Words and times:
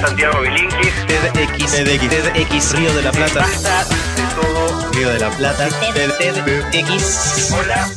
Santiago 0.00 0.40
Bilinkis. 0.40 1.06
TEDx, 1.06 1.72
TEDx, 1.72 2.08
TEDx, 2.08 2.72
Río 2.74 2.94
de 2.94 3.02
la 3.02 3.12
Plata. 3.12 3.40
Basta 3.40 3.84
de 3.84 4.22
todo. 4.34 4.92
Río 4.92 5.08
de 5.10 5.18
la 5.18 5.30
Plata. 5.30 5.68
TEDx. 5.68 7.50
Hola. 7.52 7.90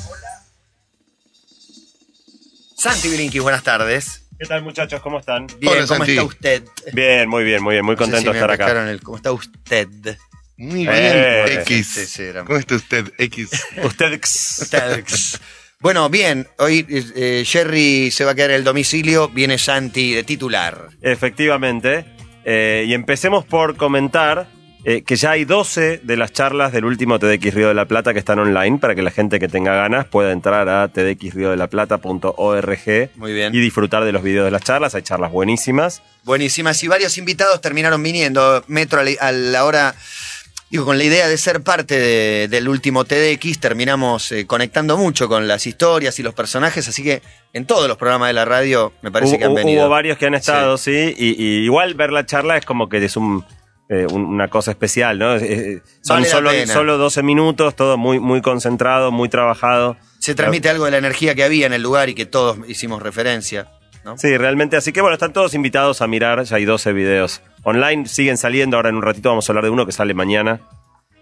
Santi 2.75 3.09
Bilinkis, 3.09 3.41
buenas 3.41 3.63
tardes. 3.63 4.25
¿Qué 4.37 4.45
tal 4.45 4.63
muchachos? 4.63 5.01
¿Cómo 5.01 5.19
están? 5.19 5.47
Bien, 5.59 5.73
Hola, 5.73 5.87
¿cómo 5.87 5.97
Santi. 5.99 6.11
está 6.11 6.23
usted? 6.23 6.63
Bien, 6.91 7.29
muy 7.29 7.43
bien, 7.43 7.63
muy 7.63 7.75
bien, 7.75 7.85
muy 7.85 7.95
No 7.95 7.99
sé 8.05 8.11
contento 8.11 8.31
si 8.31 8.37
de 8.39 8.45
me 8.45 8.53
estar 8.53 8.69
acá. 8.69 8.89
el- 8.91 9.01
¿Cómo 9.01 9.17
está 9.17 9.31
usted? 9.31 9.87
Muy 10.57 10.81
bien, 10.81 10.89
Eh, 10.93 11.59
X. 11.61 11.97
este 11.97 12.29
era- 12.29 12.43
¿Cómo 12.43 12.59
está 12.59 12.75
usted, 12.75 13.11
X? 13.17 13.49
Usted 13.83 14.19
Usted. 14.21 15.05
Bueno, 15.83 16.09
bien, 16.09 16.47
hoy 16.59 16.85
eh, 16.89 17.43
Jerry 17.45 18.09
se 18.09 18.23
va 18.23 18.31
a 18.31 18.35
quedar 18.35 18.51
en 18.51 18.55
el 18.55 18.63
domicilio, 18.63 19.27
viene 19.27 19.57
Santi 19.57 20.13
de 20.13 20.23
titular. 20.23 20.87
Efectivamente. 21.01 22.05
Eh, 22.45 22.85
y 22.87 22.93
empecemos 22.93 23.43
por 23.43 23.75
comentar 23.75 24.47
eh, 24.85 25.03
que 25.03 25.17
ya 25.17 25.31
hay 25.31 25.43
12 25.43 25.99
de 26.01 26.15
las 26.15 26.31
charlas 26.31 26.71
del 26.71 26.85
último 26.85 27.19
TDX 27.19 27.53
Río 27.53 27.67
de 27.67 27.73
la 27.73 27.85
Plata 27.85 28.13
que 28.13 28.19
están 28.19 28.39
online 28.39 28.79
para 28.79 28.95
que 28.95 29.01
la 29.01 29.11
gente 29.11 29.41
que 29.41 29.49
tenga 29.49 29.75
ganas 29.75 30.05
pueda 30.05 30.31
entrar 30.31 30.69
a 30.69 30.87
tdxriodelaplata.org 30.87 33.09
y 33.51 33.59
disfrutar 33.59 34.05
de 34.05 34.13
los 34.13 34.23
videos 34.23 34.45
de 34.45 34.51
las 34.51 34.61
charlas. 34.61 34.95
Hay 34.95 35.01
charlas 35.01 35.33
buenísimas. 35.33 36.01
Buenísimas. 36.23 36.81
Y 36.83 36.87
varios 36.87 37.17
invitados 37.17 37.59
terminaron 37.59 38.01
viniendo. 38.01 38.63
Metro 38.67 39.01
a 39.01 39.31
la 39.33 39.65
hora, 39.65 39.95
digo, 40.73 40.85
con 40.85 40.97
la 40.97 41.03
idea 41.03 41.27
de 41.27 41.37
ser 41.37 41.61
parte 41.61 41.99
de- 41.99 42.47
del 42.49 42.67
último 42.67 43.05
TDX, 43.05 43.59
terminamos 43.59 44.31
eh, 44.31 44.45
conectando 44.47 44.97
mucho 44.97 45.29
con 45.29 45.47
las 45.47 45.67
historias 45.67 46.17
y 46.19 46.23
los 46.23 46.33
personajes. 46.33 46.87
Así 46.87 47.03
que 47.03 47.21
en 47.53 47.65
todos 47.65 47.87
los 47.87 47.95
programas 47.97 48.29
de 48.29 48.33
la 48.33 48.43
radio 48.45 48.91
me 49.01 49.11
parece 49.11 49.33
Hubo, 49.33 49.39
que 49.39 49.45
han 49.45 49.53
venido. 49.55 49.81
hubo 49.83 49.89
varios 49.89 50.17
que 50.17 50.25
han 50.25 50.33
estado, 50.33 50.77
sí, 50.77 51.13
y, 51.17 51.41
y 51.41 51.63
igual 51.63 51.93
ver 51.93 52.11
la 52.11 52.25
charla 52.25 52.57
es 52.57 52.65
como 52.65 52.89
que 52.89 52.97
es 53.05 53.15
un, 53.15 53.45
eh, 53.89 54.07
un- 54.11 54.25
una 54.25 54.47
cosa 54.49 54.71
especial, 54.71 55.19
¿no? 55.19 55.37
Son 55.39 56.17
Vale 56.21 56.25
solo, 56.25 56.49
solo 56.65 56.97
12 56.97 57.21
minutos, 57.21 57.75
todo 57.75 57.97
muy, 57.97 58.19
muy 58.19 58.41
concentrado, 58.41 59.11
muy 59.11 59.29
trabajado. 59.29 59.95
Se 60.19 60.33
transmite 60.35 60.69
algo 60.69 60.85
de 60.85 60.91
la 60.91 60.97
energía 60.97 61.35
que 61.35 61.43
había 61.43 61.67
en 61.67 61.73
el 61.73 61.83
lugar 61.83 62.09
y 62.09 62.15
que 62.15 62.25
todos 62.25 62.57
hicimos 62.67 63.01
referencia. 63.03 63.69
¿No? 64.03 64.17
Sí, 64.17 64.37
realmente. 64.37 64.77
Así 64.77 64.91
que 64.91 65.01
bueno, 65.01 65.13
están 65.13 65.33
todos 65.33 65.53
invitados 65.53 66.01
a 66.01 66.07
mirar. 66.07 66.43
Ya 66.43 66.57
hay 66.57 66.65
12 66.65 66.93
videos 66.93 67.41
online. 67.63 68.07
Siguen 68.07 68.37
saliendo. 68.37 68.77
Ahora 68.77 68.89
en 68.89 68.95
un 68.95 69.01
ratito 69.01 69.29
vamos 69.29 69.47
a 69.49 69.51
hablar 69.51 69.65
de 69.65 69.69
uno 69.69 69.85
que 69.85 69.91
sale 69.91 70.13
mañana. 70.13 70.61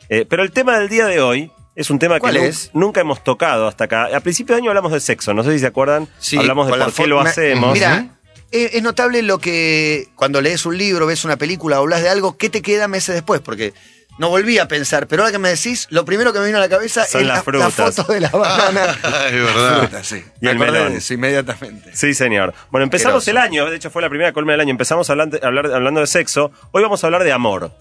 Eh, 0.09 0.25
pero 0.27 0.43
el 0.43 0.51
tema 0.51 0.77
del 0.77 0.89
día 0.89 1.05
de 1.05 1.21
hoy 1.21 1.51
es 1.75 1.89
un 1.89 1.99
tema 1.99 2.19
que 2.19 2.53
nunca 2.73 3.01
hemos 3.01 3.23
tocado 3.23 3.67
hasta 3.67 3.85
acá. 3.85 4.15
A 4.15 4.19
principio 4.19 4.55
de 4.55 4.61
año 4.61 4.71
hablamos 4.71 4.91
de 4.91 4.99
sexo. 4.99 5.33
No 5.33 5.43
sé 5.43 5.53
si 5.53 5.59
se 5.59 5.67
acuerdan. 5.67 6.07
Sí, 6.19 6.37
hablamos 6.37 6.67
de 6.67 6.73
por 6.73 6.93
qué 6.93 7.07
lo 7.07 7.21
hacemos. 7.21 7.73
Mira, 7.73 8.19
eh, 8.51 8.71
es 8.73 8.83
notable 8.83 9.21
lo 9.21 9.39
que 9.39 10.09
cuando 10.15 10.41
lees 10.41 10.65
un 10.65 10.77
libro, 10.77 11.05
ves 11.05 11.23
una 11.23 11.37
película 11.37 11.79
o 11.79 11.83
hablas 11.83 12.01
de 12.01 12.09
algo, 12.09 12.35
¿qué 12.37 12.49
te 12.49 12.61
queda 12.61 12.89
meses 12.89 13.15
después? 13.15 13.39
Porque 13.39 13.73
no 14.21 14.29
volví 14.29 14.59
a 14.59 14.67
pensar, 14.67 15.07
pero 15.07 15.23
ahora 15.23 15.31
que 15.31 15.39
me 15.39 15.49
decís, 15.49 15.87
lo 15.89 16.05
primero 16.05 16.31
que 16.31 16.39
me 16.39 16.45
vino 16.45 16.59
a 16.59 16.61
la 16.61 16.69
cabeza 16.69 17.03
Son 17.05 17.21
es 17.21 17.27
las 17.27 17.45
la, 17.45 17.69
foto 17.71 18.03
de 18.13 18.19
la 18.19 18.29
banana. 18.31 18.95
Ah, 19.03 19.25
es 19.27 19.33
verdad. 19.33 19.79
Fruta, 19.79 20.03
sí. 20.03 20.23
Y 20.39 20.45
Me 20.45 20.51
el 20.51 20.57
acordé 20.57 20.71
melón. 20.73 20.91
de 20.93 20.97
eso 20.99 21.13
inmediatamente. 21.15 21.91
Sí, 21.95 22.13
señor. 22.13 22.53
Bueno, 22.69 22.83
empezamos 22.83 23.27
el 23.27 23.37
año, 23.37 23.69
de 23.69 23.75
hecho 23.75 23.89
fue 23.89 24.01
la 24.03 24.09
primera 24.09 24.31
columna 24.31 24.53
del 24.53 24.61
año, 24.61 24.71
empezamos 24.71 25.09
hablando, 25.09 25.37
hablar- 25.41 25.73
hablando 25.73 25.99
de 26.01 26.07
sexo, 26.07 26.51
hoy 26.71 26.83
vamos 26.83 27.03
a 27.03 27.07
hablar 27.07 27.23
de 27.23 27.31
amor. 27.31 27.71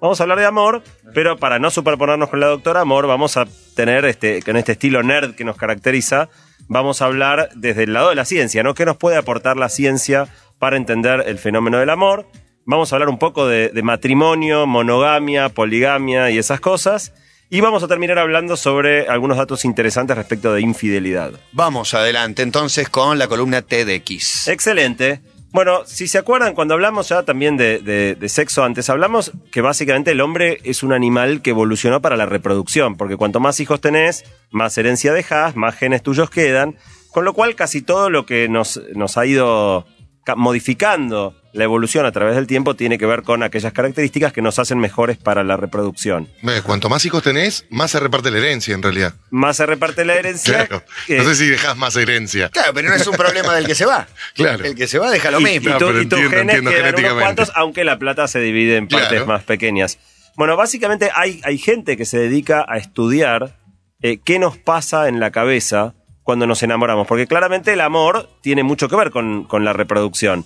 Vamos 0.00 0.20
a 0.20 0.24
hablar 0.24 0.38
de 0.38 0.46
amor, 0.46 0.82
pero 1.14 1.36
para 1.38 1.58
no 1.58 1.70
superponernos 1.70 2.28
con 2.28 2.38
la 2.40 2.46
doctora 2.48 2.80
Amor, 2.80 3.06
vamos 3.06 3.36
a 3.38 3.44
tener, 3.74 4.04
este, 4.04 4.42
con 4.42 4.56
este 4.56 4.72
estilo 4.72 5.02
nerd 5.02 5.34
que 5.34 5.44
nos 5.44 5.56
caracteriza, 5.56 6.28
vamos 6.66 7.00
a 7.00 7.06
hablar 7.06 7.48
desde 7.54 7.84
el 7.84 7.92
lado 7.94 8.08
de 8.10 8.14
la 8.14 8.24
ciencia, 8.26 8.62
¿no? 8.62 8.74
¿Qué 8.74 8.84
nos 8.84 8.96
puede 8.98 9.16
aportar 9.16 9.56
la 9.56 9.68
ciencia 9.70 10.28
para 10.58 10.76
entender 10.76 11.24
el 11.26 11.38
fenómeno 11.38 11.78
del 11.78 11.88
amor? 11.90 12.26
Vamos 12.66 12.92
a 12.92 12.96
hablar 12.96 13.08
un 13.08 13.18
poco 13.18 13.46
de, 13.46 13.68
de 13.68 13.82
matrimonio, 13.82 14.66
monogamia, 14.66 15.48
poligamia 15.50 16.30
y 16.30 16.38
esas 16.38 16.60
cosas. 16.60 17.12
Y 17.50 17.60
vamos 17.60 17.82
a 17.82 17.88
terminar 17.88 18.18
hablando 18.18 18.56
sobre 18.56 19.06
algunos 19.06 19.36
datos 19.36 19.64
interesantes 19.64 20.16
respecto 20.16 20.52
de 20.54 20.62
infidelidad. 20.62 21.32
Vamos 21.52 21.92
adelante 21.94 22.42
entonces 22.42 22.88
con 22.88 23.18
la 23.18 23.28
columna 23.28 23.62
TDX. 23.62 24.48
Excelente. 24.48 25.20
Bueno, 25.52 25.82
si 25.86 26.08
se 26.08 26.18
acuerdan, 26.18 26.54
cuando 26.54 26.74
hablamos 26.74 27.10
ya 27.10 27.22
también 27.22 27.56
de, 27.56 27.78
de- 27.78 28.16
de 28.16 28.28
sexo 28.28 28.64
antes, 28.64 28.90
hablamos 28.90 29.30
que 29.52 29.60
básicamente 29.60 30.10
el 30.10 30.20
hombre 30.20 30.58
es 30.64 30.82
un 30.82 30.92
animal 30.92 31.42
que 31.42 31.50
evolucionó 31.50 32.00
para 32.02 32.16
la 32.16 32.26
reproducción, 32.26 32.96
porque 32.96 33.16
cuanto 33.16 33.38
más 33.38 33.60
hijos 33.60 33.80
tenés, 33.80 34.24
más 34.50 34.76
herencia 34.78 35.12
dejás, 35.12 35.54
más 35.54 35.76
genes 35.76 36.02
tuyos 36.02 36.28
quedan, 36.28 36.76
con 37.12 37.24
lo 37.24 37.34
cual 37.34 37.54
casi 37.54 37.82
todo 37.82 38.10
lo 38.10 38.26
que 38.26 38.48
nos, 38.48 38.80
nos 38.96 39.16
ha 39.16 39.26
ido 39.26 39.86
ca- 40.24 40.34
modificando 40.34 41.36
la 41.54 41.64
evolución 41.64 42.04
a 42.04 42.12
través 42.12 42.34
del 42.36 42.46
tiempo 42.46 42.74
tiene 42.74 42.98
que 42.98 43.06
ver 43.06 43.22
con 43.22 43.42
aquellas 43.42 43.72
características 43.72 44.32
que 44.32 44.42
nos 44.42 44.58
hacen 44.58 44.78
mejores 44.78 45.16
para 45.16 45.44
la 45.44 45.56
reproducción. 45.56 46.28
Cuanto 46.64 46.88
más 46.88 47.04
hijos 47.06 47.22
tenés, 47.22 47.64
más 47.70 47.92
se 47.92 48.00
reparte 48.00 48.30
la 48.30 48.38
herencia 48.38 48.74
en 48.74 48.82
realidad. 48.82 49.14
Más 49.30 49.56
se 49.56 49.64
reparte 49.66 50.04
la 50.04 50.14
herencia. 50.14 50.66
Claro. 50.66 50.84
No 51.08 51.24
sé 51.24 51.34
si 51.36 51.46
dejás 51.48 51.76
más 51.76 51.94
herencia. 51.96 52.48
Claro, 52.50 52.74
pero 52.74 52.88
no 52.88 52.94
es 52.96 53.06
un 53.06 53.14
problema 53.16 53.54
del 53.54 53.66
que 53.66 53.74
se 53.74 53.86
va. 53.86 54.06
Claro. 54.34 54.64
El 54.64 54.74
que 54.74 54.86
se 54.88 54.98
va 54.98 55.10
deja 55.10 55.30
lo 55.30 55.40
y, 55.40 55.44
mismo. 55.44 55.68
y 55.70 55.72
No, 55.72 55.78
tu- 55.78 55.86
pero 55.86 56.02
y 56.02 56.06
tus 56.06 56.18
entiendo, 56.18 56.30
genes 56.36 56.40
entiendo 56.56 56.70
quedan 56.70 56.80
unos 56.82 56.90
genéticamente. 57.00 57.22
cuantos, 57.24 57.52
aunque 57.54 57.84
la 57.84 57.98
plata 57.98 58.26
se 58.28 58.40
divide 58.40 58.76
en 58.76 58.88
partes 58.88 59.08
Claro. 59.10 59.26
más 59.26 59.44
pequeñas. 59.44 59.98
Bueno, 60.36 60.56
básicamente 60.56 61.10
hay, 61.14 61.40
hay 61.44 61.58
gente 61.58 61.96
que 61.96 62.04
se 62.04 62.18
dedica 62.18 62.66
a 62.68 62.76
estudiar 62.78 63.56
eh, 64.02 64.18
qué 64.24 64.40
nos 64.40 64.58
pasa 64.58 65.08
en 65.08 65.20
la 65.20 65.30
cabeza 65.30 65.94
cuando 66.24 66.46
nos 66.48 66.62
enamoramos, 66.64 67.06
porque 67.06 67.26
claramente 67.28 67.72
el 67.72 67.80
amor 67.80 68.28
tiene 68.42 68.62
mucho 68.64 68.88
que 68.88 68.96
ver 68.96 69.10
con, 69.10 69.44
con 69.44 69.64
la 69.64 69.72
reproducción. 69.72 70.44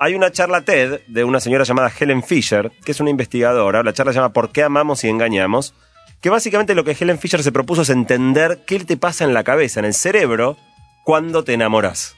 Hay 0.00 0.14
una 0.14 0.30
charla 0.30 0.60
TED 0.60 1.00
de 1.08 1.24
una 1.24 1.40
señora 1.40 1.64
llamada 1.64 1.90
Helen 1.98 2.22
Fisher, 2.22 2.70
que 2.84 2.92
es 2.92 3.00
una 3.00 3.10
investigadora, 3.10 3.82
la 3.82 3.92
charla 3.92 4.12
se 4.12 4.18
llama 4.18 4.32
¿Por 4.32 4.52
qué 4.52 4.62
amamos 4.62 5.02
y 5.02 5.08
engañamos? 5.08 5.74
Que 6.20 6.30
básicamente 6.30 6.76
lo 6.76 6.84
que 6.84 6.96
Helen 6.98 7.18
Fisher 7.18 7.42
se 7.42 7.50
propuso 7.50 7.82
es 7.82 7.90
entender 7.90 8.60
qué 8.64 8.78
te 8.78 8.96
pasa 8.96 9.24
en 9.24 9.34
la 9.34 9.42
cabeza, 9.42 9.80
en 9.80 9.86
el 9.86 9.94
cerebro, 9.94 10.56
cuando 11.04 11.42
te 11.42 11.54
enamoras. 11.54 12.16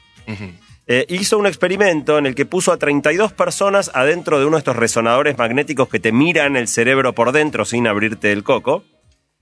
Eh, 0.85 1.05
hizo 1.09 1.39
un 1.39 1.47
experimento 1.47 2.19
en 2.19 2.27
el 2.27 2.35
que 2.35 2.45
puso 2.45 2.71
a 2.71 2.77
32 2.77 3.33
personas 3.33 3.89
adentro 3.95 4.39
de 4.39 4.45
uno 4.45 4.57
de 4.57 4.59
estos 4.59 4.75
resonadores 4.75 5.37
magnéticos 5.37 5.89
que 5.89 5.99
te 5.99 6.11
miran 6.11 6.57
el 6.57 6.67
cerebro 6.67 7.13
por 7.13 7.31
dentro 7.31 7.65
sin 7.65 7.87
abrirte 7.87 8.31
el 8.31 8.43
coco. 8.43 8.83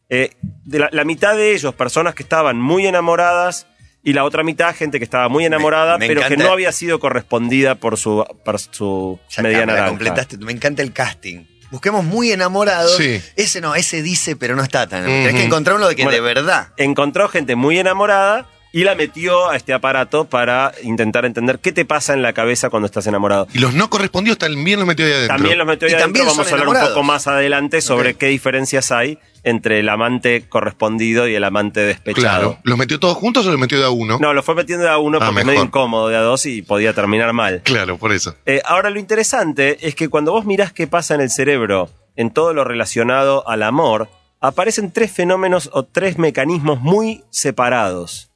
Eh, 0.08 0.32
de 0.64 0.80
la, 0.80 0.90
la 0.94 1.04
mitad 1.04 1.36
de 1.36 1.54
ellos, 1.54 1.76
personas 1.76 2.16
que 2.16 2.24
estaban 2.24 2.60
muy 2.60 2.88
enamoradas, 2.88 3.68
y 4.04 4.14
la 4.14 4.24
otra 4.24 4.44
mitad, 4.44 4.74
gente 4.76 4.98
que 4.98 5.04
estaba 5.04 5.28
muy 5.30 5.46
enamorada, 5.46 5.98
me 5.98 6.08
pero 6.08 6.26
que 6.28 6.38
no 6.38 6.52
había 6.52 6.72
sido 6.72 7.00
correspondida 7.00 7.76
por 7.76 7.98
su, 7.98 8.26
por 8.46 8.60
su 8.60 9.20
Ya 9.30 9.44
media 9.44 9.66
la 9.66 9.88
completaste. 9.88 10.38
Me 10.38 10.52
encanta 10.52 10.82
el 10.82 10.94
casting. 10.94 11.46
Busquemos 11.72 12.04
muy 12.04 12.32
enamorados. 12.32 12.98
Sí. 12.98 13.22
Ese 13.36 13.62
no, 13.62 13.76
ese 13.76 14.02
dice, 14.02 14.36
pero 14.36 14.56
no 14.56 14.64
está 14.64 14.88
tan. 14.88 15.02
Ujú. 15.04 15.10
Tenés 15.12 15.36
que 15.36 15.44
encontrar 15.44 15.76
uno 15.76 15.88
de 15.88 15.96
que 15.96 16.04
Bueno, 16.04 16.16
de 16.16 16.22
verdad. 16.22 16.70
encontró 16.78 17.28
gente 17.30 17.56
muy 17.56 17.78
enamorada 17.78 18.48
y 18.72 18.84
la 18.84 18.94
metió 18.96 19.50
a 19.50 19.56
este 19.56 19.74
aparato 19.74 20.26
para 20.26 20.72
intentar 20.84 21.26
entender 21.26 21.60
qué 21.60 21.72
te 21.72 21.86
pasa 21.86 22.14
en 22.14 22.22
la 22.22 22.34
cabeza 22.34 22.70
cuando 22.70 22.86
estás 22.86 23.08
enamorado. 23.08 23.48
Y 23.54 23.60
los 23.60 23.74
no 23.74 23.90
correspondidos 23.90 24.38
también 24.38 24.80
los 24.80 24.88
metió 24.88 25.06
ahí 25.06 25.12
adentro. 25.14 25.36
También 25.38 25.58
los 25.58 25.66
metió 25.68 25.88
ahí 25.88 25.92
Y 25.94 25.96
adentro. 25.96 26.06
también 26.24 26.26
Vamos 26.28 26.52
a 26.52 26.56
hablar 26.56 26.68
un 26.84 26.88
poco 26.94 27.04
más 27.04 27.28
adelante 27.28 27.82
sobre 27.82 28.14
qué 28.14 28.28
diferencias 28.28 28.92
hay 28.92 29.18
entre 29.44 29.80
el 29.80 29.88
amante 29.90 30.48
correspondido 30.50 31.28
y 31.28 31.34
el 31.34 31.44
amante 31.46 31.80
despechado. 31.80 32.24
Claro. 32.52 32.60
¿Los 32.64 32.78
metió 32.78 33.00
todos 33.00 33.16
juntos 33.18 33.48
o 33.48 33.52
los 33.52 33.60
metió 33.60 33.80
de 33.80 33.86
a 33.86 33.90
uno? 33.90 34.20
No, 34.20 34.34
lo 34.34 34.44
fue 34.44 34.54
metiendo 34.54 34.84
de 34.86 34.92
a 34.92 34.98
uno 34.98 35.18
Ah, 35.22 35.28
porque 35.28 35.30
es 35.40 35.46
mejor. 35.46 35.54
medio 35.54 35.66
incómodo 35.66 36.08
de 36.10 36.18
a 36.18 36.22
dos 36.22 36.46
y 36.46 36.62
podía 36.62 36.94
terminar 36.94 37.32
mal. 37.34 37.62
Claro, 37.64 37.98
por 37.98 38.12
eso. 38.12 38.36
Eh, 38.46 38.62
ahora, 38.66 38.90
lo 38.90 39.00
interesante 39.00 39.88
es 39.88 39.96
que 39.96 40.10
cuando 40.10 40.32
vos 40.34 40.46
mirás 40.46 40.74
qué 40.74 40.88
pasa 40.88 41.16
en 41.16 41.22
el 41.22 41.30
cerebro 41.32 41.90
en 42.18 42.32
todo 42.32 42.54
lo 42.54 42.66
relacionado 42.66 43.48
al 43.48 43.64
amor, 43.64 44.10
aparecen 44.42 44.92
tres 44.92 45.10
fenómenos 45.12 45.70
o 45.72 45.84
tres 45.86 46.18
mecanismos 46.18 46.82
muy 46.82 47.24
separados. 47.30 48.30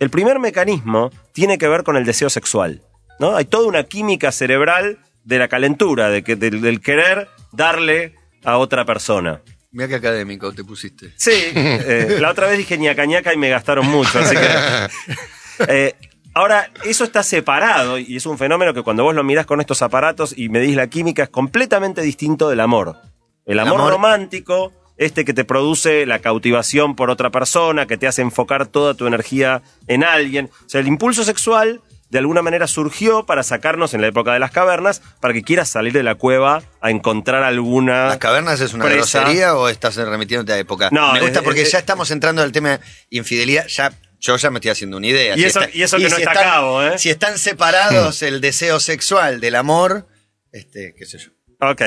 El 0.00 0.10
primer 0.10 0.40
mecanismo 0.40 1.10
tiene 1.32 1.56
que 1.58 1.68
ver 1.68 1.84
con 1.84 1.96
el 1.96 2.04
deseo 2.04 2.28
sexual. 2.30 2.82
¿no? 3.20 3.36
Hay 3.36 3.44
toda 3.44 3.68
una 3.68 3.84
química 3.84 4.32
cerebral 4.32 4.98
de 5.24 5.38
la 5.38 5.46
calentura, 5.46 6.08
de 6.08 6.24
que, 6.24 6.34
del, 6.34 6.60
del 6.62 6.80
querer 6.80 7.28
darle 7.52 8.14
a 8.42 8.56
otra 8.58 8.84
persona. 8.84 9.42
Mira 9.70 9.86
qué 9.88 9.94
académico 9.96 10.52
te 10.52 10.64
pusiste. 10.64 11.12
Sí, 11.16 11.30
eh, 11.54 12.16
la 12.18 12.30
otra 12.30 12.48
vez 12.48 12.58
dije 12.58 12.76
ñaca 12.78 13.04
ñaca 13.04 13.32
y 13.32 13.36
me 13.36 13.50
gastaron 13.50 13.86
mucho, 13.86 14.18
así 14.18 14.34
que... 14.34 15.14
Eh, 15.68 15.94
ahora, 16.32 16.70
eso 16.86 17.04
está 17.04 17.22
separado 17.22 17.98
y 17.98 18.16
es 18.16 18.24
un 18.24 18.38
fenómeno 18.38 18.72
que 18.72 18.80
cuando 18.82 19.04
vos 19.04 19.14
lo 19.14 19.22
mirás 19.22 19.44
con 19.44 19.60
estos 19.60 19.82
aparatos 19.82 20.32
y 20.34 20.48
medís 20.48 20.74
la 20.74 20.86
química 20.86 21.24
es 21.24 21.28
completamente 21.28 22.00
distinto 22.00 22.48
del 22.48 22.60
amor. 22.60 22.96
El 23.44 23.58
amor, 23.58 23.74
amor- 23.74 23.92
romántico, 23.92 24.72
este 25.00 25.24
que 25.24 25.32
te 25.34 25.44
produce 25.44 26.04
la 26.06 26.18
cautivación 26.20 26.94
por 26.94 27.10
otra 27.10 27.30
persona, 27.30 27.86
que 27.86 27.96
te 27.96 28.06
hace 28.06 28.22
enfocar 28.22 28.66
toda 28.68 28.94
tu 28.94 29.06
energía 29.06 29.62
en 29.88 30.04
alguien. 30.04 30.50
O 30.64 30.68
sea, 30.68 30.80
el 30.80 30.86
impulso 30.86 31.24
sexual 31.24 31.80
de 32.10 32.18
alguna 32.18 32.42
manera 32.42 32.66
surgió 32.66 33.24
para 33.24 33.42
sacarnos 33.42 33.94
en 33.94 34.00
la 34.02 34.08
época 34.08 34.32
de 34.32 34.40
las 34.40 34.50
cavernas, 34.50 35.00
para 35.20 35.32
que 35.32 35.42
quieras 35.42 35.68
salir 35.70 35.92
de 35.92 36.02
la 36.02 36.16
cueva 36.16 36.62
a 36.80 36.90
encontrar 36.90 37.44
alguna... 37.44 38.08
¿Las 38.08 38.18
cavernas 38.18 38.60
es 38.60 38.74
una 38.74 38.84
presa. 38.84 39.20
grosería 39.20 39.54
o 39.56 39.68
estás 39.68 39.94
remitiéndote 39.96 40.52
a 40.52 40.58
época? 40.58 40.88
No, 40.92 41.12
me 41.12 41.20
gusta 41.20 41.38
es- 41.38 41.44
porque 41.44 41.62
es- 41.62 41.70
ya 41.72 41.78
estamos 41.78 42.10
entrando 42.10 42.42
al 42.42 42.50
tema 42.52 42.80
infidelidad. 43.10 43.66
Ya, 43.68 43.92
yo 44.18 44.36
ya 44.36 44.50
me 44.50 44.58
estoy 44.58 44.72
haciendo 44.72 44.96
una 44.96 45.06
idea. 45.06 45.36
Y 45.38 45.44
eso- 45.44 45.60
y 45.72 45.82
eso 45.82 45.96
que 45.98 46.08
no 46.08 46.16
está 46.16 46.30
a 46.30 46.34
están, 46.34 46.50
cabo, 46.50 46.82
¿eh? 46.82 46.98
Si 46.98 47.08
están 47.10 47.38
separados 47.38 48.22
el 48.22 48.40
deseo 48.40 48.80
sexual 48.80 49.40
del 49.40 49.54
amor, 49.54 50.08
Este, 50.52 50.94
qué 50.98 51.06
sé 51.06 51.18
yo. 51.18 51.30
Ok, 51.60 51.80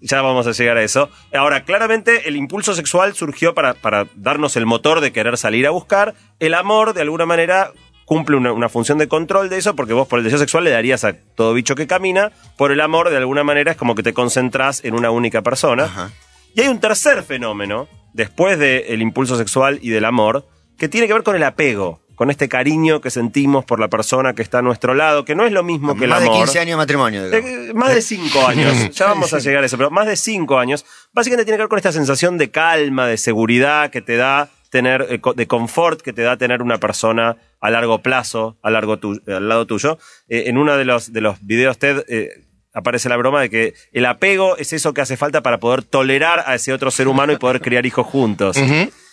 ya 0.00 0.22
vamos 0.22 0.46
a 0.46 0.52
llegar 0.52 0.76
a 0.76 0.82
eso. 0.82 1.10
Ahora, 1.32 1.64
claramente 1.64 2.28
el 2.28 2.36
impulso 2.36 2.74
sexual 2.74 3.14
surgió 3.14 3.54
para, 3.54 3.74
para 3.74 4.06
darnos 4.14 4.56
el 4.56 4.66
motor 4.66 5.00
de 5.00 5.12
querer 5.12 5.36
salir 5.38 5.66
a 5.66 5.70
buscar. 5.70 6.14
El 6.38 6.54
amor, 6.54 6.94
de 6.94 7.02
alguna 7.02 7.26
manera, 7.26 7.72
cumple 8.04 8.36
una, 8.36 8.52
una 8.52 8.68
función 8.68 8.98
de 8.98 9.08
control 9.08 9.48
de 9.48 9.58
eso, 9.58 9.74
porque 9.76 9.92
vos 9.92 10.06
por 10.08 10.18
el 10.18 10.24
deseo 10.24 10.38
sexual 10.38 10.64
le 10.64 10.70
darías 10.70 11.04
a 11.04 11.14
todo 11.14 11.54
bicho 11.54 11.74
que 11.74 11.86
camina. 11.86 12.32
Por 12.56 12.72
el 12.72 12.80
amor, 12.80 13.10
de 13.10 13.16
alguna 13.16 13.44
manera, 13.44 13.72
es 13.72 13.76
como 13.76 13.94
que 13.94 14.02
te 14.02 14.12
concentrás 14.12 14.84
en 14.84 14.94
una 14.94 15.10
única 15.10 15.42
persona. 15.42 15.84
Ajá. 15.84 16.10
Y 16.56 16.62
hay 16.62 16.68
un 16.68 16.80
tercer 16.80 17.22
fenómeno, 17.22 17.86
después 18.14 18.58
del 18.58 19.02
impulso 19.02 19.36
sexual 19.36 19.78
y 19.82 19.90
del 19.90 20.06
amor, 20.06 20.46
que 20.78 20.88
tiene 20.88 21.06
que 21.06 21.12
ver 21.12 21.22
con 21.22 21.36
el 21.36 21.42
apego, 21.42 22.00
con 22.16 22.30
este 22.30 22.48
cariño 22.48 23.00
que 23.00 23.10
sentimos 23.10 23.64
por 23.64 23.78
la 23.78 23.86
persona 23.88 24.34
que 24.34 24.42
está 24.42 24.58
a 24.58 24.62
nuestro 24.62 24.94
lado, 24.94 25.24
que 25.24 25.34
no 25.36 25.44
es 25.46 25.52
lo 25.52 25.62
mismo 25.62 25.94
que 25.96 26.04
el 26.04 26.10
Más 26.10 26.20
de 26.20 26.26
amor. 26.26 26.38
15 26.44 26.58
años 26.58 26.70
de 26.72 26.76
matrimonio. 26.76 27.24
digamos. 27.30 27.48
Eh, 27.50 27.72
más 27.74 27.94
de 27.94 28.02
cinco 28.02 28.44
años, 28.46 28.90
ya 28.92 29.06
vamos 29.06 29.32
a 29.32 29.38
llegar 29.38 29.62
a 29.62 29.66
eso, 29.66 29.76
pero 29.76 29.90
más 29.90 30.06
de 30.08 30.16
cinco 30.16 30.58
años, 30.58 30.84
básicamente 31.12 31.44
tiene 31.44 31.58
que 31.58 31.62
ver 31.62 31.68
con 31.68 31.78
esta 31.78 31.92
sensación 31.92 32.36
de 32.38 32.50
calma, 32.50 33.06
de 33.06 33.16
seguridad 33.16 33.90
que 33.90 34.02
te 34.02 34.16
da 34.16 34.48
tener, 34.70 35.06
eh, 35.10 35.20
de 35.36 35.46
confort 35.46 36.00
que 36.00 36.12
te 36.12 36.22
da 36.22 36.36
tener 36.36 36.60
una 36.62 36.78
persona 36.78 37.36
a 37.60 37.70
largo 37.70 38.02
plazo, 38.02 38.56
a 38.62 38.70
largo 38.70 38.98
tu- 38.98 39.20
al 39.26 39.48
lado 39.48 39.66
tuyo. 39.66 39.98
Eh, 40.28 40.44
en 40.46 40.58
uno 40.58 40.76
de 40.76 40.84
los, 40.84 41.12
de 41.12 41.20
los 41.20 41.36
videos 41.46 41.78
TED 41.78 42.04
eh, 42.08 42.30
aparece 42.74 43.08
la 43.08 43.16
broma 43.16 43.40
de 43.40 43.48
que 43.48 43.74
el 43.92 44.04
apego 44.04 44.56
es 44.58 44.72
eso 44.74 44.92
que 44.92 45.00
hace 45.00 45.16
falta 45.16 45.40
para 45.42 45.58
poder 45.58 45.82
tolerar 45.82 46.44
a 46.46 46.54
ese 46.54 46.72
otro 46.74 46.90
ser 46.90 47.08
humano 47.08 47.32
y 47.32 47.36
poder 47.36 47.60
criar 47.62 47.86
hijos 47.86 48.06
juntos. 48.06 48.56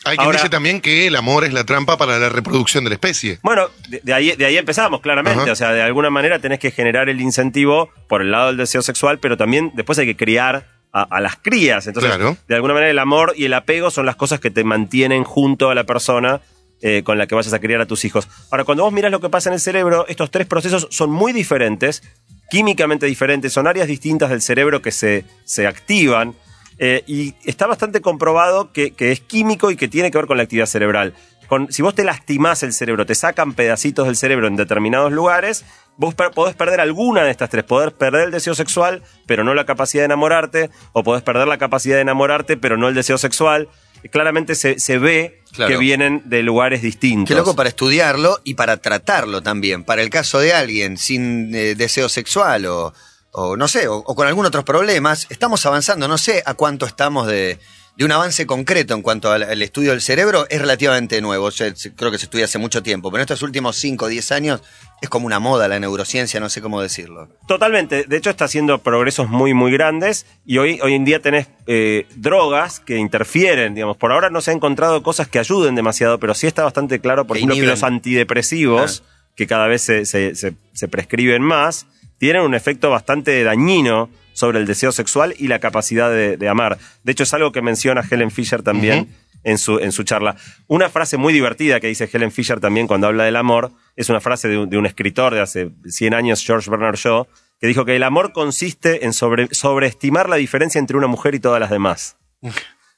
Hay 0.06 0.18
quien 0.18 0.26
Ahora- 0.26 0.38
dice 0.38 0.50
también 0.50 0.82
que 0.82 1.08
el 1.08 1.16
amor 1.16 1.44
es 1.46 1.54
la 1.54 1.64
trampa 1.64 1.98
para 1.98 2.20
la 2.20 2.30
reproducción 2.30 2.84
de 2.84 2.90
la 2.90 2.96
especie. 2.96 3.40
Bueno, 3.42 3.68
de, 3.90 4.02
de 4.04 4.14
ahí, 4.14 4.32
de 4.36 4.46
ahí 4.46 4.58
empezamos, 4.58 5.00
claramente. 5.02 5.42
Ajá. 5.44 5.52
O 5.52 5.56
sea, 5.56 5.72
de 5.72 5.82
alguna 5.82 6.10
manera 6.10 6.40
tenés 6.40 6.60
que 6.60 6.72
generar 6.72 7.08
el 7.10 7.22
incentivo 7.22 7.90
por 8.10 8.22
el 8.22 8.32
lado 8.32 8.48
del 8.48 8.58
deseo 8.58 8.82
sexual, 8.82 9.20
pero 9.20 9.38
también 9.38 9.72
después 9.76 9.98
hay 10.00 10.06
que 10.06 10.18
criar 10.18 10.68
a, 10.92 11.04
a 11.04 11.22
las 11.22 11.38
crías. 11.38 11.88
Entonces, 11.88 12.12
Claro. 12.12 12.38
de 12.48 12.56
alguna 12.56 12.74
manera 12.74 12.92
el 12.92 13.00
amor 13.00 13.34
y 13.38 13.46
el 13.46 13.54
apego 13.54 13.90
son 13.92 14.06
las 14.06 14.16
cosas 14.16 14.40
que 14.40 14.52
te 14.52 14.64
mantienen 14.64 15.24
junto 15.24 15.70
a 15.70 15.76
la 15.76 15.86
persona 15.86 16.42
eh, 16.82 17.02
con 17.06 17.18
la 17.18 17.26
que 17.28 17.34
vayas 17.36 17.54
a 17.54 17.60
criar 17.60 17.80
a 17.80 17.86
tus 17.86 18.04
hijos. 18.04 18.28
Ahora, 18.52 18.66
cuando 18.66 18.84
vos 18.84 18.92
mirás 18.92 19.10
lo 19.10 19.22
que 19.22 19.30
pasa 19.30 19.50
en 19.50 19.54
el 19.54 19.62
cerebro, 19.62 20.06
estos 20.10 20.30
tres 20.32 20.46
procesos 20.48 20.88
son 20.92 21.10
muy 21.12 21.32
diferentes, 21.32 22.04
químicamente 22.52 23.06
diferentes, 23.06 23.54
son 23.54 23.68
áreas 23.68 23.88
distintas 23.88 24.30
del 24.30 24.42
cerebro 24.42 24.82
que 24.82 24.92
se, 24.92 25.24
se 25.46 25.66
activan. 25.66 26.36
Eh, 26.80 27.04
y 27.08 27.36
está 27.46 27.68
bastante 27.68 28.02
comprobado 28.02 28.72
que, 28.72 28.92
que 28.92 29.12
es 29.12 29.20
químico 29.20 29.72
y 29.72 29.76
que 29.76 29.88
tiene 29.88 30.12
que 30.12 30.18
ver 30.18 30.28
con 30.28 30.38
la 30.38 30.44
actividad 30.44 30.66
cerebral. 30.66 31.14
Con- 31.48 31.72
si 31.72 31.82
vos 31.82 31.94
te 31.94 32.04
lastimás 32.04 32.64
el 32.64 32.74
cerebro, 32.74 33.06
te 33.06 33.16
sacan 33.16 33.54
pedacitos 33.54 34.06
del 34.08 34.16
cerebro 34.16 34.48
en 34.48 34.56
determinados 34.56 35.12
lugares, 35.12 35.66
vos 35.98 36.16
per- 36.16 36.32
podés 36.32 36.56
perder 36.56 36.80
alguna 36.80 37.24
de 37.24 37.32
estas 37.32 37.50
tres. 37.50 37.64
Podés 37.64 37.92
perder 37.92 38.24
el 38.26 38.32
deseo 38.32 38.56
sexual, 38.56 39.04
pero 39.28 39.44
no 39.44 39.54
la 39.54 39.66
capacidad 39.66 40.02
de 40.02 40.06
enamorarte, 40.06 40.70
o 40.94 41.04
podés 41.04 41.22
perder 41.22 41.48
la 41.48 41.58
capacidad 41.58 41.96
de 41.96 42.02
enamorarte, 42.02 42.58
pero 42.58 42.78
no 42.78 42.88
el 42.88 42.96
deseo 42.96 43.18
sexual. 43.18 43.68
Claramente 44.12 44.56
se, 44.56 44.80
se 44.80 44.98
ve 44.98 45.42
Claro. 45.54 45.70
que 45.72 45.78
vienen 45.78 46.24
de 46.26 46.42
lugares 46.42 46.82
distintos. 46.82 47.28
Qué 47.28 47.36
loco 47.36 47.56
para 47.56 47.70
estudiarlo 47.70 48.40
y 48.44 48.56
para 48.56 48.78
tratarlo 48.78 49.44
también. 49.44 49.84
Para 49.84 50.02
el 50.02 50.10
caso 50.10 50.40
de 50.40 50.52
alguien 50.52 50.98
sin 50.98 51.54
eh, 51.54 51.76
deseo 51.76 52.10
sexual 52.10 52.66
o, 52.66 52.92
o 53.34 53.58
no 53.58 53.68
sé, 53.68 53.88
o, 53.88 53.98
o 53.98 54.16
con 54.16 54.28
algún 54.28 54.46
otros 54.46 54.64
problemas, 54.64 55.28
estamos 55.30 55.66
avanzando. 55.66 56.08
No 56.08 56.18
sé 56.18 56.42
a 56.46 56.54
cuánto 56.54 56.86
estamos 56.86 57.28
de, 57.28 57.60
de 57.98 58.06
un 58.06 58.12
avance 58.12 58.46
concreto 58.46 58.94
en 58.94 59.02
cuanto 59.02 59.32
al, 59.32 59.44
al 59.44 59.62
estudio 59.62 59.92
del 59.92 60.02
cerebro. 60.02 60.46
Es 60.50 60.62
relativamente 60.62 61.20
nuevo. 61.22 61.50
Creo 61.96 62.12
que 62.12 62.18
se 62.18 62.26
estudia 62.26 62.46
hace 62.46 62.58
mucho 62.60 62.82
tiempo. 62.84 63.10
Pero 63.12 63.20
en 63.22 63.24
estos 63.24 63.42
últimos 63.42 63.76
5 63.78 64.06
o 64.06 64.08
10 64.08 64.32
años 64.32 64.62
es 65.02 65.10
como 65.10 65.26
una 65.26 65.40
moda 65.40 65.68
la 65.68 65.80
neurociencia, 65.80 66.40
no 66.40 66.48
sé 66.50 66.62
cómo 66.62 66.82
decirlo. 66.82 67.28
Totalmente. 67.48 68.06
De 68.06 68.16
hecho, 68.18 68.30
está 68.30 68.46
haciendo 68.46 68.78
progresos 68.84 69.28
muy, 69.30 69.54
muy 69.54 69.72
grandes. 69.72 70.26
Y 70.46 70.60
hoy, 70.60 70.80
hoy 70.82 70.94
en 70.94 71.04
día 71.04 71.20
tenés 71.20 71.48
eh, 71.68 72.06
drogas 72.16 72.80
que 72.80 72.98
interfieren, 72.98 73.74
digamos. 73.76 73.98
Por 73.98 74.12
ahora 74.12 74.30
no 74.30 74.42
se 74.42 74.52
han 74.52 74.58
encontrado 74.58 75.04
cosas 75.04 75.28
que 75.28 75.40
ayuden 75.40 75.76
demasiado, 75.76 76.20
pero 76.20 76.34
sí 76.36 76.48
está 76.48 76.64
bastante 76.64 77.00
claro, 77.00 77.26
por 77.28 77.36
Que 77.36 77.40
ejemplo, 77.44 77.56
que 77.60 77.66
los 77.66 77.84
antidepresivos, 77.84 79.04
que 79.36 79.48
cada 79.48 79.68
vez 79.68 79.82
se, 79.82 80.06
se- 80.06 80.36
se- 80.36 80.54
se 80.74 80.88
prescriben 80.88 81.42
más, 81.42 81.86
tienen 82.24 82.42
un 82.44 82.54
efecto 82.56 82.90
bastante 82.90 83.44
dañino 83.44 84.10
sobre 84.32 84.60
el 84.60 84.66
deseo 84.66 84.92
sexual 84.94 85.36
y 85.38 85.48
la 85.50 85.60
capacidad 85.60 86.10
de, 86.10 86.38
de 86.38 86.48
amar. 86.48 86.78
De 87.04 87.12
hecho, 87.12 87.24
es 87.24 87.34
algo 87.34 87.52
que 87.52 87.62
menciona 87.62 88.02
Helen 88.10 88.32
Fisher 88.32 88.62
también. 88.64 89.10
En 89.46 89.58
su, 89.58 89.78
en 89.80 89.92
su 89.92 90.04
charla. 90.04 90.38
Una 90.68 90.90
frase 90.90 91.18
muy 91.18 91.34
divertida 91.34 91.82
que 91.82 91.88
dice 91.88 92.10
Helen 92.10 92.32
Fisher 92.32 92.62
también 92.62 92.88
cuando 92.88 93.08
habla 93.08 93.26
del 93.26 93.36
amor 93.36 93.74
es 93.98 94.08
una 94.08 94.22
frase 94.22 94.48
de 94.48 94.58
un, 94.58 94.70
de 94.70 94.78
un 94.78 94.86
escritor 94.86 95.34
de 95.34 95.42
hace 95.42 95.70
100 95.86 96.14
años, 96.14 96.42
George 96.46 96.72
Bernard 96.72 96.96
Shaw, 96.96 97.28
que 97.60 97.68
dijo 97.68 97.84
que 97.84 97.94
el 97.98 98.04
amor 98.04 98.32
consiste 98.32 99.04
en 99.04 99.12
sobre- 99.12 99.50
sobreestimar 99.54 100.30
la 100.30 100.38
diferencia 100.38 100.80
entre 100.80 100.96
una 100.96 101.08
mujer 101.08 101.36
y 101.36 101.42
todas 101.42 101.60
las 101.60 101.70
demás. 101.72 102.16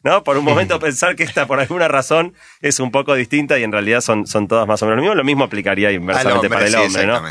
¿No? 0.04 0.24
Por 0.24 0.38
un 0.38 0.46
momento 0.46 0.78
pensar 0.80 1.16
que 1.16 1.24
esta, 1.24 1.48
por 1.48 1.60
alguna 1.60 1.88
razón, 1.88 2.36
es 2.62 2.80
un 2.80 2.92
poco 2.92 3.16
distinta 3.16 3.58
y 3.58 3.64
en 3.64 3.72
realidad 3.72 4.02
son, 4.02 4.28
son 4.28 4.48
todas 4.48 4.68
más 4.68 4.84
o 4.84 4.86
menos 4.86 4.98
lo 4.98 5.02
mismo. 5.02 5.16
Lo 5.16 5.24
mismo 5.24 5.44
aplicaría 5.46 5.92
inversamente 5.92 6.36
hombre, 6.46 6.50
para 6.50 6.66
el 6.68 6.72
sí, 6.74 6.78
hombre, 6.78 7.08
¿no? 7.08 7.24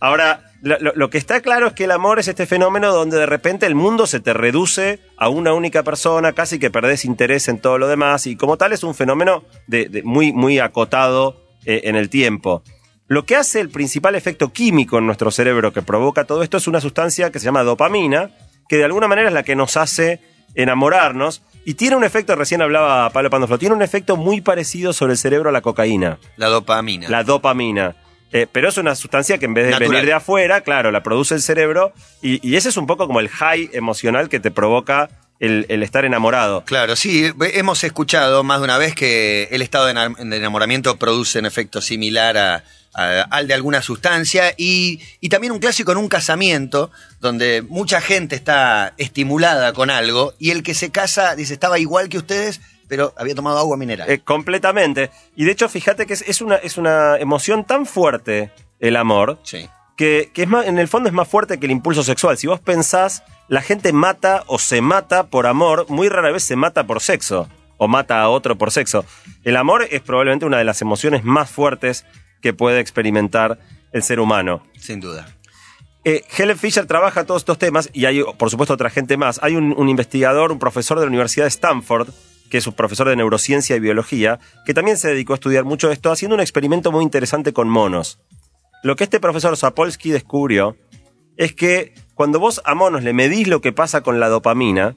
Ahora, 0.00 0.50
lo, 0.62 0.78
lo- 0.80 0.92
lo 0.94 1.10
que 1.10 1.18
está 1.18 1.40
claro 1.40 1.68
es 1.68 1.72
que 1.72 1.84
el 1.84 1.90
amor 1.90 2.18
es 2.18 2.28
este 2.28 2.46
fenómeno 2.46 2.92
donde 2.92 3.18
de 3.18 3.26
repente 3.26 3.66
el 3.66 3.74
mundo 3.74 4.06
se 4.06 4.20
te 4.20 4.32
reduce 4.32 4.98
a 5.16 5.28
una 5.28 5.52
única 5.54 5.82
persona, 5.82 6.32
casi 6.32 6.58
que 6.58 6.70
perdés 6.70 7.04
interés 7.04 7.48
en 7.48 7.58
todo 7.58 7.78
lo 7.78 7.88
demás, 7.88 8.26
y 8.26 8.36
como 8.36 8.56
tal 8.56 8.72
es 8.72 8.82
un 8.82 8.94
fenómeno 8.94 9.44
de, 9.66 9.88
de 9.88 10.02
muy, 10.02 10.32
muy 10.32 10.58
acotado 10.58 11.40
eh, 11.64 11.82
en 11.84 11.96
el 11.96 12.10
tiempo. 12.10 12.62
Lo 13.06 13.24
que 13.26 13.36
hace 13.36 13.60
el 13.60 13.68
principal 13.68 14.14
efecto 14.14 14.52
químico 14.52 14.98
en 14.98 15.06
nuestro 15.06 15.30
cerebro 15.30 15.72
que 15.72 15.82
provoca 15.82 16.24
todo 16.24 16.42
esto 16.42 16.56
es 16.56 16.66
una 16.66 16.80
sustancia 16.80 17.30
que 17.30 17.38
se 17.38 17.44
llama 17.44 17.62
dopamina, 17.62 18.30
que 18.68 18.76
de 18.78 18.84
alguna 18.84 19.08
manera 19.08 19.28
es 19.28 19.34
la 19.34 19.42
que 19.42 19.54
nos 19.56 19.76
hace 19.76 20.20
enamorarnos, 20.54 21.42
y 21.66 21.74
tiene 21.74 21.96
un 21.96 22.04
efecto, 22.04 22.34
recién 22.36 22.62
hablaba 22.62 23.08
Pablo 23.10 23.30
Pandolfo, 23.30 23.58
tiene 23.58 23.74
un 23.74 23.82
efecto 23.82 24.16
muy 24.16 24.40
parecido 24.40 24.92
sobre 24.92 25.12
el 25.12 25.18
cerebro 25.18 25.48
a 25.48 25.52
la 25.52 25.60
cocaína. 25.62 26.18
La 26.36 26.48
dopamina. 26.48 27.08
La 27.08 27.24
dopamina. 27.24 27.96
Eh, 28.36 28.48
pero 28.50 28.68
es 28.68 28.76
una 28.78 28.96
sustancia 28.96 29.38
que 29.38 29.44
en 29.44 29.54
vez 29.54 29.66
de 29.66 29.70
Natural. 29.70 29.90
venir 29.92 30.06
de 30.06 30.12
afuera, 30.12 30.60
claro, 30.62 30.90
la 30.90 31.04
produce 31.04 31.36
el 31.36 31.40
cerebro 31.40 31.92
y, 32.20 32.46
y 32.46 32.56
ese 32.56 32.68
es 32.68 32.76
un 32.76 32.86
poco 32.88 33.06
como 33.06 33.20
el 33.20 33.28
high 33.28 33.70
emocional 33.72 34.28
que 34.28 34.40
te 34.40 34.50
provoca 34.50 35.08
el, 35.38 35.66
el 35.68 35.84
estar 35.84 36.04
enamorado. 36.04 36.64
Claro, 36.64 36.96
sí, 36.96 37.32
hemos 37.52 37.84
escuchado 37.84 38.42
más 38.42 38.58
de 38.58 38.64
una 38.64 38.76
vez 38.76 38.94
que 38.96 39.48
el 39.52 39.62
estado 39.62 39.86
de 39.86 39.94
enam- 39.94 40.16
de 40.16 40.36
enamoramiento 40.36 40.96
produce 40.96 41.38
un 41.38 41.46
efecto 41.46 41.80
similar 41.80 42.36
a- 42.36 42.64
a- 42.92 43.22
al 43.30 43.46
de 43.46 43.54
alguna 43.54 43.82
sustancia 43.82 44.52
y, 44.56 45.00
y 45.20 45.28
también 45.28 45.52
un 45.52 45.60
clásico 45.60 45.92
en 45.92 45.98
un 45.98 46.08
casamiento 46.08 46.90
donde 47.20 47.62
mucha 47.68 48.00
gente 48.00 48.34
está 48.34 48.94
estimulada 48.98 49.72
con 49.74 49.90
algo 49.90 50.34
y 50.40 50.50
el 50.50 50.64
que 50.64 50.74
se 50.74 50.90
casa 50.90 51.36
dice 51.36 51.54
estaba 51.54 51.78
igual 51.78 52.08
que 52.08 52.18
ustedes 52.18 52.60
pero 52.88 53.12
había 53.16 53.34
tomado 53.34 53.58
agua 53.58 53.76
mineral. 53.76 54.10
Eh, 54.10 54.20
completamente. 54.20 55.10
Y 55.36 55.44
de 55.44 55.52
hecho, 55.52 55.68
fíjate 55.68 56.06
que 56.06 56.14
es, 56.14 56.22
es 56.22 56.40
una, 56.40 56.56
es 56.56 56.78
una 56.78 57.16
emoción 57.16 57.64
tan 57.64 57.86
fuerte 57.86 58.50
el 58.80 58.96
amor 58.96 59.38
sí. 59.42 59.68
que, 59.96 60.30
que 60.34 60.42
es 60.42 60.48
más, 60.48 60.66
en 60.66 60.78
el 60.78 60.88
fondo 60.88 61.08
es 61.08 61.14
más 61.14 61.28
fuerte 61.28 61.58
que 61.58 61.66
el 61.66 61.72
impulso 61.72 62.02
sexual. 62.02 62.36
Si 62.36 62.46
vos 62.46 62.60
pensás, 62.60 63.22
la 63.48 63.62
gente 63.62 63.92
mata 63.92 64.44
o 64.46 64.58
se 64.58 64.80
mata 64.80 65.26
por 65.26 65.46
amor, 65.46 65.86
muy 65.88 66.08
rara 66.08 66.30
vez 66.30 66.44
se 66.44 66.56
mata 66.56 66.86
por 66.86 67.00
sexo 67.00 67.48
o 67.76 67.88
mata 67.88 68.20
a 68.20 68.28
otro 68.28 68.56
por 68.56 68.70
sexo. 68.70 69.04
El 69.42 69.56
amor 69.56 69.86
es 69.90 70.00
probablemente 70.00 70.46
una 70.46 70.58
de 70.58 70.64
las 70.64 70.80
emociones 70.82 71.24
más 71.24 71.50
fuertes 71.50 72.04
que 72.40 72.52
puede 72.52 72.80
experimentar 72.80 73.58
el 73.92 74.02
ser 74.02 74.20
humano. 74.20 74.66
Sin 74.78 75.00
duda. 75.00 75.26
Eh, 76.04 76.22
Helen 76.36 76.58
Fisher 76.58 76.84
trabaja 76.84 77.24
todos 77.24 77.42
estos 77.42 77.58
temas 77.58 77.88
y 77.94 78.04
hay, 78.04 78.22
por 78.36 78.50
supuesto, 78.50 78.74
otra 78.74 78.90
gente 78.90 79.16
más. 79.16 79.40
Hay 79.42 79.56
un, 79.56 79.74
un 79.76 79.88
investigador, 79.88 80.52
un 80.52 80.58
profesor 80.58 80.98
de 80.98 81.06
la 81.06 81.08
Universidad 81.08 81.46
de 81.46 81.48
Stanford, 81.48 82.10
que 82.50 82.58
es 82.58 82.66
un 82.66 82.74
profesor 82.74 83.08
de 83.08 83.16
neurociencia 83.16 83.76
y 83.76 83.80
biología, 83.80 84.38
que 84.64 84.74
también 84.74 84.96
se 84.96 85.08
dedicó 85.08 85.32
a 85.32 85.36
estudiar 85.36 85.64
mucho 85.64 85.90
esto, 85.90 86.10
haciendo 86.12 86.34
un 86.34 86.40
experimento 86.40 86.92
muy 86.92 87.02
interesante 87.02 87.52
con 87.52 87.68
monos. 87.68 88.20
Lo 88.82 88.96
que 88.96 89.04
este 89.04 89.20
profesor 89.20 89.56
Sapolsky 89.56 90.10
descubrió 90.10 90.76
es 91.36 91.54
que 91.54 91.94
cuando 92.14 92.38
vos 92.38 92.60
a 92.64 92.74
monos 92.74 93.02
le 93.02 93.12
medís 93.12 93.48
lo 93.48 93.60
que 93.60 93.72
pasa 93.72 94.02
con 94.02 94.20
la 94.20 94.28
dopamina, 94.28 94.94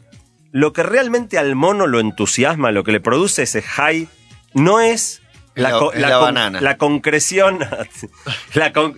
lo 0.51 0.72
que 0.74 0.84
realmente 0.84 1.38
al 1.38 1.56
mono 1.56 1.88
lo 1.88 2.00
entusiasma, 2.00 2.72
lo 2.72 2.84
que 2.84 2.92
le 2.92 3.00
produce 3.00 3.44
ese 3.44 3.62
high, 3.62 4.08
no 4.54 4.80
es 4.80 5.22
la, 5.56 5.72
La- 5.72 5.80
la 5.96 6.10
con- 6.20 6.22
banana. 6.22 6.62
la 6.62 6.77
concreción. 6.77 7.60
la 8.54 8.74
con- 8.74 8.96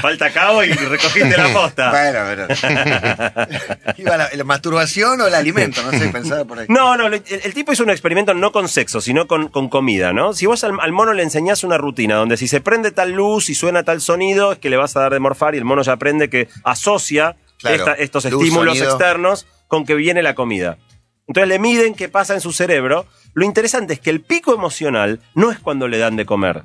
falta 0.00 0.30
cabo 0.30 0.62
y 0.64 0.72
recogiste 0.72 1.36
la 1.36 1.52
posta. 1.52 1.90
Bueno, 1.98 2.18
pero. 2.26 2.46
¿Iba 3.98 4.16
la, 4.16 4.28
la 4.34 4.44
masturbación 4.44 5.20
o 5.20 5.26
el 5.26 5.34
alimento? 5.34 5.82
No 5.82 5.90
sé, 5.98 6.08
pensaba 6.08 6.44
por 6.44 6.58
ahí. 6.58 6.66
No, 6.68 6.96
no, 6.96 7.06
el, 7.06 7.22
el 7.26 7.54
tipo 7.54 7.72
hizo 7.72 7.82
un 7.82 7.90
experimento 7.90 8.34
no 8.34 8.52
con 8.52 8.68
sexo, 8.68 9.00
sino 9.00 9.26
con, 9.26 9.48
con 9.48 9.68
comida, 9.68 10.12
¿no? 10.12 10.32
Si 10.32 10.46
vos 10.46 10.62
al, 10.64 10.72
al 10.80 10.92
mono 10.92 11.12
le 11.12 11.22
enseñás 11.22 11.64
una 11.64 11.78
rutina 11.78 12.16
donde 12.16 12.36
si 12.36 12.48
se 12.48 12.60
prende 12.60 12.90
tal 12.90 13.12
luz 13.12 13.48
y 13.50 13.54
suena 13.54 13.82
tal 13.82 14.00
sonido, 14.00 14.52
es 14.52 14.58
que 14.58 14.70
le 14.70 14.76
vas 14.76 14.96
a 14.96 15.00
dar 15.00 15.12
de 15.12 15.20
morfar 15.20 15.54
y 15.54 15.58
el 15.58 15.64
mono 15.64 15.82
ya 15.82 15.92
aprende 15.92 16.28
que 16.30 16.48
asocia 16.64 17.36
Claro, 17.58 17.76
esta- 17.76 17.94
estos 17.94 18.24
luz, 18.26 18.42
estímulos 18.44 18.78
sonido. 18.78 18.94
externos 18.94 19.46
con 19.66 19.84
que 19.84 19.94
viene 19.94 20.22
la 20.22 20.34
comida. 20.34 20.78
Entonces 21.26 21.48
le 21.48 21.58
miden 21.58 21.94
qué 21.94 22.08
pasa 22.08 22.34
en 22.34 22.40
su 22.40 22.52
cerebro. 22.52 23.06
Lo 23.34 23.44
interesante 23.44 23.92
es 23.94 24.00
que 24.00 24.10
el 24.10 24.20
pico 24.22 24.54
emocional 24.54 25.20
no 25.34 25.50
es 25.50 25.58
cuando 25.58 25.88
le 25.88 25.98
dan 25.98 26.16
de 26.16 26.24
comer. 26.24 26.62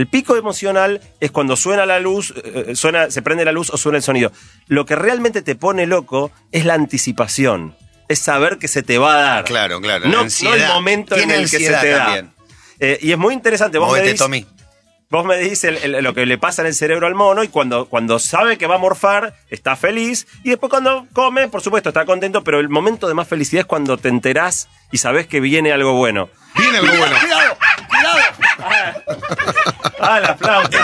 El 0.00 0.06
pico 0.06 0.34
emocional 0.34 1.02
es 1.20 1.30
cuando 1.30 1.56
suena 1.56 1.84
la 1.84 2.00
luz, 2.00 2.32
eh, 2.42 2.74
suena, 2.74 3.10
se 3.10 3.20
prende 3.20 3.44
la 3.44 3.52
luz 3.52 3.68
o 3.68 3.76
suena 3.76 3.98
el 3.98 4.02
sonido. 4.02 4.32
Lo 4.66 4.86
que 4.86 4.96
realmente 4.96 5.42
te 5.42 5.56
pone 5.56 5.86
loco 5.86 6.30
es 6.52 6.64
la 6.64 6.72
anticipación. 6.72 7.76
Es 8.08 8.18
saber 8.18 8.56
que 8.56 8.66
se 8.66 8.82
te 8.82 8.96
va 8.96 9.12
a 9.12 9.20
dar. 9.20 9.44
Claro, 9.44 9.78
claro, 9.82 10.06
la 10.06 10.10
No, 10.10 10.22
el 10.22 10.66
momento 10.68 11.16
en 11.16 11.30
el 11.30 11.42
que 11.42 11.58
se 11.58 11.66
te 11.66 11.70
también. 11.92 12.32
da. 12.34 12.44
Eh, 12.80 12.98
y 13.02 13.12
es 13.12 13.18
muy 13.18 13.34
interesante. 13.34 13.76
Vos 13.76 13.92
me 13.92 14.00
decís- 14.00 14.16
Tommy. 14.18 14.46
Vos 15.10 15.26
me 15.26 15.36
el- 15.64 15.76
el- 15.96 16.02
lo 16.02 16.14
que 16.14 16.24
le 16.24 16.38
pasa 16.38 16.62
en 16.62 16.68
el 16.68 16.74
cerebro 16.74 17.06
al 17.06 17.14
mono 17.14 17.44
y 17.44 17.48
cuando, 17.48 17.84
cuando 17.86 18.18
sabe 18.18 18.56
que 18.56 18.66
va 18.66 18.76
a 18.76 18.78
morfar, 18.78 19.34
está 19.50 19.76
feliz. 19.76 20.26
Y 20.44 20.48
después 20.48 20.70
cuando 20.70 21.08
come, 21.12 21.48
por 21.48 21.60
supuesto, 21.60 21.90
está 21.90 22.06
contento, 22.06 22.42
pero 22.42 22.58
el 22.58 22.70
momento 22.70 23.06
de 23.06 23.12
más 23.12 23.28
felicidad 23.28 23.60
es 23.60 23.66
cuando 23.66 23.98
te 23.98 24.08
enterás 24.08 24.68
y 24.92 24.96
sabés 24.96 25.26
que 25.26 25.40
viene 25.40 25.72
algo 25.72 25.92
bueno. 25.92 26.30
Viene 26.56 26.78
algo 26.78 26.96
bueno. 26.96 27.16
¡Cuidado! 27.20 27.58
¡Cuidado! 27.88 29.74
¡Ah, 30.00 30.20
la 30.20 30.36
flauta! 30.36 30.78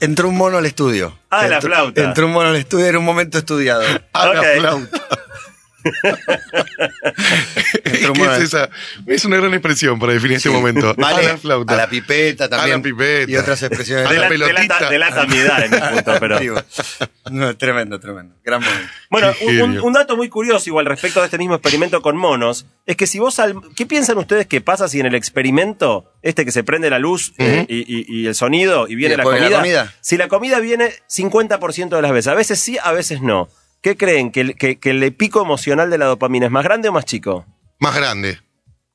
Entró 0.00 0.28
un 0.28 0.36
mono 0.36 0.58
al 0.58 0.66
estudio. 0.66 1.16
Ah, 1.30 1.46
la 1.46 1.56
Entró- 1.58 1.68
flauta. 1.70 2.02
Entró 2.02 2.26
un 2.26 2.32
mono 2.32 2.48
al 2.50 2.56
estudio, 2.56 2.86
era 2.86 2.98
un 2.98 3.04
momento 3.04 3.38
estudiado. 3.38 3.82
A 4.12 4.26
la 4.26 4.40
Ok. 4.40 4.46
flauta. 4.58 5.00
Entró 8.06 8.12
un 8.12 8.14
¿Qué 8.14 8.20
mono 8.20 8.32
es 8.32 8.38
al- 8.38 8.44
esa? 8.66 8.70
Es 9.06 9.24
una 9.24 9.36
gran 9.36 9.52
expresión 9.54 9.98
para 9.98 10.12
definir 10.12 10.36
este 10.38 10.50
momento. 10.50 10.94
Vale, 10.96 11.26
a 11.26 11.32
la 11.32 11.36
flauta. 11.38 11.74
a 11.74 11.76
la 11.76 11.88
pipeta 11.88 12.48
también. 12.48 12.74
A 12.74 12.76
la 12.78 12.82
pipeta. 12.82 13.30
Y 13.30 13.36
otras 13.36 13.62
expresiones. 13.62 14.06
A 14.06 14.12
la 14.12 14.28
Dela- 14.28 14.28
pelotita. 14.28 14.90
delata, 14.90 15.26
mi 15.26 15.36
edad 15.38 15.64
en 15.64 15.74
un 15.74 15.80
punto, 15.90 16.12
pero... 16.20 16.38
No, 17.30 17.56
tremendo, 17.56 17.98
tremendo. 17.98 18.36
Gran 18.44 18.62
momento. 18.62 18.88
Bueno, 19.10 19.32
un, 19.82 19.92
dato 19.92 20.16
muy 20.16 20.28
curioso 20.28 20.70
igual 20.70 20.86
respecto 20.86 21.18
de 21.20 21.26
este 21.26 21.38
mismo 21.38 21.56
experimento 21.56 22.00
con 22.00 22.16
monos, 22.16 22.66
es 22.86 22.96
que 22.96 23.06
si 23.08 23.18
vos... 23.18 23.38
al- 23.40 23.56
¿Qué 23.74 23.84
piensan 23.84 24.16
ustedes 24.18 24.46
que 24.46 24.60
pasa 24.60 24.86
si 24.88 25.00
en 25.00 25.06
el 25.06 25.14
experimento, 25.16 26.12
este 26.22 26.44
que 26.44 26.52
se 26.52 26.62
prende 26.62 26.88
la 26.88 26.98
luz 27.00 27.32
eh, 27.38 27.66
y, 27.68 27.78
y- 27.78 28.06
y 28.22 28.26
el 28.28 28.34
sonido 28.36 28.86
y 28.88 28.94
viene 28.94 29.14
¿Y 29.14 29.16
la 29.18 29.24
comida, 29.24 29.50
la 29.50 29.56
comida? 29.58 29.94
Si 30.00 30.16
la 30.16 30.28
comida 30.28 30.60
viene 30.60 30.90
50% 31.10 31.88
de 31.96 32.02
las 32.02 32.12
veces, 32.12 32.28
a 32.28 32.34
veces 32.34 32.60
sí, 32.60 32.78
a 32.82 32.92
veces 32.92 33.20
no. 33.22 33.48
¿Qué 33.82 33.96
creen? 33.96 34.30
¿Que, 34.30 34.40
el- 34.42 34.56
que, 34.56 34.78
que 34.78 34.90
el 34.90 35.12
pico 35.12 35.42
emocional 35.42 35.90
de 35.90 35.98
la 35.98 36.06
dopamina 36.06 36.46
es 36.46 36.52
más 36.52 36.62
grande 36.64 36.88
o 36.88 36.92
más 36.92 37.04
chico? 37.06 37.44
Más 37.78 37.94
grande. 37.94 38.40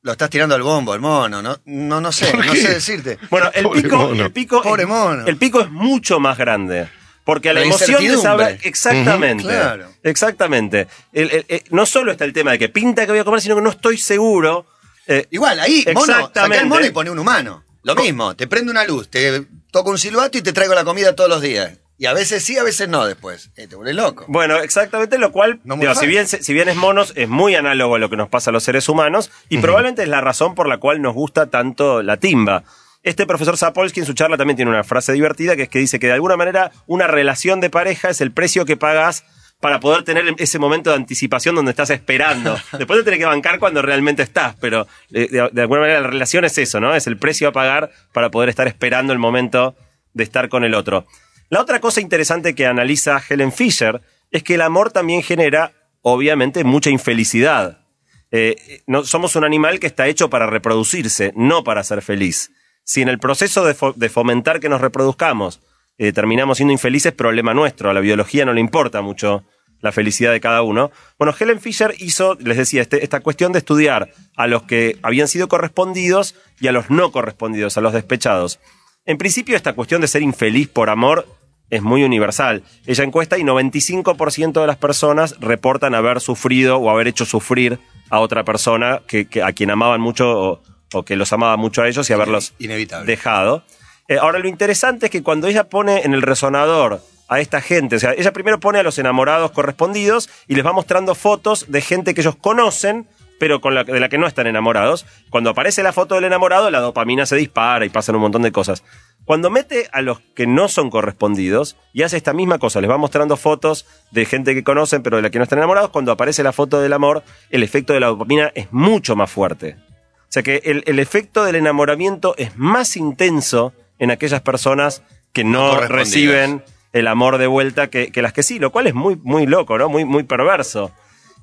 Lo 0.03 0.13
estás 0.13 0.29
tirando 0.31 0.55
al 0.55 0.63
bombo, 0.63 0.95
el 0.95 1.01
mono. 1.01 1.41
No, 1.41 1.57
no, 1.65 2.01
no 2.01 2.11
sé, 2.11 2.31
¿Por 2.31 2.45
no 2.45 2.53
sé 2.55 2.73
decirte. 2.73 3.19
Bueno, 3.29 3.51
el 3.53 3.63
Pobre 3.63 3.81
pico, 3.83 3.97
mono. 3.97 4.25
el 4.25 4.31
pico, 4.31 4.61
Pobre 4.63 4.85
mono. 4.87 5.27
el 5.27 5.37
pico 5.37 5.61
es 5.61 5.69
mucho 5.69 6.19
más 6.19 6.37
grande. 6.37 6.89
Porque 7.23 7.49
a 7.49 7.53
la, 7.53 7.59
La 7.59 7.67
emoción 7.67 8.03
de 8.03 8.17
saber. 8.17 8.59
Exactamente. 8.63 9.43
Claro. 9.43 9.89
Exactamente. 10.01 10.87
El- 11.13 11.29
el- 11.29 11.45
el- 11.47 11.63
no 11.69 11.85
solo 11.85 12.11
está 12.11 12.25
el 12.25 12.33
tema 12.33 12.51
de 12.51 12.57
que 12.59 12.69
pinta 12.69 13.05
que 13.05 13.11
voy 13.11 13.19
a 13.19 13.23
comer, 13.23 13.41
sino 13.41 13.55
que 13.55 13.61
no 13.61 13.69
estoy 13.69 13.97
seguro. 13.99 14.65
Eh, 15.05 15.27
Igual, 15.29 15.59
ahí, 15.59 15.85
mono, 15.93 16.05
saca 16.13 16.45
el 16.45 16.65
mono 16.65 16.83
y 16.85 16.89
pone 16.89 17.11
un 17.11 17.19
humano. 17.19 17.63
Lo 17.83 17.93
mismo, 17.95 18.35
te 18.35 18.47
prende 18.47 18.71
una 18.71 18.83
luz, 18.85 19.07
te 19.09 19.45
toco 19.71 19.91
un 19.91 19.97
silbato 19.99 20.37
y 20.37 20.41
te 20.41 20.51
traigo 20.53 20.73
la 20.73 20.83
comida 20.83 21.15
todos 21.15 21.29
los 21.29 21.41
días. 21.41 21.73
Y 22.01 22.07
a 22.07 22.13
veces 22.13 22.43
sí, 22.43 22.57
a 22.57 22.63
veces 22.63 22.89
no 22.89 23.05
después. 23.05 23.51
Eh, 23.57 23.67
te 23.67 23.75
vuelves 23.75 23.95
loco. 23.95 24.25
Bueno, 24.27 24.57
exactamente, 24.57 25.19
lo 25.19 25.31
cual, 25.31 25.59
No 25.63 25.75
digo, 25.75 25.93
si 25.93 26.07
bien, 26.07 26.25
si 26.27 26.51
bien 26.51 26.67
es 26.67 26.75
monos, 26.75 27.13
es 27.15 27.29
muy 27.29 27.53
análogo 27.53 27.93
a 27.93 27.99
lo 27.99 28.09
que 28.09 28.17
nos 28.17 28.27
pasa 28.27 28.49
a 28.49 28.53
los 28.53 28.63
seres 28.63 28.89
humanos 28.89 29.29
y 29.49 29.59
probablemente 29.59 30.01
es 30.01 30.07
la 30.09 30.19
razón 30.19 30.55
por 30.55 30.67
la 30.67 30.79
cual 30.79 30.99
nos 31.03 31.13
gusta 31.13 31.51
tanto 31.51 32.01
la 32.01 32.17
timba. 32.17 32.63
Este 33.03 33.27
profesor 33.27 33.55
Sapolsky 33.55 33.99
en 33.99 34.07
su 34.07 34.13
charla 34.13 34.35
también 34.35 34.55
tiene 34.55 34.71
una 34.71 34.83
frase 34.83 35.13
divertida 35.13 35.55
que 35.55 35.61
es 35.61 35.69
que 35.69 35.77
dice 35.77 35.99
que 35.99 36.07
de 36.07 36.13
alguna 36.13 36.37
manera 36.37 36.71
una 36.87 37.05
relación 37.05 37.59
de 37.59 37.69
pareja 37.69 38.09
es 38.09 38.19
el 38.19 38.31
precio 38.31 38.65
que 38.65 38.77
pagas 38.77 39.23
para 39.59 39.79
poder 39.79 40.01
tener 40.03 40.25
ese 40.39 40.57
momento 40.57 40.89
de 40.89 40.95
anticipación 40.95 41.53
donde 41.53 41.69
estás 41.69 41.91
esperando. 41.91 42.57
Después 42.79 42.97
te 43.01 43.03
tenés 43.03 43.19
que 43.19 43.27
bancar 43.27 43.59
cuando 43.59 43.83
realmente 43.83 44.23
estás, 44.23 44.55
pero 44.59 44.87
de, 45.11 45.27
de 45.51 45.61
alguna 45.61 45.81
manera 45.81 46.01
la 46.01 46.07
relación 46.07 46.45
es 46.45 46.57
eso, 46.57 46.79
¿no? 46.79 46.95
Es 46.95 47.05
el 47.05 47.17
precio 47.17 47.49
a 47.49 47.51
pagar 47.51 47.91
para 48.11 48.31
poder 48.31 48.49
estar 48.49 48.67
esperando 48.67 49.13
el 49.13 49.19
momento 49.19 49.75
de 50.15 50.23
estar 50.23 50.49
con 50.49 50.63
el 50.63 50.73
otro. 50.73 51.05
La 51.51 51.59
otra 51.61 51.81
cosa 51.81 51.99
interesante 51.99 52.55
que 52.55 52.65
analiza 52.65 53.21
Helen 53.29 53.51
Fisher 53.51 54.01
es 54.31 54.41
que 54.41 54.55
el 54.55 54.61
amor 54.61 54.91
también 54.91 55.21
genera, 55.21 55.73
obviamente, 56.01 56.63
mucha 56.63 56.89
infelicidad. 56.89 57.85
Eh, 58.31 58.81
no, 58.87 59.03
somos 59.03 59.35
un 59.35 59.43
animal 59.43 59.81
que 59.81 59.87
está 59.87 60.07
hecho 60.07 60.29
para 60.29 60.47
reproducirse, 60.47 61.33
no 61.35 61.65
para 61.65 61.83
ser 61.83 62.01
feliz. 62.01 62.51
Si 62.85 63.01
en 63.01 63.09
el 63.09 63.19
proceso 63.19 63.65
de, 63.65 63.75
fo- 63.75 63.93
de 63.93 64.07
fomentar 64.07 64.61
que 64.61 64.69
nos 64.69 64.79
reproduzcamos 64.81 65.59
eh, 65.97 66.13
terminamos 66.13 66.57
siendo 66.57 66.71
infelices, 66.71 67.11
problema 67.11 67.53
nuestro. 67.53 67.89
A 67.89 67.93
la 67.93 67.99
biología 67.99 68.45
no 68.45 68.53
le 68.53 68.61
importa 68.61 69.01
mucho 69.01 69.43
la 69.81 69.91
felicidad 69.91 70.31
de 70.31 70.39
cada 70.39 70.61
uno. 70.61 70.89
Bueno, 71.19 71.35
Helen 71.37 71.59
Fisher 71.59 71.93
hizo, 71.99 72.35
les 72.35 72.55
decía, 72.55 72.81
este- 72.81 73.03
esta 73.03 73.19
cuestión 73.19 73.51
de 73.51 73.59
estudiar 73.59 74.09
a 74.37 74.47
los 74.47 74.63
que 74.63 74.97
habían 75.03 75.27
sido 75.27 75.49
correspondidos 75.49 76.33
y 76.61 76.67
a 76.69 76.71
los 76.71 76.89
no 76.89 77.11
correspondidos, 77.11 77.77
a 77.77 77.81
los 77.81 77.91
despechados. 77.91 78.59
En 79.05 79.17
principio, 79.17 79.57
esta 79.57 79.73
cuestión 79.73 79.99
de 79.99 80.07
ser 80.07 80.21
infeliz 80.21 80.69
por 80.69 80.89
amor 80.89 81.27
es 81.71 81.81
muy 81.81 82.03
universal. 82.03 82.61
Ella 82.85 83.03
encuesta 83.03 83.39
y 83.39 83.41
95% 83.43 84.61
de 84.61 84.67
las 84.67 84.77
personas 84.77 85.35
reportan 85.39 85.95
haber 85.95 86.21
sufrido 86.21 86.77
o 86.77 86.89
haber 86.91 87.07
hecho 87.07 87.25
sufrir 87.25 87.79
a 88.11 88.19
otra 88.19 88.43
persona 88.43 89.01
que, 89.07 89.25
que- 89.27 89.41
a 89.41 89.51
quien 89.53 89.71
amaban 89.71 89.99
mucho 90.01 90.29
o, 90.29 90.61
o 90.93 91.03
que 91.03 91.15
los 91.15 91.33
amaba 91.33 91.57
mucho 91.57 91.81
a 91.81 91.87
ellos 91.87 92.09
y 92.09 92.13
haberlos 92.13 92.53
Inevitable. 92.59 93.07
dejado. 93.07 93.63
Eh, 94.07 94.17
ahora, 94.19 94.39
lo 94.39 94.47
interesante 94.49 95.05
es 95.07 95.11
que 95.11 95.23
cuando 95.23 95.47
ella 95.47 95.63
pone 95.69 96.01
en 96.03 96.13
el 96.13 96.21
resonador 96.21 97.01
a 97.29 97.39
esta 97.39 97.61
gente, 97.61 97.95
o 97.95 97.99
sea, 97.99 98.11
ella 98.17 98.33
primero 98.33 98.59
pone 98.59 98.79
a 98.79 98.83
los 98.83 98.99
enamorados 98.99 99.51
correspondidos 99.51 100.29
y 100.49 100.55
les 100.55 100.65
va 100.65 100.73
mostrando 100.73 101.15
fotos 101.15 101.65
de 101.71 101.79
gente 101.79 102.13
que 102.13 102.19
ellos 102.19 102.35
conocen, 102.35 103.07
pero 103.39 103.61
con 103.61 103.73
la, 103.73 103.85
de 103.85 103.99
la 104.01 104.09
que 104.09 104.17
no 104.17 104.27
están 104.27 104.47
enamorados. 104.47 105.05
Cuando 105.29 105.49
aparece 105.51 105.81
la 105.81 105.93
foto 105.93 106.15
del 106.15 106.25
enamorado, 106.25 106.69
la 106.69 106.81
dopamina 106.81 107.25
se 107.25 107.37
dispara 107.37 107.85
y 107.85 107.89
pasan 107.89 108.15
un 108.15 108.21
montón 108.21 108.41
de 108.41 108.51
cosas. 108.51 108.83
Cuando 109.25 109.49
mete 109.49 109.87
a 109.93 110.01
los 110.01 110.19
que 110.35 110.47
no 110.47 110.67
son 110.67 110.89
correspondidos 110.89 111.77
y 111.93 112.01
hace 112.03 112.17
esta 112.17 112.33
misma 112.33 112.57
cosa, 112.59 112.81
les 112.81 112.89
va 112.89 112.97
mostrando 112.97 113.37
fotos 113.37 113.85
de 114.11 114.25
gente 114.25 114.53
que 114.53 114.63
conocen, 114.63 115.03
pero 115.03 115.17
de 115.17 115.23
la 115.23 115.29
que 115.29 115.37
no 115.37 115.43
están 115.43 115.59
enamorados, 115.59 115.91
cuando 115.91 116.11
aparece 116.11 116.43
la 116.43 116.51
foto 116.51 116.81
del 116.81 116.91
amor, 116.93 117.23
el 117.49 117.63
efecto 117.63 117.93
de 117.93 117.99
la 117.99 118.07
dopamina 118.07 118.51
es 118.55 118.67
mucho 118.71 119.15
más 119.15 119.31
fuerte. 119.31 119.77
O 120.21 120.33
sea 120.33 120.43
que 120.43 120.61
el, 120.65 120.83
el 120.87 120.99
efecto 120.99 121.43
del 121.43 121.55
enamoramiento 121.55 122.35
es 122.37 122.57
más 122.57 122.97
intenso 122.97 123.73
en 123.99 124.11
aquellas 124.11 124.41
personas 124.41 125.03
que 125.33 125.43
no 125.43 125.79
reciben 125.79 126.63
el 126.93 127.07
amor 127.07 127.37
de 127.37 127.47
vuelta 127.47 127.89
que, 127.89 128.11
que 128.11 128.21
las 128.21 128.33
que 128.33 128.43
sí, 128.43 128.57
lo 128.59 128.71
cual 128.71 128.87
es 128.87 128.93
muy, 128.93 129.15
muy 129.23 129.45
loco, 129.45 129.77
¿no? 129.77 129.87
Muy, 129.87 130.03
muy 130.03 130.23
perverso. 130.23 130.91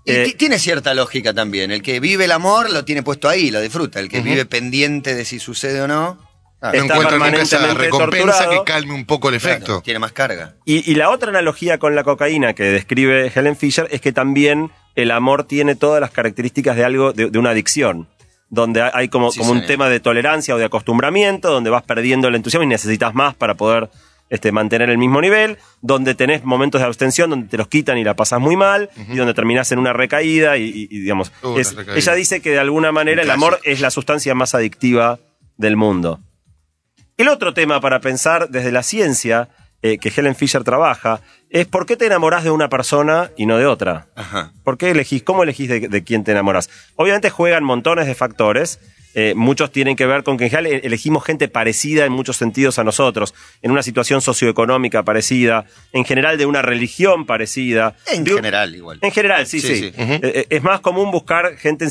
Y 0.05 0.13
Eh, 0.13 0.25
ti- 0.25 0.35
tiene 0.35 0.59
cierta 0.59 0.93
lógica 0.95 1.33
también. 1.33 1.71
El 1.71 1.83
que 1.83 2.01
vive 2.01 2.25
el 2.25 2.33
amor 2.33 2.71
lo 2.71 2.85
tiene 2.85 3.03
puesto 3.03 3.29
ahí, 3.29 3.51
lo 3.51 3.61
disfruta. 3.61 4.01
El 4.01 4.09
que 4.09 4.21
vive 4.21 4.45
pendiente 4.47 5.15
de 5.15 5.25
si 5.25 5.39
sucede 5.39 5.81
o 5.83 5.89
no, 5.89 6.19
ah, 6.61 6.73
No 6.73 6.79
Está 6.83 6.95
encuentra 6.95 7.19
nunca 7.19 7.43
esa 7.43 7.59
permanentemente 7.59 7.85
recompensa 7.85 8.27
torturado. 8.39 8.65
que 8.65 8.73
calme 8.73 8.95
un 8.95 9.05
poco 9.07 9.29
el 9.31 9.39
claro, 9.41 9.55
efecto. 9.57 9.81
tiene 9.83 9.99
más 10.01 10.13
carga. 10.13 10.55
Y, 10.65 10.91
y 10.91 10.95
la 10.95 11.11
otra 11.11 11.31
analogía 11.31 11.79
con 11.79 11.95
la 11.95 12.05
cocaína 12.05 12.53
que 12.55 12.65
describe 12.65 13.31
Helen 13.35 13.57
Fisher 13.57 13.87
es 13.91 14.01
que 14.01 14.13
también 14.13 14.71
el 14.95 15.11
amor 15.11 15.45
tiene 15.45 15.77
todas 15.77 16.01
las 16.01 16.11
características 16.11 16.77
de 16.77 16.85
algo, 16.85 17.13
de, 17.13 17.31
de 17.31 17.39
una 17.39 17.51
adicción. 17.51 18.09
Donde 18.51 18.81
hay- 18.83 19.09
como, 19.09 19.31
Sí, 19.31 19.41
como 19.41 19.53
un 19.53 19.67
tema 19.67 19.89
de 19.91 20.01
tolerancia 20.01 20.55
o 20.55 20.59
de 20.59 20.65
acostumbramiento, 20.65 21.51
donde 21.51 21.69
vas 21.71 21.83
perdiendo 21.83 22.29
el 22.29 22.35
entusiasmo 22.35 22.65
y 22.65 22.67
necesitas 22.69 23.15
más 23.15 23.35
para 23.35 23.55
poder 23.55 23.91
este, 24.31 24.53
mantener 24.53 24.89
el 24.91 24.99
mismo 24.99 25.21
nivel, 25.21 25.59
donde 25.83 26.15
tenés 26.15 26.45
momentos 26.45 26.81
de 26.81 26.87
abstención 26.87 27.31
donde 27.31 27.49
te 27.49 27.57
los 27.59 27.69
quitan 27.69 27.97
y 27.99 28.05
la 28.05 28.15
pasas 28.15 28.41
muy 28.41 28.57
mal, 28.57 28.91
y 29.11 29.17
donde 29.17 29.33
terminás 29.35 29.71
en 29.73 29.79
una 29.79 29.93
recaída 29.93 30.57
y, 30.59 30.65
y- 30.65 30.89
y, 30.91 31.01
digamos, 31.01 31.31
Uh, 31.43 31.59
es- 31.59 31.73
la 31.75 31.81
recaída. 31.81 31.99
ella 31.99 32.15
dice 32.15 32.41
que 32.43 32.51
de 32.51 32.59
alguna 32.59 32.91
manera 32.93 33.23
el 33.23 33.31
amor 33.31 33.59
es 33.65 33.81
la 33.81 33.91
sustancia 33.91 34.35
más 34.35 34.55
adictiva 34.55 35.19
del 35.59 35.77
mundo. 35.77 36.21
El 37.19 37.27
otro 37.27 37.53
tema 37.53 37.81
para 37.81 37.99
pensar 37.99 38.49
desde 38.49 38.71
la 38.71 38.85
ciencia 38.85 39.49
eh, 39.83 39.99
que 39.99 40.13
Helen 40.17 40.37
Fisher 40.37 40.63
trabaja 40.63 41.21
es 41.51 41.67
por 41.67 41.85
qué 41.85 41.97
te 41.97 42.07
enamorás 42.07 42.45
de 42.45 42.53
una 42.53 42.69
persona 42.69 43.33
y 43.37 43.47
no 43.47 43.59
de 43.59 43.67
otra. 43.67 44.07
Ajá. 44.15 44.53
¿Por 44.63 44.79
qué 44.79 44.93
elegís? 44.93 45.25
¿Cómo 45.25 45.43
elegís 45.43 45.69
de, 45.69 45.89
de 45.89 46.05
quién 46.05 46.23
te 46.23 46.31
enamorás? 46.31 46.71
Obviamente 46.95 47.29
juegan 47.29 47.65
montones 47.65 48.07
de 48.07 48.15
factores. 48.15 48.79
Eh, 49.15 49.35
muchos 49.37 49.73
tienen 49.73 49.97
que 49.97 50.07
ver 50.07 50.23
con 50.23 50.37
que 50.37 50.45
en 50.45 50.51
general 50.51 50.73
eh, 50.73 50.81
elegimos 50.85 51.25
gente 51.25 51.49
parecida 51.49 52.05
en 52.05 52.13
muchos 52.13 52.37
sentidos 52.37 52.79
a 52.79 52.85
nosotros, 52.85 53.35
en 53.63 53.71
una 53.71 53.83
situación 53.83 54.21
socioeconómica 54.21 55.03
parecida, 55.03 55.65
en 55.93 56.05
general 56.05 56.39
de 56.39 56.47
una 56.47 56.63
religión 56.63 57.27
parecida. 57.27 57.97
En 58.13 58.25
De 58.25 58.33
general, 58.33 58.75
igual. 58.75 58.99
en 59.03 59.11
general, 59.13 59.47
sí, 59.47 59.61
sí. 59.61 59.69
Sí, 59.69 59.75
sí. 59.77 59.93
Eh, 59.97 60.21
eh, 60.23 60.47
es 60.51 60.63
más 60.63 60.81
común 60.81 61.11
buscar 61.11 61.57
gente 61.57 61.85
en 61.85 61.91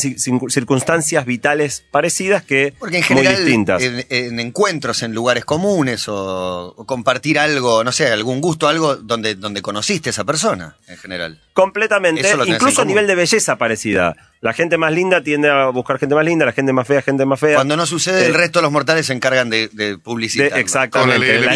circunstancias 0.49 1.25
vitales 1.25 1.83
parecidas 1.91 2.43
que 2.43 2.73
Porque 2.77 2.97
en 2.97 3.03
muy 3.09 3.17
general, 3.23 3.45
distintas. 3.45 3.81
en, 3.83 4.05
en 4.09 4.39
encuentros 4.39 5.03
en 5.03 5.13
lugares 5.13 5.45
comunes 5.45 6.07
o, 6.07 6.73
o 6.75 6.85
compartir 6.85 7.39
algo, 7.39 7.83
no 7.83 7.91
sé, 7.91 8.07
algún 8.07 8.41
gusto, 8.41 8.67
algo 8.67 8.95
donde, 8.95 9.35
donde 9.35 9.61
conociste 9.61 10.09
a 10.09 10.11
esa 10.11 10.23
persona, 10.23 10.75
en 10.87 10.97
general. 10.97 11.39
Completamente. 11.53 12.21
Eso 12.21 12.37
lo 12.37 12.43
tenés 12.45 12.59
Incluso 12.61 12.81
a 12.81 12.85
nivel 12.85 13.07
de 13.07 13.15
belleza 13.15 13.57
parecida. 13.57 14.15
La 14.39 14.53
gente 14.53 14.77
más 14.77 14.91
linda 14.91 15.21
tiende 15.23 15.49
a 15.49 15.67
buscar 15.69 15.97
gente 15.97 16.13
más 16.15 16.23
linda, 16.25 16.45
la 16.45 16.51
gente 16.53 16.71
más 16.73 16.87
fea, 16.87 17.01
gente 17.01 17.25
más 17.25 17.39
fea. 17.39 17.55
Cuando 17.55 17.75
no 17.75 17.85
sucede, 17.85 18.23
Eh, 18.23 18.27
el 18.27 18.33
resto 18.35 18.59
de 18.59 18.63
los 18.63 18.71
mortales 18.71 19.05
se 19.07 19.13
encargan 19.13 19.49
de, 19.49 19.67
de 19.69 19.87
de- 19.91 19.97
publicitar. 19.97 20.57
exactamente. 20.59 21.39
La, 21.39 21.55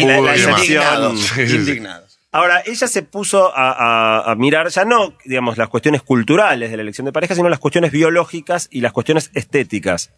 Indignados. 1.38 2.18
Ahora, 2.34 2.62
ella 2.64 2.88
se 2.88 3.02
puso 3.02 3.54
a, 3.54 3.72
a- 3.72 4.32
a 4.32 4.34
mirar 4.36 4.68
ya 4.68 4.84
no, 4.84 5.14
digamos, 5.24 5.58
las 5.58 5.68
cuestiones 5.68 6.02
culturales 6.02 6.70
de 6.70 6.76
la 6.76 6.82
elección 6.82 7.04
de 7.04 7.12
pareja, 7.12 7.34
sino 7.34 7.48
las 7.50 7.58
cuestiones 7.58 7.92
biológicas 7.92 8.68
y 8.70 8.80
las 8.80 8.92
cuestiones 8.92 9.30
estéticas. 9.34 10.10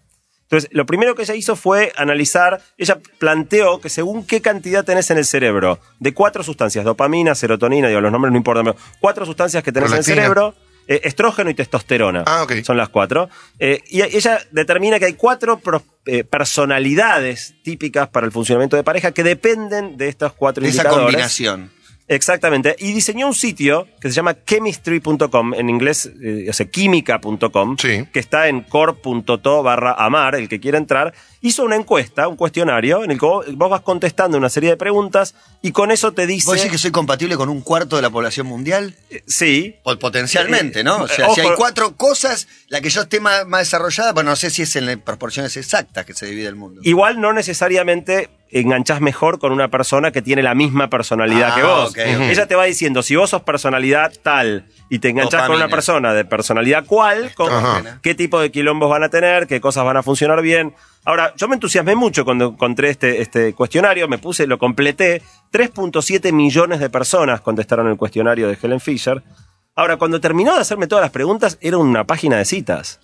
Entonces, 0.44 0.70
lo 0.72 0.86
primero 0.86 1.14
que 1.16 1.22
ella 1.22 1.34
hizo 1.34 1.56
fue 1.56 1.92
analizar, 1.96 2.60
ella 2.78 2.98
planteó 3.18 3.80
que 3.80 3.88
según 3.88 4.24
qué 4.26 4.40
cantidad 4.40 4.84
tenés 4.84 5.10
en 5.10 5.18
el 5.18 5.24
cerebro, 5.24 5.80
de 5.98 6.14
cuatro 6.14 6.44
sustancias, 6.44 6.84
dopamina, 6.84 7.34
serotonina, 7.34 7.88
digo, 7.88 8.00
los 8.00 8.12
nombres 8.12 8.30
no 8.30 8.36
importan, 8.36 8.64
pero 8.64 8.76
cuatro 9.00 9.26
sustancias 9.26 9.64
que 9.64 9.72
tenés 9.72 9.90
en 9.90 9.98
el 9.98 10.04
cerebro, 10.04 10.54
eh, 10.88 11.00
estrógeno 11.04 11.50
y 11.50 11.54
testosterona. 11.54 12.24
Ah, 12.26 12.42
ok. 12.42 12.62
Son 12.64 12.76
las 12.76 12.88
cuatro. 12.88 13.28
Eh, 13.58 13.80
y 13.88 14.02
ella 14.02 14.38
determina 14.50 14.98
que 14.98 15.06
hay 15.06 15.14
cuatro 15.14 15.58
pro- 15.58 15.82
eh, 16.06 16.24
personalidades 16.24 17.54
típicas 17.62 18.08
para 18.08 18.26
el 18.26 18.32
funcionamiento 18.32 18.76
de 18.76 18.82
pareja 18.84 19.12
que 19.12 19.22
dependen 19.22 19.96
de 19.96 20.08
estos 20.08 20.32
cuatro 20.32 20.64
Esa 20.64 20.70
indicadores. 20.82 21.04
combinación. 21.04 21.70
Exactamente. 22.06 22.76
Y 22.78 22.92
diseñó 22.92 23.26
un 23.26 23.34
sitio 23.34 23.88
que 24.00 24.08
se 24.10 24.14
llama 24.14 24.36
chemistry.com, 24.44 25.54
en 25.54 25.70
inglés, 25.70 26.10
eh, 26.22 26.46
o 26.50 26.52
sea, 26.52 26.66
química.com, 26.66 27.76
Sí. 27.78 28.04
que 28.12 28.18
está 28.20 28.48
en 28.48 28.60
core.to 28.62 29.62
barra 29.62 29.92
amar, 29.94 30.34
el 30.34 30.48
que 30.48 30.60
quiera 30.60 30.76
entrar. 30.78 31.14
Hizo 31.40 31.64
una 31.64 31.76
encuesta, 31.76 32.28
un 32.28 32.36
cuestionario, 32.36 33.04
en 33.04 33.10
el 33.10 33.18
que 33.18 33.26
vos, 33.26 33.46
vos 33.54 33.70
vas 33.70 33.80
contestando 33.82 34.36
una 34.38 34.48
serie 34.48 34.70
de 34.70 34.76
preguntas 34.76 35.34
y 35.62 35.72
con 35.72 35.90
eso 35.90 36.12
te 36.12 36.26
dice... 36.26 36.46
¿Vos 36.46 36.56
decís 36.56 36.72
que 36.72 36.78
soy 36.78 36.90
compatible 36.90 37.36
con 37.36 37.48
un 37.48 37.60
cuarto 37.62 37.96
de 37.96 38.02
la 38.02 38.10
población 38.10 38.46
mundial? 38.46 38.94
Sí. 39.26 39.76
Po- 39.82 39.98
Potencialmente, 39.98 40.84
¿no? 40.84 41.02
O 41.02 41.06
Eh, 41.06 41.10
sea, 41.14 41.30
si 41.34 41.40
hay 41.40 41.48
cuatro 41.56 41.96
cosas, 41.96 42.48
la 42.68 42.80
que 42.80 42.88
yo 42.90 43.02
esté 43.02 43.20
más, 43.20 43.46
más 43.46 43.60
desarrollada, 43.60 44.12
bueno, 44.12 44.30
no 44.30 44.36
sé 44.36 44.50
si 44.50 44.62
es 44.62 44.76
en 44.76 45.00
proporciones 45.00 45.56
exactas 45.56 46.04
que 46.06 46.14
se 46.14 46.26
divide 46.26 46.48
el 46.48 46.56
mundo. 46.56 46.80
Igual 46.84 47.20
no 47.20 47.32
necesariamente 47.32 48.28
enganchás 48.60 49.00
mejor 49.00 49.38
con 49.38 49.52
una 49.52 49.68
persona 49.68 50.10
que 50.12 50.22
tiene 50.22 50.42
la 50.42 50.54
misma 50.54 50.88
personalidad 50.88 51.50
Ah, 51.52 51.54
que 51.56 51.62
vos. 51.62 51.90
ok, 51.90 51.98
ok. 52.16 52.20
Ella 52.30 52.46
te 52.46 52.54
va 52.54 52.64
diciendo, 52.64 53.02
si 53.02 53.16
vos 53.16 53.30
sos 53.30 53.42
personalidad 53.42 54.12
tal 54.22 54.66
y 54.88 54.98
te 55.00 55.08
enganchás 55.08 55.46
con 55.46 55.56
una 55.56 55.68
persona 55.68 56.14
de 56.14 56.24
personalidad 56.24 56.84
cual, 56.86 57.34
con 57.34 57.50
qué 58.02 58.14
tipo 58.14 58.40
de 58.40 58.50
quilombos 58.50 58.88
van 58.90 59.02
a 59.02 59.08
tener, 59.08 59.46
qué 59.46 59.60
cosas 59.60 59.84
van 59.84 59.96
a 59.96 60.02
funcionar 60.02 60.40
bien. 60.42 60.74
Ahora, 61.04 61.34
yo 61.36 61.48
me 61.48 61.54
entusiasmé 61.54 61.94
mucho 61.96 62.24
cuando 62.24 62.46
encontré 62.50 62.90
este, 62.90 63.20
este 63.20 63.52
cuestionario, 63.54 64.08
me 64.08 64.18
puse, 64.18 64.46
lo 64.46 64.58
completé. 64.58 65.20
3.7 65.52 66.32
millones 66.32 66.80
de 66.80 66.90
personas 66.90 67.40
contestaron 67.40 67.88
el 67.88 67.96
cuestionario 67.96 68.48
de 68.48 68.58
Helen 68.62 68.80
Fisher. 68.80 69.22
Ahora, 69.76 69.96
cuando 69.96 70.20
terminó 70.20 70.54
de 70.54 70.60
hacerme 70.60 70.86
todas 70.86 71.02
las 71.02 71.10
preguntas, 71.10 71.58
era 71.60 71.78
una 71.78 72.04
página 72.04 72.36
de 72.36 72.44
citas. 72.44 73.00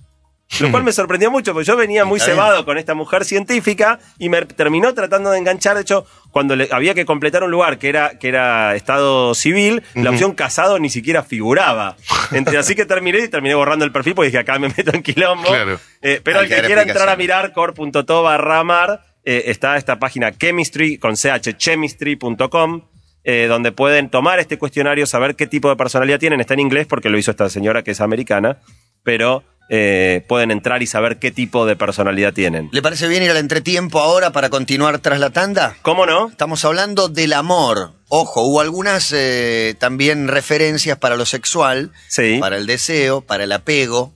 Lo 0.59 0.71
cual 0.71 0.83
me 0.83 0.92
sorprendió 0.92 1.30
mucho, 1.30 1.52
porque 1.52 1.66
yo 1.66 1.76
venía 1.76 2.04
muy 2.04 2.19
cebado 2.19 2.64
con 2.64 2.76
esta 2.76 2.95
mujer 2.95 3.25
científica 3.25 4.00
y 4.19 4.28
me 4.28 4.42
terminó 4.42 4.92
tratando 4.95 5.30
de 5.30 5.38
enganchar. 5.38 5.76
De 5.76 5.83
hecho, 5.83 6.07
cuando 6.33 6.57
le, 6.57 6.69
había 6.73 6.92
que 6.95 7.04
completar 7.04 7.45
un 7.45 7.50
lugar 7.50 7.78
que 7.78 7.88
era, 7.88 8.19
que 8.19 8.28
era 8.28 8.75
estado 8.75 9.35
civil, 9.35 9.83
la 9.95 10.11
opción 10.11 10.33
casado 10.35 10.78
ni 10.78 10.90
siquiera 10.90 11.23
figuraba. 11.23 11.97
Entre, 12.33 12.59
así 12.59 12.75
que 12.75 12.85
terminé 12.85 13.21
y 13.21 13.28
terminé 13.28 13.54
borrando 13.54 13.85
el 13.85 13.92
perfil 13.92 14.14
porque 14.14 14.26
dije 14.26 14.38
acá 14.38 14.59
me 14.59 14.69
meto 14.69 14.92
en 14.92 15.02
quilombo. 15.02 15.49
Claro. 15.49 15.78
Eh, 16.02 16.21
pero 16.23 16.40
Hay 16.40 16.47
el 16.47 16.54
que 16.54 16.66
quiera 16.66 16.83
entrar 16.83 17.09
a 17.09 17.16
mirar 17.16 17.52
core.to 17.52 18.23
barra 18.23 18.64
mar, 18.64 19.04
eh, 19.25 19.45
está 19.47 19.76
esta 19.76 19.99
página 19.99 20.33
chemistry 20.37 20.99
con 20.99 21.14
ch 21.14 21.57
chemistry.com. 21.57 22.83
eh, 23.23 23.47
donde 23.49 23.71
pueden 23.71 24.09
tomar 24.11 24.40
este 24.40 24.59
cuestionario, 24.59 25.07
saber 25.07 25.37
qué 25.37 25.47
tipo 25.47 25.69
de 25.69 25.76
personalidad 25.76 26.19
tienen. 26.19 26.40
Está 26.40 26.54
en 26.54 26.61
inglés 26.61 26.87
porque 26.87 27.09
lo 27.09 27.19
hizo 27.19 27.30
esta 27.30 27.49
señora 27.50 27.83
que 27.83 27.90
es 27.92 28.00
americana, 28.00 28.59
pero 29.04 29.45
eh, 29.72 30.24
pueden 30.28 30.50
entrar 30.50 30.82
y 30.82 30.86
saber 30.88 31.18
qué 31.20 31.30
tipo 31.30 31.64
de 31.64 31.76
personalidad 31.76 32.32
tienen. 32.34 32.68
¿Le 32.72 32.82
parece 32.82 33.06
bien 33.08 33.22
ir 33.22 33.30
al 33.30 33.36
entretiempo 33.36 34.00
ahora 34.00 34.32
para 34.32 34.50
continuar 34.50 34.98
tras 34.98 35.20
la 35.20 35.30
tanda? 35.30 35.76
¿Cómo 35.82 36.06
no? 36.06 36.28
Estamos 36.28 36.64
hablando 36.64 37.08
del 37.08 37.32
amor. 37.32 37.92
Ojo, 38.08 38.42
hubo 38.42 38.60
algunas 38.60 39.12
eh, 39.16 39.76
también 39.78 40.26
referencias 40.26 40.98
para 40.98 41.14
lo 41.16 41.24
sexual, 41.24 41.92
Sí. 42.08 42.38
para 42.40 42.56
el 42.56 42.66
deseo, 42.66 43.20
para 43.20 43.44
el 43.44 43.52
apego. 43.52 44.12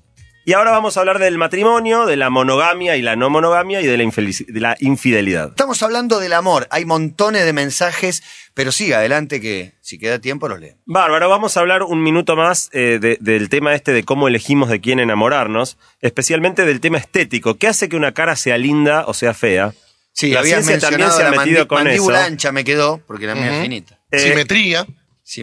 Y 0.46 0.52
ahora 0.52 0.70
vamos 0.72 0.96
a 0.96 1.00
hablar 1.00 1.18
del 1.18 1.38
matrimonio, 1.38 2.04
de 2.04 2.16
la 2.16 2.28
monogamia 2.28 2.96
y 2.96 3.02
la 3.02 3.16
no 3.16 3.30
monogamia 3.30 3.80
y 3.80 3.86
de 3.86 3.96
la, 3.96 4.04
infelici- 4.04 4.44
de 4.46 4.60
la 4.60 4.76
infidelidad. 4.80 5.48
Estamos 5.48 5.82
hablando 5.82 6.20
del 6.20 6.34
amor. 6.34 6.66
Hay 6.70 6.84
montones 6.84 7.44
de 7.46 7.52
mensajes, 7.54 8.22
pero 8.52 8.70
siga 8.70 8.98
adelante 8.98 9.40
que 9.40 9.72
si 9.80 9.98
queda 9.98 10.18
tiempo 10.18 10.46
los 10.48 10.60
leo. 10.60 10.76
Bárbaro, 10.84 11.28
vamos 11.30 11.56
a 11.56 11.60
hablar 11.60 11.82
un 11.82 12.02
minuto 12.02 12.36
más 12.36 12.68
eh, 12.72 12.98
de- 13.00 13.16
del 13.20 13.48
tema 13.48 13.74
este 13.74 13.92
de 13.92 14.02
cómo 14.04 14.28
elegimos 14.28 14.68
de 14.68 14.80
quién 14.82 15.00
enamorarnos, 15.00 15.78
especialmente 16.02 16.66
del 16.66 16.80
tema 16.80 16.98
estético. 16.98 17.54
¿Qué 17.56 17.68
hace 17.68 17.88
que 17.88 17.96
una 17.96 18.12
cara 18.12 18.36
sea 18.36 18.58
linda 18.58 19.04
o 19.06 19.14
sea 19.14 19.32
fea? 19.32 19.72
Sí, 20.12 20.28
La 20.30 20.40
habías 20.40 20.64
ciencia 20.64 20.78
también 20.88 21.08
mencionado 21.08 21.16
se 21.18 21.22
ha 21.26 21.30
la 21.30 21.36
metido 21.42 21.66
con 21.68 21.84
mandíbula 21.84 22.18
eso. 22.18 22.26
ancha 22.26 22.52
me 22.52 22.64
quedó, 22.64 23.00
porque 23.06 23.26
la 23.26 23.34
mía 23.34 23.56
es 23.56 23.62
finita. 23.62 23.98
Eh, 24.10 24.18
Simetría. 24.18 24.86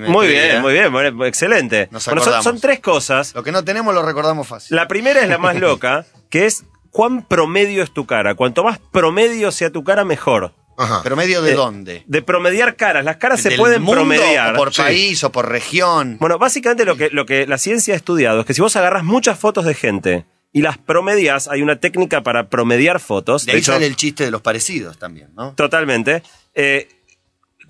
Muy 0.08 0.28
bien, 0.28 0.62
muy 0.62 0.74
bien, 0.74 0.94
excelente. 1.24 1.88
Nos 1.92 2.06
Bueno, 2.06 2.42
son, 2.44 2.60
tres 2.60 2.80
cosas. 2.80 3.34
Lo 3.34 3.44
que 3.44 3.52
no 3.52 3.64
tenemos 3.64 3.94
lo 3.96 4.04
recordamos 4.06 4.48
fácil. 4.48 4.76
La 4.76 4.88
primera 4.88 5.22
es 5.22 5.30
la 5.30 5.38
más 5.38 5.56
loca, 5.56 6.06
que 6.30 6.46
es 6.46 6.64
cuán 6.92 7.24
promedio 7.28 7.82
es 7.84 7.92
tu 7.92 8.06
cara. 8.06 8.36
Cuanto 8.36 8.64
más 8.64 8.80
promedio 8.92 9.52
sea 9.52 9.72
tu 9.72 9.84
cara, 9.84 10.06
mejor. 10.06 10.54
Ajá. 10.78 11.02
¿Pero 11.04 11.16
medio 11.16 11.42
de 11.42 11.52
Eh, 11.52 11.56
dónde? 11.56 12.04
De 12.08 12.22
promediar 12.22 12.76
caras. 12.76 13.04
Las 13.04 13.18
caras 13.18 13.42
se 13.42 13.50
¿Del 13.50 13.58
pueden 13.60 13.82
mundo 13.82 14.02
promediar. 14.02 14.54
O 14.56 14.58
por 14.58 14.74
Sí. 14.74 14.82
país 14.82 15.24
o 15.24 15.32
por 15.32 15.50
región. 15.50 16.18
Bueno, 16.20 16.38
básicamente 16.38 16.86
lo 16.86 16.96
que, 16.96 17.10
lo 17.10 17.26
que 17.26 17.46
la 17.48 17.58
ciencia 17.58 17.94
ha 17.94 17.98
estudiado 17.98 18.40
es 18.42 18.46
que 18.46 18.54
si 18.54 18.62
vos 18.62 18.76
agarras 18.76 19.04
muchas 19.04 19.38
fotos 19.38 19.66
de 19.66 19.74
gente 19.74 20.26
y 20.54 20.62
las 20.62 20.78
promedias, 20.78 21.48
hay 21.48 21.62
una 21.62 21.78
técnica 21.80 22.22
para 22.24 22.50
promediar 22.50 23.00
fotos. 23.00 23.46
de 23.46 23.52
ahí 23.54 23.60
hecho, 23.60 23.74
sale 23.74 23.86
el 23.86 23.96
chiste 23.96 24.24
de 24.26 24.32
los 24.32 24.42
parecidos 24.42 24.98
también, 24.98 25.30
¿no? 25.36 25.54
Totalmente. 25.56 26.24
Eh, 26.56 26.88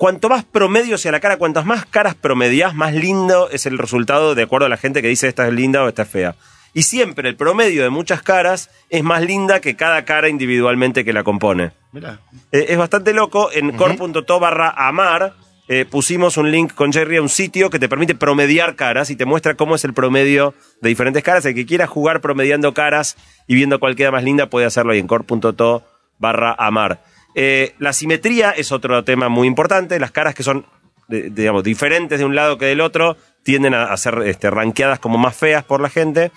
cuanto 0.02 0.30
más 0.30 0.44
promedio 0.44 0.98
sea 0.98 1.12
la 1.12 1.20
cara, 1.20 1.38
cuantas 1.38 1.64
más 1.64 1.86
caras 1.86 2.16
promedias, 2.16 2.74
más 2.74 2.92
lindo 2.92 3.52
es 3.52 3.68
el 3.68 3.78
resultado 3.78 4.34
de 4.34 4.42
acuerdo 4.42 4.66
a 4.66 4.70
la 4.70 4.78
gente 4.78 5.00
que 5.04 5.08
dice 5.08 5.28
esta 5.28 5.48
es 5.48 5.54
linda 5.54 5.84
o 5.84 5.88
esta 5.88 6.02
es 6.02 6.10
fea. 6.10 6.36
Y 6.74 6.82
siempre 6.82 7.30
el 7.30 7.36
promedio 7.36 7.84
de 7.84 7.92
muchas 7.92 8.24
caras 8.24 8.72
es 8.90 9.04
más 9.04 9.22
linda 9.22 9.60
que 9.60 9.76
cada 9.76 10.04
cara 10.04 10.28
individualmente 10.28 11.06
que 11.06 11.14
la 11.14 11.24
compone. 11.24 11.74
Mirá. 11.92 12.20
Eh, 12.52 12.66
es 12.70 12.80
bastante 12.80 13.14
loco. 13.14 13.52
En 13.52 13.78
core.to 13.78 14.40
barra 14.40 14.72
amar 14.72 15.36
eh, 15.68 15.86
pusimos 15.86 16.36
un 16.36 16.50
link 16.50 16.74
con 16.74 16.92
Jerry 16.92 17.18
a 17.18 17.22
un 17.22 17.30
sitio 17.30 17.70
que 17.70 17.78
te 17.78 17.88
permite 17.88 18.16
promediar 18.16 18.76
caras 18.76 19.12
y 19.12 19.16
te 19.16 19.26
muestra 19.26 19.54
cómo 19.54 19.76
es 19.76 19.86
el 19.86 19.94
promedio 19.94 20.56
de 20.82 20.90
diferentes 20.90 21.22
caras. 21.22 21.46
El 21.46 21.54
que 21.54 21.68
quiera 21.68 21.86
jugar 21.86 22.22
promediando 22.22 22.74
caras 22.74 23.18
y 23.46 23.54
viendo 23.54 23.80
cuál 23.80 23.96
queda 23.96 24.10
más 24.10 24.24
linda 24.24 24.50
puede 24.50 24.66
hacerlo 24.66 24.94
ahí 24.94 25.00
en 25.00 25.06
core.to 25.06 25.84
barra 26.18 26.56
amar. 26.58 27.04
Eh, 27.36 27.74
la 27.80 27.94
simetría 27.94 28.52
es 28.52 28.72
otro 28.72 29.04
tema 29.04 29.30
muy 29.30 29.48
importante. 29.48 30.00
Las 30.00 30.12
caras 30.12 30.36
que 30.36 30.44
son, 30.44 30.66
de- 31.08 31.30
digamos, 31.30 31.64
diferentes 31.64 32.20
de 32.20 32.26
un 32.26 32.36
lado 32.36 32.58
que 32.58 32.66
del 32.66 32.82
otro 32.82 33.18
tienden 33.44 33.74
a, 33.74 33.86
a 33.86 33.98
ser 33.98 34.20
este, 34.26 34.50
rankeadas 34.50 35.00
como 35.00 35.18
más 35.18 35.36
feas 35.36 35.64
por 35.64 35.82
la 35.82 35.90
gente. 35.90 36.32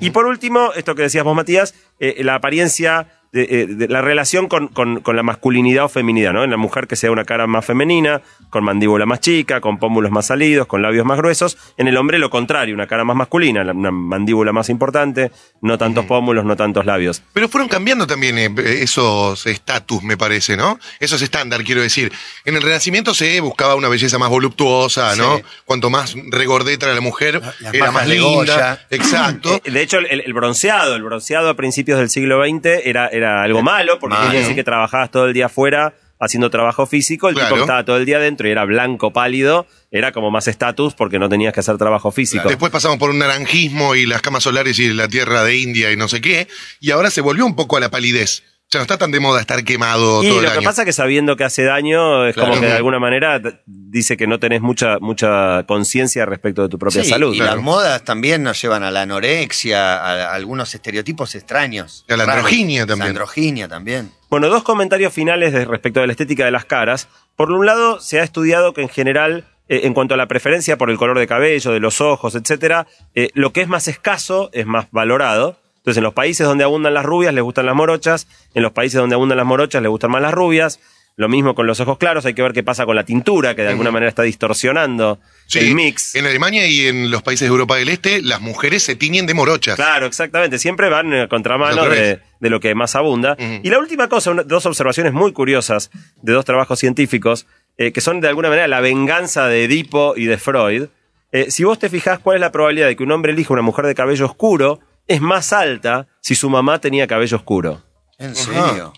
Y 0.00 0.10
por 0.10 0.26
último, 0.26 0.72
esto 0.74 0.94
que 0.94 1.02
decías 1.02 1.24
vos, 1.24 1.34
Matías, 1.34 1.74
eh, 1.98 2.16
la 2.22 2.34
apariencia, 2.34 3.08
de, 3.32 3.42
eh, 3.50 3.66
de 3.66 3.88
la 3.88 4.00
relación 4.02 4.48
con, 4.48 4.68
con- 4.68 5.00
con 5.00 5.16
la 5.16 5.22
masculinidad 5.22 5.84
o 5.84 5.88
feminidad, 5.88 6.32
¿no? 6.32 6.44
En 6.44 6.50
la 6.50 6.56
mujer 6.56 6.86
que 6.86 6.96
sea 6.96 7.10
una 7.10 7.24
cara 7.24 7.46
más 7.46 7.64
femenina, 7.64 8.22
con 8.50 8.64
mandíbula 8.64 9.04
más 9.06 9.20
chica, 9.20 9.60
con 9.60 9.78
pómulos 9.78 10.10
más 10.10 10.26
salidos, 10.26 10.66
con 10.66 10.80
labios 10.82 11.04
más 11.04 11.18
gruesos. 11.18 11.58
En 11.76 11.88
el 11.88 11.96
hombre 11.96 12.18
lo 12.18 12.30
contrario, 12.30 12.74
una 12.74 12.86
cara 12.86 13.04
más 13.04 13.16
masculina, 13.16 13.64
la- 13.64 13.72
una 13.72 13.90
mandíbula 13.90 14.52
más 14.52 14.68
importante, 14.70 15.30
no 15.60 15.76
tantos 15.78 16.06
pómulos, 16.06 16.44
no 16.44 16.56
tantos 16.56 16.86
labios. 16.86 17.22
Pero 17.32 17.48
fueron 17.48 17.68
cambiando 17.68 18.06
también 18.06 18.38
eh, 18.38 18.50
esos 18.82 19.46
estatus, 19.46 20.02
me 20.02 20.16
parece, 20.16 20.56
¿no? 20.56 20.78
Esos 21.00 21.20
estándar, 21.22 21.62
quiero 21.64 21.82
decir. 21.82 22.10
En 22.44 22.56
el 22.56 22.62
Renacimiento 22.62 23.14
se 23.14 23.40
buscaba 23.40 23.74
una 23.74 23.88
belleza 23.88 24.18
más 24.18 24.30
voluptuosa, 24.30 25.14
¿no? 25.16 25.36
Sí. 25.36 25.42
Cuanto 25.64 25.90
más 25.90 26.14
regordeta 26.30 26.86
era 26.86 26.94
la 26.94 27.00
mujer, 27.00 27.40
Las 27.60 27.74
era 27.74 27.90
más 27.90 28.06
linda. 28.08 28.24
Goya. 28.28 28.86
Exacto. 28.90 29.60
Eh, 29.64 29.70
de 29.70 29.82
hecho, 29.82 29.98
el, 29.98 30.20
el 30.22 30.32
bronceado, 30.32 30.94
el 30.96 31.02
bronceado 31.02 31.48
a 31.50 31.54
principios 31.54 31.98
del 31.98 32.08
siglo 32.10 32.42
XX 32.44 32.66
era, 32.84 33.08
era 33.18 33.42
algo 33.42 33.62
malo, 33.62 33.98
porque 33.98 34.16
quiere 34.16 34.38
decir 34.40 34.54
que 34.54 34.64
trabajabas 34.64 35.10
todo 35.10 35.26
el 35.26 35.34
día 35.34 35.46
afuera 35.46 35.94
haciendo 36.20 36.50
trabajo 36.50 36.86
físico, 36.86 37.28
el 37.28 37.36
tipo 37.36 37.54
que 37.54 37.60
estaba 37.60 37.84
todo 37.84 37.96
el 37.96 38.04
día 38.04 38.16
adentro 38.16 38.48
y 38.48 38.50
era 38.50 38.64
blanco, 38.64 39.12
pálido, 39.12 39.66
era 39.90 40.12
como 40.12 40.30
más 40.30 40.48
estatus 40.48 40.94
porque 40.94 41.18
no 41.18 41.28
tenías 41.28 41.52
que 41.52 41.60
hacer 41.60 41.78
trabajo 41.78 42.10
físico. 42.10 42.48
Después 42.48 42.72
pasamos 42.72 42.98
por 42.98 43.10
un 43.10 43.18
naranjismo 43.18 43.94
y 43.94 44.06
las 44.06 44.20
camas 44.20 44.42
solares 44.42 44.78
y 44.78 44.92
la 44.92 45.08
tierra 45.08 45.44
de 45.44 45.56
India 45.56 45.92
y 45.92 45.96
no 45.96 46.08
sé 46.08 46.20
qué. 46.20 46.48
Y 46.80 46.90
ahora 46.90 47.10
se 47.10 47.20
volvió 47.20 47.46
un 47.46 47.54
poco 47.54 47.76
a 47.76 47.80
la 47.80 47.90
palidez. 47.90 48.42
O 48.68 48.70
sea, 48.70 48.80
no 48.80 48.82
está 48.82 48.98
tan 48.98 49.10
de 49.10 49.18
moda 49.18 49.40
estar 49.40 49.64
quemado 49.64 50.22
Y 50.22 50.28
todo 50.28 50.42
lo 50.42 50.46
el 50.46 50.52
que 50.52 50.58
año. 50.58 50.64
pasa 50.68 50.82
es 50.82 50.86
que 50.86 50.92
sabiendo 50.92 51.36
que 51.36 51.44
hace 51.44 51.64
daño, 51.64 52.26
es 52.26 52.34
Claro. 52.34 52.50
como 52.50 52.60
que 52.60 52.66
de 52.66 52.74
alguna 52.74 52.98
manera 52.98 53.40
dice 53.64 54.18
que 54.18 54.26
no 54.26 54.38
tenés 54.38 54.60
mucha, 54.60 54.98
mucha 54.98 55.64
conciencia 55.66 56.26
respecto 56.26 56.60
de 56.64 56.68
tu 56.68 56.78
propia 56.78 57.02
Sí, 57.02 57.08
salud. 57.08 57.32
Y 57.34 57.38
claro. 57.38 57.54
las 57.54 57.64
modas 57.64 58.04
también 58.04 58.42
nos 58.42 58.60
llevan 58.60 58.82
a 58.82 58.90
la 58.90 59.00
anorexia, 59.02 59.94
a, 59.96 60.34
algunos 60.34 60.74
estereotipos 60.74 61.34
extraños. 61.34 62.04
A 62.10 62.16
la 62.18 62.26
raros. 62.26 62.34
androginia 62.44 62.80
también. 62.84 62.98
La 63.06 63.08
androginia 63.08 63.68
también. 63.68 64.12
Bueno, 64.28 64.50
dos 64.50 64.64
comentarios 64.64 65.14
finales 65.14 65.54
de- 65.54 65.64
respecto 65.64 66.00
de 66.00 66.06
la 66.06 66.12
estética 66.12 66.44
de 66.44 66.50
las 66.50 66.66
caras. 66.66 67.08
Por 67.36 67.50
un 67.50 67.64
lado, 67.64 68.00
se 68.00 68.20
ha 68.20 68.22
estudiado 68.22 68.74
que 68.74 68.82
en 68.82 68.90
general, 68.90 69.46
eh, 69.70 69.80
en 69.84 69.94
cuanto 69.94 70.12
a 70.12 70.18
la 70.18 70.28
preferencia 70.28 70.76
por 70.76 70.90
el 70.90 70.98
color 70.98 71.18
de 71.18 71.26
cabello, 71.26 71.70
de 71.72 71.80
los 71.80 72.02
ojos, 72.02 72.34
etcétera, 72.34 72.86
eh, 73.14 73.30
lo 73.32 73.54
que 73.54 73.62
es 73.62 73.68
más 73.68 73.88
escaso 73.88 74.50
es 74.52 74.66
más 74.66 74.88
valorado. 74.90 75.58
Entonces, 75.88 75.98
en 75.98 76.04
los 76.04 76.12
países 76.12 76.46
donde 76.46 76.64
abundan 76.64 76.92
las 76.92 77.04
rubias 77.06 77.32
les 77.32 77.42
gustan 77.42 77.64
las 77.64 77.74
morochas, 77.74 78.26
en 78.52 78.62
los 78.62 78.72
países 78.72 79.00
donde 79.00 79.14
abundan 79.14 79.38
las 79.38 79.46
morochas 79.46 79.80
les 79.80 79.88
gustan 79.90 80.10
más 80.10 80.20
las 80.20 80.34
rubias. 80.34 80.80
Lo 81.16 81.28
mismo 81.30 81.54
con 81.54 81.66
los 81.66 81.80
ojos 81.80 81.96
claros, 81.98 82.26
hay 82.26 82.34
que 82.34 82.42
ver 82.42 82.52
qué 82.52 82.62
pasa 82.62 82.84
con 82.84 82.94
la 82.94 83.04
tintura, 83.04 83.56
que 83.56 83.62
de 83.62 83.68
alguna 83.70 83.90
manera 83.90 84.08
está 84.10 84.22
distorsionando 84.22 85.18
Sí, 85.46 85.60
el 85.60 85.74
mix. 85.74 86.14
En 86.14 86.26
Alemania 86.26 86.66
y 86.66 86.86
en 86.86 87.10
los 87.10 87.22
países 87.22 87.48
de 87.48 87.52
Europa 87.52 87.76
del 87.76 87.88
Este, 87.88 88.20
las 88.22 88.40
mujeres 88.40 88.82
se 88.82 88.94
tiñen 88.96 89.26
de 89.26 89.32
morochas. 89.34 89.76
Claro, 89.76 90.04
exactamente. 90.06 90.58
Siempre 90.58 90.88
van 90.90 91.12
en 91.12 91.26
contramano 91.28 91.88
de, 91.88 92.20
de 92.38 92.50
lo 92.50 92.60
que 92.60 92.74
más 92.74 92.94
abunda. 92.94 93.36
Y 93.62 93.70
la 93.70 93.78
última 93.78 94.08
cosa, 94.08 94.30
una- 94.30 94.42
dos 94.42 94.66
observaciones 94.66 95.12
muy 95.14 95.32
curiosas 95.32 95.90
de 96.22 96.32
dos 96.34 96.44
trabajos 96.44 96.78
científicos, 96.78 97.46
eh, 97.78 97.92
que 97.92 98.00
son 98.00 98.20
de 98.20 98.28
alguna 98.28 98.48
manera 98.50 98.68
la 98.68 98.80
venganza 98.80 99.48
de 99.48 99.64
Edipo 99.64 100.14
y 100.16 100.26
de 100.26 100.36
Freud. 100.38 100.84
Eh, 101.32 101.50
si 101.50 101.64
vos 101.64 101.78
te 101.78 101.88
fijás 101.88 102.18
cuál 102.20 102.36
es 102.36 102.40
la 102.42 102.52
probabilidad 102.52 102.86
de 102.88 102.96
que 102.96 103.02
un 103.02 103.10
hombre 103.12 103.32
elija 103.32 103.52
una 103.54 103.62
mujer 103.62 103.86
de 103.86 103.94
cabello 103.94 104.24
oscuro, 104.26 104.80
es 105.08 105.20
más 105.20 105.52
alta 105.52 106.06
si 106.20 106.34
su 106.34 106.48
mamá 106.50 106.78
tenía 106.80 107.06
cabello 107.06 107.36
oscuro. 107.38 107.82
¿En 108.18 108.36
serio? 108.36 108.92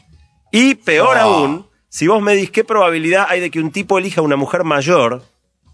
Y 0.53 0.75
peor 0.75 1.17
Oh. 1.17 1.21
aún, 1.21 1.67
si 1.89 2.07
vos 2.09 2.21
me 2.21 2.35
dis 2.35 2.51
qué 2.51 2.65
probabilidad 2.65 3.27
hay 3.29 3.41
de 3.41 3.51
que 3.51 3.61
un 3.61 3.71
tipo 3.71 3.99
elija 3.99 4.21
una 4.23 4.37
mujer 4.37 4.65
mayor 4.65 5.23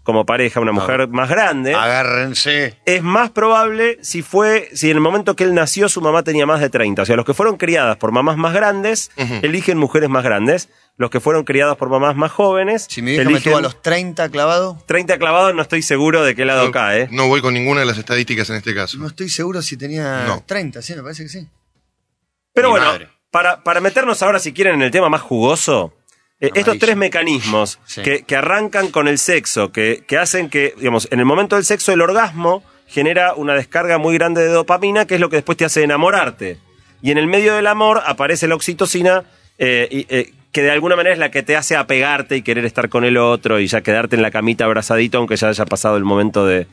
como 0.03 0.25
pareja, 0.25 0.61
una 0.61 0.71
mujer 0.71 1.09
más 1.09 1.27
grande, 1.29 1.75
Agárrense. 1.75 2.77
es 2.85 3.03
más 3.03 3.29
probable 3.31 3.97
si 4.01 4.21
fue, 4.21 4.69
si 4.73 4.89
en 4.89 4.95
el 4.97 5.01
momento 5.01 5.35
que 5.35 5.43
él 5.43 5.53
nació 5.53 5.89
su 5.89 5.99
mamá 5.99 6.23
tenía 6.23 6.45
más 6.45 6.61
de 6.61 6.69
30. 6.69 7.01
O 7.01 7.05
sea, 7.05 7.17
los 7.17 7.25
que 7.25 7.33
fueron 7.33 7.57
criadas 7.57 7.97
por 7.97 8.13
mamás 8.13 8.37
más 8.37 8.53
grandes 8.53 9.11
eligen 9.17 9.77
mujeres 9.77 10.09
más 10.09 10.23
grandes. 10.23 10.69
Los 10.99 11.11
que 11.11 11.19
fueron 11.19 11.43
criadas 11.43 11.77
por 11.77 11.89
mamás 11.89 12.15
más 12.15 12.31
jóvenes 12.31 12.87
Si 12.89 13.01
mi 13.03 13.15
me 13.15 13.21
eligen 13.21 13.43
tuvo 13.51 13.57
a 13.57 13.61
los 13.61 13.81
30 13.83 14.29
clavado, 14.29 14.81
30 14.87 15.19
clavados, 15.19 15.53
no 15.53 15.61
estoy 15.61 15.83
seguro 15.83 16.23
de 16.23 16.33
qué 16.35 16.43
lado 16.43 16.65
no, 16.65 16.71
cae. 16.71 17.07
no 17.11 17.27
voy 17.27 17.39
con 17.41 17.53
ninguna 17.53 17.81
de 17.81 17.85
las 17.85 17.97
estadísticas 17.99 18.49
en 18.49 18.55
este 18.57 18.73
caso. 18.73 18.97
no 18.97 19.05
estoy 19.07 19.29
seguro 19.29 19.61
si 19.61 19.77
tenía 19.77 20.23
No. 20.25 20.43
30, 20.45 20.81
sí, 20.81 20.95
me 20.95 21.03
parece 21.03 21.23
que 21.23 21.29
sí. 21.29 21.47
Pero 22.53 22.69
Mi 22.73 22.79
bueno, 22.79 23.05
para, 23.29 23.63
para 23.63 23.79
meternos 23.81 24.23
ahora, 24.23 24.39
si 24.39 24.53
quieren, 24.53 24.75
en 24.75 24.81
el 24.81 24.91
tema 24.91 25.09
más 25.09 25.21
jugoso, 25.21 25.93
eh, 26.39 26.49
estos 26.55 26.79
tres 26.79 26.95
mecanismos 26.97 27.79
Sí. 27.85 28.01
que, 28.01 28.23
que 28.23 28.35
arrancan 28.35 28.87
con 28.89 29.07
el 29.07 29.19
sexo, 29.19 29.71
que, 29.71 30.03
que 30.07 30.17
hacen 30.17 30.49
que, 30.49 30.73
digamos, 30.77 31.07
en 31.11 31.19
el 31.19 31.25
momento 31.25 31.55
del 31.55 31.65
sexo 31.65 31.91
el 31.93 32.01
orgasmo 32.01 32.63
genera 32.87 33.33
una 33.35 33.53
descarga 33.53 33.97
muy 33.99 34.15
grande 34.17 34.41
de 34.41 34.47
dopamina, 34.49 35.05
que 35.05 35.15
es 35.15 35.21
lo 35.21 35.29
que 35.29 35.35
después 35.35 35.57
te 35.57 35.65
hace 35.65 35.83
enamorarte. 35.83 36.57
Y 37.03 37.11
en 37.11 37.19
el 37.19 37.27
medio 37.27 37.53
del 37.53 37.67
amor 37.67 38.01
aparece 38.05 38.47
la 38.47 38.55
oxitocina, 38.55 39.25
eh, 39.59 39.87
y, 39.91 40.07
eh, 40.09 40.33
que 40.57 40.63
de 40.63 40.71
alguna 40.71 40.95
manera 40.95 41.13
es 41.13 41.19
la 41.19 41.29
que 41.29 41.43
te 41.43 41.55
hace 41.55 41.75
apegarte 41.75 42.35
y 42.35 42.41
querer 42.41 42.65
estar 42.65 42.89
con 42.89 43.05
el 43.05 43.17
otro 43.17 43.59
y 43.59 43.67
ya 43.67 43.81
quedarte 43.81 44.15
en 44.15 44.23
la 44.23 44.31
camita 44.31 44.65
abrazadito, 44.65 45.19
aunque 45.19 45.35
ya 45.35 45.49
haya 45.49 45.65
pasado 45.65 45.97
el 45.97 46.03
momento 46.03 46.47
de, 46.47 46.65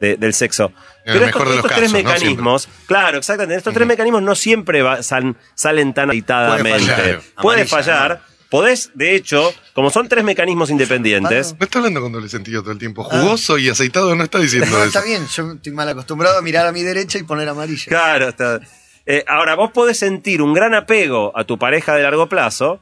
de- 0.00 0.16
del 0.16 0.34
sexo. 0.34 0.72
En 1.04 1.14
el 1.14 1.20
mejor 1.26 1.42
de 1.48 1.54
los 1.54 1.64
estos 1.64 1.76
tres 1.78 1.92
mecanismos, 1.92 2.68
claro, 2.86 3.18
exactamente, 3.18 3.58
estos 3.58 3.72
tres 3.72 3.86
mecanismos 3.86 4.22
no 4.22 4.34
siempre 4.34 4.82
va- 4.82 5.04
sal- 5.04 5.36
salen 5.54 5.94
tan 5.94 6.08
aceitadamente. 6.10 6.80
fallar. 6.80 7.20
Puede 7.40 7.60
Amarilla, 7.60 7.66
fallar. 7.66 8.20
Podés, 8.50 8.90
de 8.94 9.14
hecho, 9.14 9.54
como 9.72 9.90
son 9.90 10.08
tres 10.08 10.24
mecanismos 10.24 10.68
independientes, 10.70 11.54
No 11.60 11.64
está 11.64 11.78
hablando 11.78 12.00
con 12.00 12.10
doble 12.10 12.28
sentido 12.28 12.62
todo 12.62 12.72
el 12.72 12.78
tiempo. 12.78 13.04
Jugoso 13.04 13.56
y 13.56 13.68
aceitado 13.68 14.16
no 14.16 14.24
está 14.24 14.40
diciendo 14.40 14.66
No, 14.68 14.78
eso. 14.78 14.86
está 14.86 15.02
bien, 15.04 15.24
yo 15.28 15.52
estoy 15.52 15.72
mal 15.72 15.88
acostumbrado 15.88 16.38
a 16.38 16.42
mirar 16.42 16.66
a 16.66 16.72
mi 16.72 16.82
derecha 16.82 17.18
y 17.18 17.22
poner 17.22 17.48
amarilla. 17.48 17.84
Claro, 17.86 18.30
está- 18.30 18.58
eh, 19.06 19.22
ahora 19.28 19.54
vos 19.54 19.70
podés 19.70 19.96
sentir 19.98 20.42
un 20.42 20.52
gran 20.54 20.74
apego 20.74 21.30
a 21.38 21.44
tu 21.44 21.56
pareja 21.56 21.94
de 21.94 22.02
largo 22.02 22.28
plazo 22.28 22.80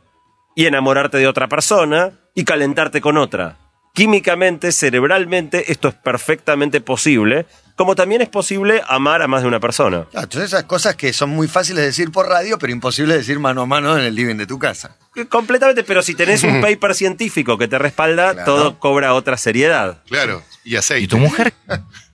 y 0.57 0.67
enamorarte 0.67 1.19
de 1.19 1.29
otra 1.29 1.47
persona 1.47 2.11
y 2.35 2.43
calentarte 2.45 3.01
con 3.01 3.17
otra. 3.17 3.59
Químicamente, 3.95 4.73
cerebralmente, 4.73 5.71
esto 5.73 5.89
es 5.89 5.95
perfectamente 5.95 6.81
posible, 6.83 7.47
como 7.77 7.95
también 7.95 8.21
es 8.21 8.29
posible 8.29 8.83
amar 8.89 9.23
a 9.23 9.27
más 9.27 9.41
de 9.43 9.49
una 9.49 9.59
persona. 9.61 10.05
Claro, 10.11 10.25
entonces 10.25 10.51
esas 10.53 10.65
cosas 10.65 10.97
que 10.97 11.13
son 11.15 11.31
muy 11.31 11.49
fáciles 11.49 11.81
de 11.81 11.87
decir 11.87 12.11
por 12.13 12.27
radio, 12.29 12.59
pero 12.59 12.73
imposible 12.73 13.15
de 13.15 13.21
decir 13.21 13.39
mano 13.39 13.63
a 13.63 13.67
mano 13.67 13.97
en 13.97 14.05
el 14.05 14.15
living 14.15 14.35
de 14.37 14.47
tu 14.47 14.59
casa. 14.59 14.97
Eh, 15.15 15.27
Completamente, 15.27 15.83
pero 15.83 16.03
si 16.03 16.15
tenés 16.15 16.43
un 16.43 16.61
paper 16.63 16.95
científico 16.95 17.57
que 17.57 17.69
te 17.69 17.79
respalda, 17.79 18.33
Claro. 18.35 18.45
todo 18.45 18.79
cobra 18.79 19.15
otra 19.15 19.39
seriedad. 19.39 20.03
Claro, 20.09 20.43
y 20.65 20.77
aceite. 20.77 21.05
¿Y 21.05 21.09
tu 21.09 21.19
mujer? 21.19 21.55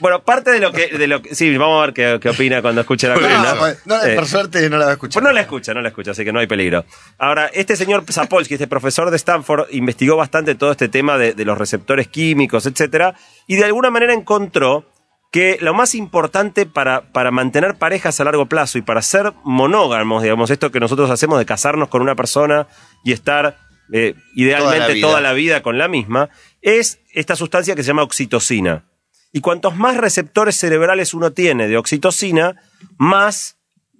Bueno, 0.00 0.22
parte 0.22 0.50
de 0.52 0.60
lo 0.60 0.70
que, 0.72 0.86
de 0.96 1.06
lo 1.08 1.20
que- 1.22 1.34
sí, 1.34 1.56
vamos 1.56 1.82
a 1.82 1.86
ver 1.86 1.94
qué, 1.94 2.18
qué 2.20 2.28
opina 2.30 2.62
cuando 2.62 2.80
escuche 2.82 3.08
la 3.08 3.14
Por 3.18 3.22
columna. 3.24 3.54
No, 3.54 3.96
no, 3.96 4.04
Eh, 4.04 4.14
por 4.14 4.26
suerte 4.26 4.68
no 4.70 4.76
la 4.78 4.84
va 4.84 4.90
a 4.92 4.94
escuchar. 4.94 5.20
Pues 5.22 5.24
no 5.24 5.32
la 5.32 5.40
escucha, 5.40 5.74
no 5.74 5.80
la 5.80 5.88
escucha, 5.88 6.10
así 6.12 6.24
que 6.24 6.32
no 6.32 6.38
hay 6.40 6.46
peligro. 6.46 6.84
Ahora, 7.18 7.46
este 7.52 7.74
señor 7.76 8.04
Sapolsky, 8.08 8.54
este 8.54 8.66
profesor 8.68 9.10
de 9.10 9.16
Stanford, 9.16 9.66
investigó 9.70 10.16
bastante 10.16 10.54
todo 10.54 10.70
este 10.70 10.88
tema 10.88 11.18
de, 11.18 11.34
de 11.34 11.44
los 11.44 11.58
receptores 11.58 12.08
químicos, 12.08 12.66
etcétera, 12.66 13.14
y 13.46 13.56
de 13.56 13.64
alguna 13.64 13.90
manera 13.90 14.12
encontró 14.14 14.84
que 15.30 15.58
lo 15.60 15.74
más 15.74 15.94
importante 15.94 16.64
para, 16.64 17.12
para 17.12 17.30
mantener 17.30 17.74
parejas 17.74 18.18
a 18.18 18.24
largo 18.24 18.46
plazo 18.46 18.78
y 18.78 18.82
para 18.82 19.02
ser 19.02 19.32
monógamos, 19.44 20.22
digamos, 20.22 20.50
esto 20.50 20.70
que 20.70 20.80
nosotros 20.80 21.10
hacemos 21.10 21.38
de 21.38 21.44
casarnos 21.44 21.88
con 21.88 22.00
una 22.00 22.14
persona 22.14 22.66
y 23.04 23.12
estar 23.12 23.58
eh, 23.92 24.14
idealmente 24.36 24.94
vida. 24.94 25.06
toda 25.06 25.20
la 25.20 25.32
vida 25.34 25.62
con 25.62 25.76
la 25.76 25.86
misma, 25.88 26.30
es 26.62 27.00
esta 27.12 27.36
sustancia 27.36 27.74
que 27.74 27.82
se 27.82 27.88
llama 27.88 28.04
oxitocina. 28.04 28.84
Y 29.32 29.40
cuantos 29.40 29.76
más 29.76 29.96
receptores 29.96 30.56
cerebrales 30.56 31.14
uno 31.14 31.32
tiene 31.32 31.68
de 31.68 31.76
oxitocina, 31.76 32.56
más 32.96 33.58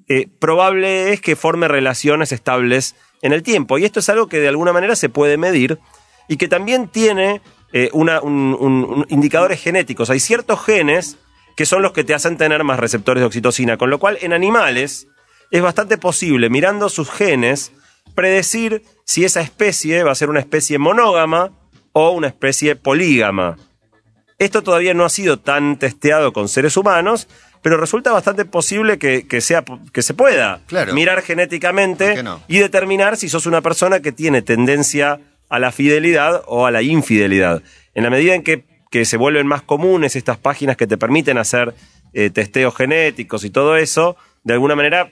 eh, 0.08 0.28
probable 0.40 1.12
es 1.12 1.20
que 1.20 1.36
forme 1.36 1.68
relaciones 1.68 2.32
estables 2.32 2.94
en 3.22 3.32
el 3.32 3.42
tiempo. 3.42 3.78
Y 3.78 3.84
esto 3.84 4.00
es 4.00 4.08
algo 4.08 4.28
que 4.28 4.38
de 4.38 4.48
alguna 4.48 4.72
manera 4.72 4.96
se 4.96 5.08
puede 5.08 5.36
medir 5.36 5.78
y 6.28 6.36
que 6.36 6.48
también 6.48 6.88
tiene 6.88 7.42
eh, 7.72 7.90
indicadores 9.08 9.62
genéticos. 9.62 10.10
Hay 10.10 10.20
ciertos 10.20 10.64
genes 10.64 11.18
que 11.56 11.66
son 11.66 11.82
los 11.82 11.92
que 11.92 12.04
te 12.04 12.14
hacen 12.14 12.36
tener 12.36 12.62
más 12.64 12.78
receptores 12.78 13.20
de 13.20 13.26
oxitocina, 13.26 13.76
con 13.76 13.90
lo 13.90 13.98
cual 13.98 14.16
en 14.20 14.32
animales 14.32 15.08
es 15.50 15.62
bastante 15.62 15.98
posible, 15.98 16.50
mirando 16.50 16.88
sus 16.88 17.10
genes, 17.10 17.72
predecir 18.14 18.82
si 19.04 19.24
esa 19.24 19.40
especie 19.40 20.04
va 20.04 20.12
a 20.12 20.14
ser 20.14 20.30
una 20.30 20.40
especie 20.40 20.78
monógama 20.78 21.50
o 21.92 22.10
una 22.10 22.28
especie 22.28 22.76
polígama. 22.76 23.56
Esto 24.38 24.62
todavía 24.62 24.94
no 24.94 25.04
ha 25.04 25.08
sido 25.08 25.38
tan 25.38 25.78
testeado 25.78 26.32
con 26.32 26.48
seres 26.48 26.76
humanos, 26.76 27.26
pero 27.62 27.76
resulta 27.76 28.12
bastante 28.12 28.44
posible 28.44 28.98
que, 28.98 29.26
que 29.26 29.40
sea, 29.40 29.64
que 29.92 30.02
se 30.02 30.14
pueda 30.14 30.60
Claro. 30.66 30.94
mirar 30.94 31.22
genéticamente 31.22 32.22
y 32.46 32.58
determinar 32.58 33.16
si 33.16 33.28
sos 33.28 33.46
una 33.46 33.60
persona 33.62 34.00
que 34.00 34.12
tiene 34.12 34.42
tendencia 34.42 35.18
a 35.48 35.58
la 35.58 35.72
fidelidad 35.72 36.42
o 36.46 36.66
a 36.66 36.70
la 36.70 36.82
infidelidad. 36.82 37.62
En 37.94 38.04
la 38.04 38.10
medida 38.10 38.34
en 38.34 38.44
que, 38.44 38.64
que 38.90 39.04
se 39.04 39.16
vuelven 39.16 39.46
más 39.46 39.62
comunes 39.62 40.14
estas 40.14 40.36
páginas 40.38 40.76
que 40.76 40.86
te 40.86 40.96
permiten 40.98 41.36
hacer 41.36 41.74
eh, 42.12 42.30
testeos 42.30 42.76
genéticos 42.76 43.44
y 43.44 43.50
todo 43.50 43.76
eso, 43.76 44.16
de 44.44 44.52
alguna 44.54 44.76
manera 44.76 45.10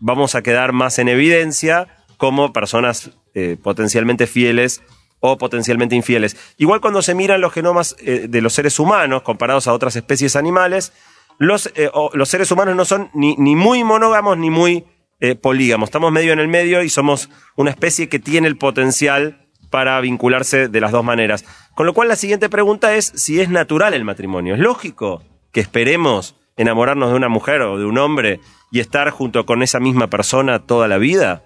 vamos 0.00 0.34
a 0.34 0.42
quedar 0.42 0.72
más 0.72 0.98
en 0.98 1.08
evidencia 1.08 1.86
como 2.16 2.52
personas 2.52 3.12
eh, 3.34 3.56
potencialmente 3.62 4.26
fieles 4.26 4.82
o 5.26 5.38
potencialmente 5.38 5.94
infieles. 5.94 6.36
Igual 6.58 6.82
cuando 6.82 7.00
se 7.00 7.14
miran 7.14 7.40
los 7.40 7.50
genomas 7.50 7.96
eh, 7.98 8.26
de 8.28 8.42
los 8.42 8.52
seres 8.52 8.78
humanos 8.78 9.22
comparados 9.22 9.66
a 9.66 9.72
otras 9.72 9.96
especies 9.96 10.36
animales, 10.36 10.92
los, 11.38 11.72
eh, 11.76 11.90
seres 12.26 12.50
humanos 12.50 12.76
no 12.76 12.84
son 12.84 13.08
ni, 13.14 13.34
ni 13.36 13.56
muy 13.56 13.84
monógamos 13.84 14.36
ni 14.36 14.50
muy 14.50 14.84
eh, 15.20 15.34
polígamos. 15.34 15.86
Estamos 15.86 16.12
medio 16.12 16.34
en 16.34 16.40
el 16.40 16.48
medio 16.48 16.82
y 16.82 16.90
somos 16.90 17.30
una 17.56 17.70
especie 17.70 18.10
que 18.10 18.18
tiene 18.18 18.48
el 18.48 18.58
potencial 18.58 19.48
para 19.70 19.98
vincularse 20.02 20.68
de 20.68 20.80
las 20.82 20.92
dos 20.92 21.02
maneras. 21.02 21.46
Con 21.74 21.86
lo 21.86 21.94
cual 21.94 22.08
la 22.08 22.16
siguiente 22.16 22.50
pregunta 22.50 22.94
es 22.94 23.06
si 23.16 23.40
es 23.40 23.48
natural 23.48 23.94
el 23.94 24.04
matrimonio. 24.04 24.52
¿Es 24.56 24.60
lógico 24.60 25.22
que 25.52 25.60
esperemos 25.60 26.36
enamorarnos 26.58 27.08
de 27.08 27.16
una 27.16 27.30
mujer 27.30 27.62
o 27.62 27.78
de 27.78 27.86
un 27.86 27.96
hombre 27.96 28.40
y 28.70 28.80
estar 28.80 29.08
junto 29.08 29.46
con 29.46 29.62
esa 29.62 29.80
misma 29.80 30.08
persona 30.08 30.66
toda 30.66 30.86
la 30.86 30.98
vida? 30.98 31.44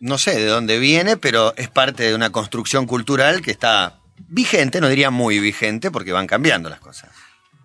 No 0.00 0.18
sé 0.18 0.36
de 0.36 0.46
dónde 0.46 0.78
viene, 0.78 1.16
pero 1.16 1.54
es 1.56 1.68
parte 1.68 2.04
de 2.04 2.14
una 2.14 2.30
construcción 2.30 2.86
cultural 2.86 3.40
que 3.42 3.50
está 3.50 3.98
vigente, 4.28 4.80
no 4.80 4.88
diría 4.88 5.10
muy 5.10 5.38
vigente, 5.38 5.90
porque 5.90 6.12
van 6.12 6.26
cambiando 6.26 6.68
las 6.68 6.80
cosas. 6.80 7.10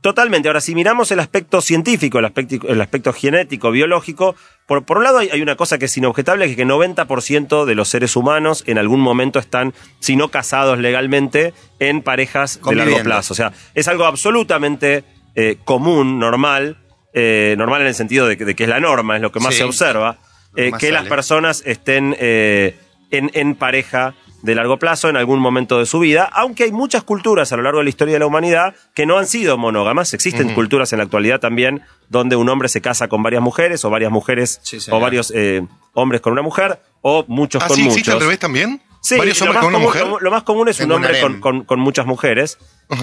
Totalmente. 0.02 0.48
Ahora, 0.50 0.62
si 0.62 0.74
miramos 0.74 1.12
el 1.12 1.20
aspecto 1.20 1.62
científico, 1.62 2.18
el 2.18 2.26
aspecto, 2.26 2.68
el 2.68 2.82
aspecto 2.82 3.14
genético, 3.14 3.70
biológico, 3.70 4.36
por, 4.66 4.84
por 4.84 4.98
un 4.98 5.04
lado 5.04 5.20
hay, 5.20 5.30
hay 5.30 5.42
una 5.44 5.56
cosa 5.56 5.78
que 5.78 5.86
es 5.86 5.96
inobjetable, 5.96 6.46
que 6.46 6.52
es 6.52 6.58
que 6.58 6.66
90% 6.66 7.66
de 7.66 7.76
los 7.76 7.90
seres 7.90 8.16
humanos 8.16 8.64
en 8.66 8.80
algún 8.80 9.00
momento 9.00 9.38
están, 9.38 9.74
si 10.00 10.16
no 10.16 10.30
casados 10.30 10.80
legalmente, 10.80 11.54
en 11.80 12.02
parejas 12.02 12.60
de 12.68 12.76
largo 12.76 13.04
plazo. 13.04 13.34
O 13.34 13.36
sea, 13.36 13.54
es 13.76 13.88
algo 13.88 14.06
absolutamente 14.06 15.04
eh, 15.36 15.58
común, 15.66 16.18
normal, 16.18 16.78
eh, 17.14 17.54
normal 17.60 17.82
en 17.82 17.88
el 17.88 17.96
sentido 17.96 18.26
de 18.26 18.38
que, 18.38 18.46
de 18.46 18.56
que 18.56 18.64
es 18.64 18.70
la 18.70 18.80
norma, 18.80 19.18
es 19.18 19.22
lo 19.22 19.32
que 19.32 19.40
más 19.40 19.54
Sí. 19.54 19.60
se 19.60 19.66
observa, 19.66 20.18
eh, 20.56 20.72
que 20.80 20.92
las 20.92 21.06
personas 21.08 21.64
estén 21.66 22.16
eh, 22.20 22.78
en, 23.12 23.32
en 23.34 23.56
pareja 23.56 24.14
de 24.42 24.56
largo 24.56 24.78
plazo 24.80 25.08
en 25.08 25.18
algún 25.18 25.40
momento 25.40 25.78
de 25.78 25.86
su 25.86 26.00
vida, 26.00 26.24
aunque 26.34 26.64
hay 26.64 26.72
muchas 26.72 27.04
culturas 27.04 27.52
a 27.54 27.58
lo 27.58 27.62
largo 27.64 27.78
de 27.78 27.84
la 27.84 27.90
historia 27.92 28.14
de 28.16 28.20
la 28.20 28.26
humanidad 28.26 28.74
que 28.96 29.06
no 29.06 29.20
han 29.20 29.28
sido 29.28 29.56
monógamas. 29.58 30.16
Existen 30.16 30.54
culturas 30.56 30.92
en 30.94 30.98
la 30.98 31.04
actualidad 31.04 31.40
también 31.40 31.84
donde 32.10 32.36
un 32.36 32.50
hombre 32.50 32.68
se 32.68 32.82
casa 32.82 33.08
con 33.08 33.22
varias 33.22 33.44
mujeres 33.44 33.86
o 33.86 33.92
varias 33.92 34.12
mujeres 34.12 34.60
Sí, 34.64 34.80
o 34.90 35.00
varios 35.00 35.32
eh, 35.36 35.62
hombres 35.94 36.22
con 36.22 36.34
una 36.34 36.42
mujer 36.42 36.80
o 37.02 37.24
muchos 37.28 37.62
Ah, 37.64 37.68
con 37.68 37.76
sí, 37.76 37.84
muchos. 37.84 37.98
existe 37.98 38.12
al 38.14 38.20
revés 38.20 38.40
también. 38.40 38.82
Sí, 39.04 39.18
Varios 39.18 39.40
lo 39.42 39.46
hombres 39.48 39.56
más 39.56 39.64
con 39.64 39.70
una 39.76 39.78
común- 39.78 39.88
mujer. 39.94 40.08
Lo, 40.08 40.20
lo 40.20 40.32
más 40.32 40.44
común 40.44 40.68
es 40.70 40.80
un 40.80 40.92
hombre 40.92 41.22
con, 41.22 41.40
con- 41.40 41.64
con 41.64 41.80
muchas 41.80 42.06
mujeres, 42.08 42.58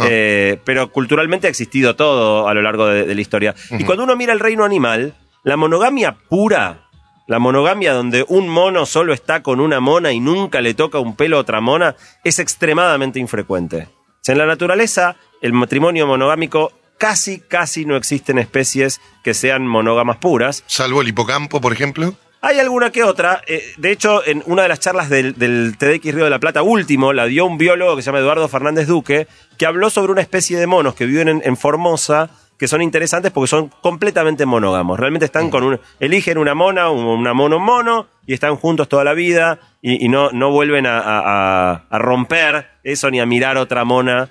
eh, 0.09 0.59
pero 0.65 0.91
culturalmente 0.93 1.47
ha 1.47 1.51
existido 1.51 1.95
todo 1.97 2.49
a 2.49 2.55
lo 2.55 2.63
largo 2.63 2.87
de, 2.87 3.05
de 3.05 3.15
la 3.15 3.21
historia. 3.21 3.55
Y 3.71 3.85
cuando 3.85 4.05
uno 4.05 4.17
mira 4.17 4.33
el 4.33 4.41
reino 4.41 4.65
animal, 4.65 5.15
la 5.45 5.57
monogamia 5.57 6.17
pura 6.29 6.88
La 7.29 7.38
monogamia 7.38 7.93
donde 7.93 8.25
un 8.27 8.49
mono 8.49 8.87
solo 8.87 9.12
está 9.12 9.43
con 9.43 9.61
una 9.61 9.81
mona 9.81 10.12
y 10.12 10.19
nunca 10.19 10.62
le 10.62 10.73
toca 10.73 10.99
un 10.99 11.14
pelo 11.14 11.37
a 11.37 11.41
otra 11.41 11.61
mona 11.61 11.95
es 12.25 12.38
extremadamente 12.38 13.19
infrecuente. 13.19 13.91
En 14.27 14.38
la 14.38 14.47
naturaleza, 14.47 15.17
el 15.43 15.53
matrimonio 15.53 16.07
monogámico 16.07 16.73
casi, 16.97 17.41
casi 17.41 17.85
no 17.85 17.97
existen 17.97 18.38
especies 18.38 19.03
que 19.23 19.35
sean 19.35 19.67
monógamas 19.67 20.17
puras. 20.17 20.64
Salvo 20.67 21.03
el 21.03 21.09
hipocampo, 21.09 21.61
por 21.61 21.75
ejemplo. 21.75 22.14
Hay 22.41 22.61
alguna 22.61 22.93
que 22.93 23.05
otra. 23.05 23.43
eh, 23.47 23.62
de 23.77 23.91
hecho, 23.93 24.27
en 24.27 24.43
una 24.47 24.62
de 24.62 24.69
las 24.71 24.81
charlas 24.81 25.11
del, 25.11 25.35
del 25.35 25.77
TDX 25.77 26.14
Río 26.14 26.25
de 26.25 26.31
la 26.31 26.38
Plata 26.38 26.62
último, 26.62 27.12
la 27.12 27.27
dio 27.27 27.45
un 27.45 27.59
biólogo 27.59 27.95
que 27.95 28.01
se 28.01 28.07
llama 28.07 28.21
Eduardo 28.21 28.49
Fernández 28.49 28.87
Duque, 28.87 29.29
que 29.59 29.67
habló 29.67 29.91
sobre 29.91 30.12
una 30.12 30.23
especie 30.23 30.59
de 30.59 30.67
monos 30.67 30.95
que 30.95 31.05
viven 31.05 31.29
en, 31.29 31.43
en 31.45 31.59
Formosa, 31.59 32.31
que 32.59 32.66
son 32.68 32.83
interesantes 32.83 33.31
porque 33.31 33.49
son 33.49 33.68
completamente 33.83 34.44
monógamos. 34.44 34.99
Realmente 34.99 35.27
están 35.27 35.49
con 35.51 35.62
un. 35.64 35.81
eligen 36.01 36.38
una 36.38 36.55
mona, 36.55 36.90
un- 36.90 37.05
una 37.05 37.33
mono 37.33 37.59
mono, 37.59 38.09
y 38.27 38.35
están 38.35 38.57
juntos 38.57 38.88
toda 38.88 39.05
la 39.05 39.14
vida, 39.14 39.61
y, 39.81 40.05
y 40.05 40.09
no, 40.09 40.31
no 40.33 40.51
vuelven 40.51 40.87
a, 40.87 40.99
a- 41.01 41.99
romper 41.99 42.66
eso 42.85 43.11
ni 43.11 43.21
a 43.21 43.27
mirar 43.27 43.57
otra 43.57 43.85
mona. 43.85 44.29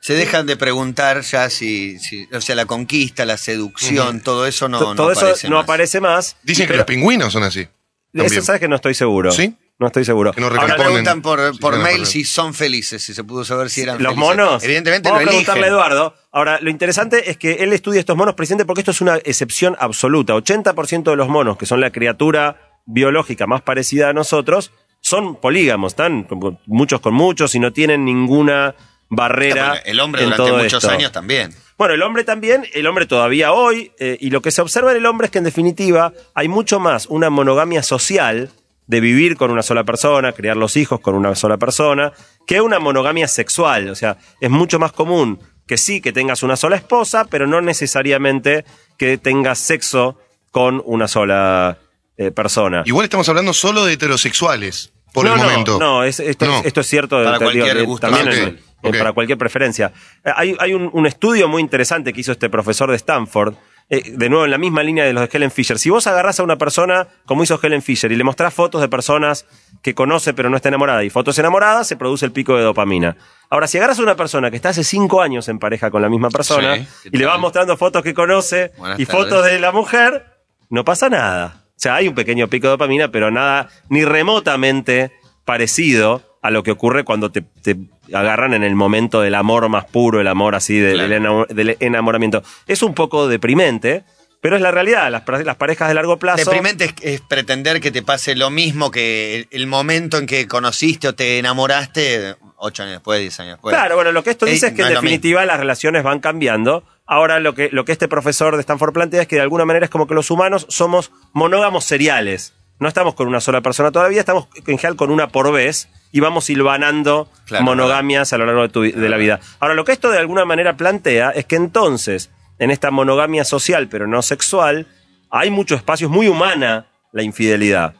Se 0.00 0.14
dejan 0.14 0.46
de 0.46 0.56
preguntar 0.56 1.22
ya 1.22 1.50
si, 1.50 1.98
si- 1.98 2.26
o 2.32 2.40
sea, 2.40 2.54
la 2.56 2.66
conquista, 2.66 3.24
la 3.24 3.36
seducción, 3.36 4.20
todo 4.20 4.46
eso 4.46 4.68
no, 4.68 4.78
To- 4.78 4.86
no 4.90 4.94
Todo 4.94 5.12
eso 5.12 5.20
aparece 5.26 5.48
no 5.48 5.56
más. 5.56 5.64
aparece 5.64 6.00
más. 6.00 6.36
Dicen 6.42 6.66
que 6.66 6.76
los 6.76 6.84
pingüinos 6.84 7.32
son 7.32 7.42
así. 7.44 7.66
Eso 8.12 8.42
sabes 8.42 8.60
que 8.60 8.68
no 8.68 8.76
estoy 8.76 8.94
seguro. 8.94 9.30
¿Sí? 9.30 9.54
No 9.78 9.86
estoy 9.86 10.04
seguro. 10.04 10.32
Que 10.32 10.40
no 10.40 10.48
Ahora 10.48 10.74
preguntan 10.76 11.22
por, 11.22 11.52
Sí, 11.52 11.58
por 11.60 11.78
mail 11.78 12.04
si 12.04 12.24
son 12.24 12.52
felices, 12.52 13.00
si 13.02 13.14
se 13.14 13.22
pudo 13.22 13.44
saber 13.44 13.70
si 13.70 13.82
eran 13.82 14.02
los 14.02 14.14
felices. 14.14 14.36
monos. 14.36 14.64
Evidentemente 14.64 15.08
Vamos 15.08 15.22
lo 15.24 15.28
a 15.28 15.30
preguntarle 15.30 15.66
a. 15.66 15.68
Eduardo. 15.68 16.14
Ahora, 16.32 16.58
lo 16.60 16.68
interesante 16.68 17.30
es 17.30 17.36
que 17.36 17.52
él 17.60 17.72
estudia 17.72 18.00
estos 18.00 18.16
monos 18.16 18.34
precisamente 18.34 18.64
porque 18.66 18.80
esto 18.80 18.90
es 18.90 19.00
una 19.00 19.16
excepción 19.18 19.76
absoluta. 19.78 20.34
80% 20.34 21.04
de 21.10 21.16
los 21.16 21.28
monos, 21.28 21.56
que 21.56 21.66
son 21.66 21.80
la 21.80 21.90
criatura 21.92 22.80
biológica 22.86 23.46
más 23.46 23.62
parecida 23.62 24.08
a 24.08 24.12
nosotros, 24.12 24.72
son 25.00 25.36
polígamos, 25.36 25.92
están 25.92 26.26
muchos 26.66 27.00
con 27.00 27.14
muchos 27.14 27.54
y 27.54 27.60
no 27.60 27.72
tienen 27.72 28.04
ninguna 28.04 28.74
barrera. 29.08 29.68
Bueno, 29.68 29.82
el 29.84 30.00
hombre 30.00 30.22
en 30.22 30.30
durante 30.30 30.50
todo 30.50 30.58
muchos 30.62 30.82
esto. 30.82 30.92
años 30.94 31.12
también. 31.12 31.54
Bueno, 31.76 31.94
el 31.94 32.02
hombre 32.02 32.24
también, 32.24 32.66
el 32.74 32.86
hombre 32.88 33.06
todavía 33.06 33.52
hoy, 33.52 33.92
eh, 34.00 34.16
y 34.20 34.30
lo 34.30 34.42
que 34.42 34.50
se 34.50 34.60
observa 34.60 34.90
en 34.90 34.96
el 34.96 35.06
hombre 35.06 35.26
es 35.26 35.30
que 35.30 35.38
en 35.38 35.44
definitiva 35.44 36.12
hay 36.34 36.48
mucho 36.48 36.80
más 36.80 37.06
una 37.06 37.30
monogamia 37.30 37.84
social 37.84 38.50
de 38.88 39.00
vivir 39.00 39.36
con 39.36 39.50
una 39.52 39.62
sola 39.62 39.84
persona, 39.84 40.32
criar 40.32 40.56
los 40.56 40.76
hijos 40.76 40.98
con 41.00 41.14
una 41.14 41.34
sola 41.36 41.56
persona, 41.58 42.12
que 42.46 42.60
una 42.60 42.80
monogamia 42.80 43.28
sexual. 43.28 43.88
O 43.90 43.94
sea, 43.94 44.16
es 44.40 44.50
mucho 44.50 44.78
más 44.80 44.90
común 44.92 45.38
que 45.66 45.76
sí, 45.76 46.00
que 46.00 46.12
tengas 46.12 46.42
una 46.42 46.56
sola 46.56 46.76
esposa, 46.76 47.26
pero 47.30 47.46
no 47.46 47.60
necesariamente 47.60 48.64
que 48.96 49.18
tengas 49.18 49.58
sexo 49.58 50.18
con 50.50 50.82
una 50.84 51.06
sola 51.08 51.78
eh, 52.16 52.30
persona. 52.30 52.82
Igual 52.86 53.04
estamos 53.04 53.28
hablando 53.28 53.52
solo 53.52 53.84
de 53.84 53.92
heterosexuales, 53.92 54.92
por 55.12 55.24
no, 55.26 55.34
el 55.34 55.38
no, 55.38 55.44
momento. 55.44 55.78
No, 55.78 56.04
es- 56.04 56.20
esto, 56.20 56.46
No. 56.46 56.58
Es, 56.60 56.66
esto 56.66 56.80
es 56.80 56.86
cierto 56.86 57.22
Para 57.22 57.38
te 57.38 57.44
digo, 57.44 57.52
cualquier 57.64 57.76
eh, 57.76 57.86
gusto. 57.86 58.08
también 58.10 58.58
Ah, 58.82 58.88
en- 58.88 58.98
para 58.98 59.12
cualquier 59.12 59.36
preferencia. 59.38 59.92
Eh, 60.24 60.30
Hay, 60.34 60.56
hay 60.58 60.72
un, 60.72 60.88
un 60.92 61.06
estudio 61.06 61.48
muy 61.48 61.60
interesante 61.60 62.12
que 62.12 62.20
hizo 62.20 62.32
este 62.32 62.48
profesor 62.48 62.88
de 62.90 62.96
Stanford, 62.96 63.54
eh, 63.90 64.02
de 64.16 64.28
nuevo 64.28 64.44
en 64.44 64.50
la 64.50 64.58
misma 64.58 64.82
línea 64.82 65.04
de 65.04 65.12
los 65.12 65.22
de 65.22 65.36
Helen 65.36 65.50
Fisher. 65.50 65.78
Si 65.78 65.88
vos 65.90 66.06
agarrás 66.06 66.38
a 66.40 66.42
una 66.42 66.56
persona 66.56 67.08
como 67.24 67.42
hizo 67.42 67.58
Helen 67.62 67.82
Fisher 67.82 68.12
y 68.12 68.16
le 68.16 68.24
mostrás 68.24 68.52
fotos 68.52 68.80
de 68.80 68.88
personas 68.88 69.46
que 69.82 69.94
conoce 69.94 70.34
pero 70.34 70.50
no 70.50 70.56
está 70.56 70.68
enamorada 70.68 71.04
y 71.04 71.10
fotos 71.10 71.38
enamoradas, 71.38 71.86
se 71.86 71.96
produce 71.96 72.26
el 72.26 72.32
pico 72.32 72.56
de 72.56 72.62
dopamina. 72.64 73.16
Ahora, 73.50 73.66
si 73.66 73.78
agarras 73.78 73.98
a 73.98 74.02
una 74.02 74.14
persona 74.16 74.50
que 74.50 74.56
está 74.56 74.68
hace 74.70 74.84
cinco 74.84 75.22
años 75.22 75.48
en 75.48 75.58
pareja 75.58 75.90
con 75.90 76.02
la 76.02 76.10
misma 76.10 76.28
persona 76.28 76.76
Sí, 76.76 76.86
¿qué 77.04 77.10
y 77.12 77.16
le 77.18 77.24
vas 77.24 77.38
mostrando 77.40 77.76
fotos 77.78 78.02
que 78.02 78.12
conoce 78.12 78.72
Buenas 78.76 79.00
y 79.00 79.06
tardes. 79.06 79.22
fotos 79.24 79.44
de 79.46 79.58
la 79.58 79.72
mujer, 79.72 80.26
no 80.68 80.84
pasa 80.84 81.08
nada. 81.08 81.64
O 81.68 81.80
sea, 81.80 81.94
hay 81.94 82.08
un 82.08 82.14
pequeño 82.14 82.48
pico 82.48 82.66
de 82.66 82.72
dopamina, 82.72 83.10
pero 83.10 83.30
nada 83.30 83.70
ni 83.88 84.04
remotamente 84.04 85.12
parecido 85.46 86.27
a 86.42 86.50
lo 86.50 86.62
que 86.62 86.70
ocurre 86.70 87.04
cuando 87.04 87.30
te, 87.30 87.42
te 87.62 87.76
agarran 88.12 88.54
en 88.54 88.62
el 88.64 88.74
momento 88.74 89.20
del 89.20 89.34
amor 89.34 89.68
más 89.68 89.84
puro, 89.86 90.20
el 90.20 90.28
amor 90.28 90.54
así 90.54 90.78
de- 90.78 90.92
Claro. 90.94 91.08
del, 91.08 91.22
enamo- 91.22 91.46
del 91.48 91.76
enamoramiento. 91.80 92.42
Es 92.66 92.82
un 92.82 92.94
poco 92.94 93.26
deprimente, 93.28 94.04
pero 94.40 94.54
es 94.54 94.62
la 94.62 94.70
realidad. 94.70 95.10
Las, 95.10 95.22
pare- 95.22 95.44
las 95.44 95.56
parejas 95.56 95.88
de 95.88 95.94
largo 95.94 96.18
plazo. 96.18 96.38
Deprimente 96.44 96.84
es, 96.84 96.94
es 97.02 97.20
pretender 97.22 97.80
que 97.80 97.90
te 97.90 98.02
pase 98.02 98.36
lo 98.36 98.50
mismo 98.50 98.90
que 98.92 99.34
el, 99.36 99.48
el 99.50 99.66
momento 99.66 100.16
en 100.18 100.26
que 100.26 100.46
conociste 100.46 101.08
o 101.08 101.14
te 101.14 101.38
enamoraste 101.40 102.36
ocho 102.56 102.82
años 102.84 102.94
después, 102.94 103.20
diez 103.20 103.38
años 103.40 103.54
después. 103.54 103.74
Claro, 103.74 103.96
bueno, 103.96 104.12
lo 104.12 104.22
que 104.22 104.30
esto 104.30 104.46
Eh, 104.46 104.50
dice 104.52 104.68
es 104.68 104.72
que 104.74 104.82
no 104.82 104.88
en 104.88 104.94
definitiva 104.94 105.44
las 105.44 105.58
relaciones 105.58 106.02
van 106.04 106.20
cambiando. 106.20 106.84
Ahora 107.04 107.40
lo 107.40 107.54
que, 107.54 107.68
lo 107.72 107.84
que 107.84 107.92
este 107.92 108.06
profesor 108.06 108.54
de 108.54 108.60
Stanford 108.60 108.92
plantea 108.92 109.22
es 109.22 109.28
que 109.28 109.36
de 109.36 109.42
alguna 109.42 109.64
manera 109.64 109.84
es 109.86 109.90
como 109.90 110.06
que 110.06 110.14
los 110.14 110.30
humanos 110.30 110.66
somos 110.68 111.10
monógamos 111.32 111.84
seriales. 111.84 112.52
No 112.80 112.86
estamos 112.86 113.14
con 113.14 113.26
una 113.26 113.40
sola 113.40 113.60
persona 113.60 113.90
todavía, 113.90 114.20
estamos 114.20 114.46
en 114.54 114.78
general 114.78 114.94
con 114.96 115.10
una 115.10 115.28
por 115.28 115.50
vez 115.52 115.88
y 116.12 116.20
vamos 116.20 116.44
silvanando 116.44 117.28
Claro, 117.46 117.64
monogamias 117.64 118.32
a 118.32 118.38
lo 118.38 118.46
largo 118.46 118.62
de, 118.62 118.68
tu 118.68 118.82
de 118.82 119.08
la 119.08 119.16
vida. 119.16 119.40
Ahora, 119.60 119.74
lo 119.74 119.84
que 119.84 119.92
esto 119.92 120.10
de 120.10 120.18
alguna 120.18 120.44
manera 120.44 120.76
plantea 120.76 121.30
es 121.30 121.46
que 121.46 121.56
entonces, 121.56 122.30
en 122.58 122.70
esta 122.70 122.90
monogamia 122.90 123.44
social 123.44 123.88
pero 123.88 124.06
no 124.06 124.22
sexual, 124.22 124.86
hay 125.30 125.50
mucho 125.50 125.74
espacio, 125.74 126.06
es 126.06 126.12
muy 126.12 126.28
humana 126.28 126.86
la 127.12 127.22
infidelidad. 127.22 127.94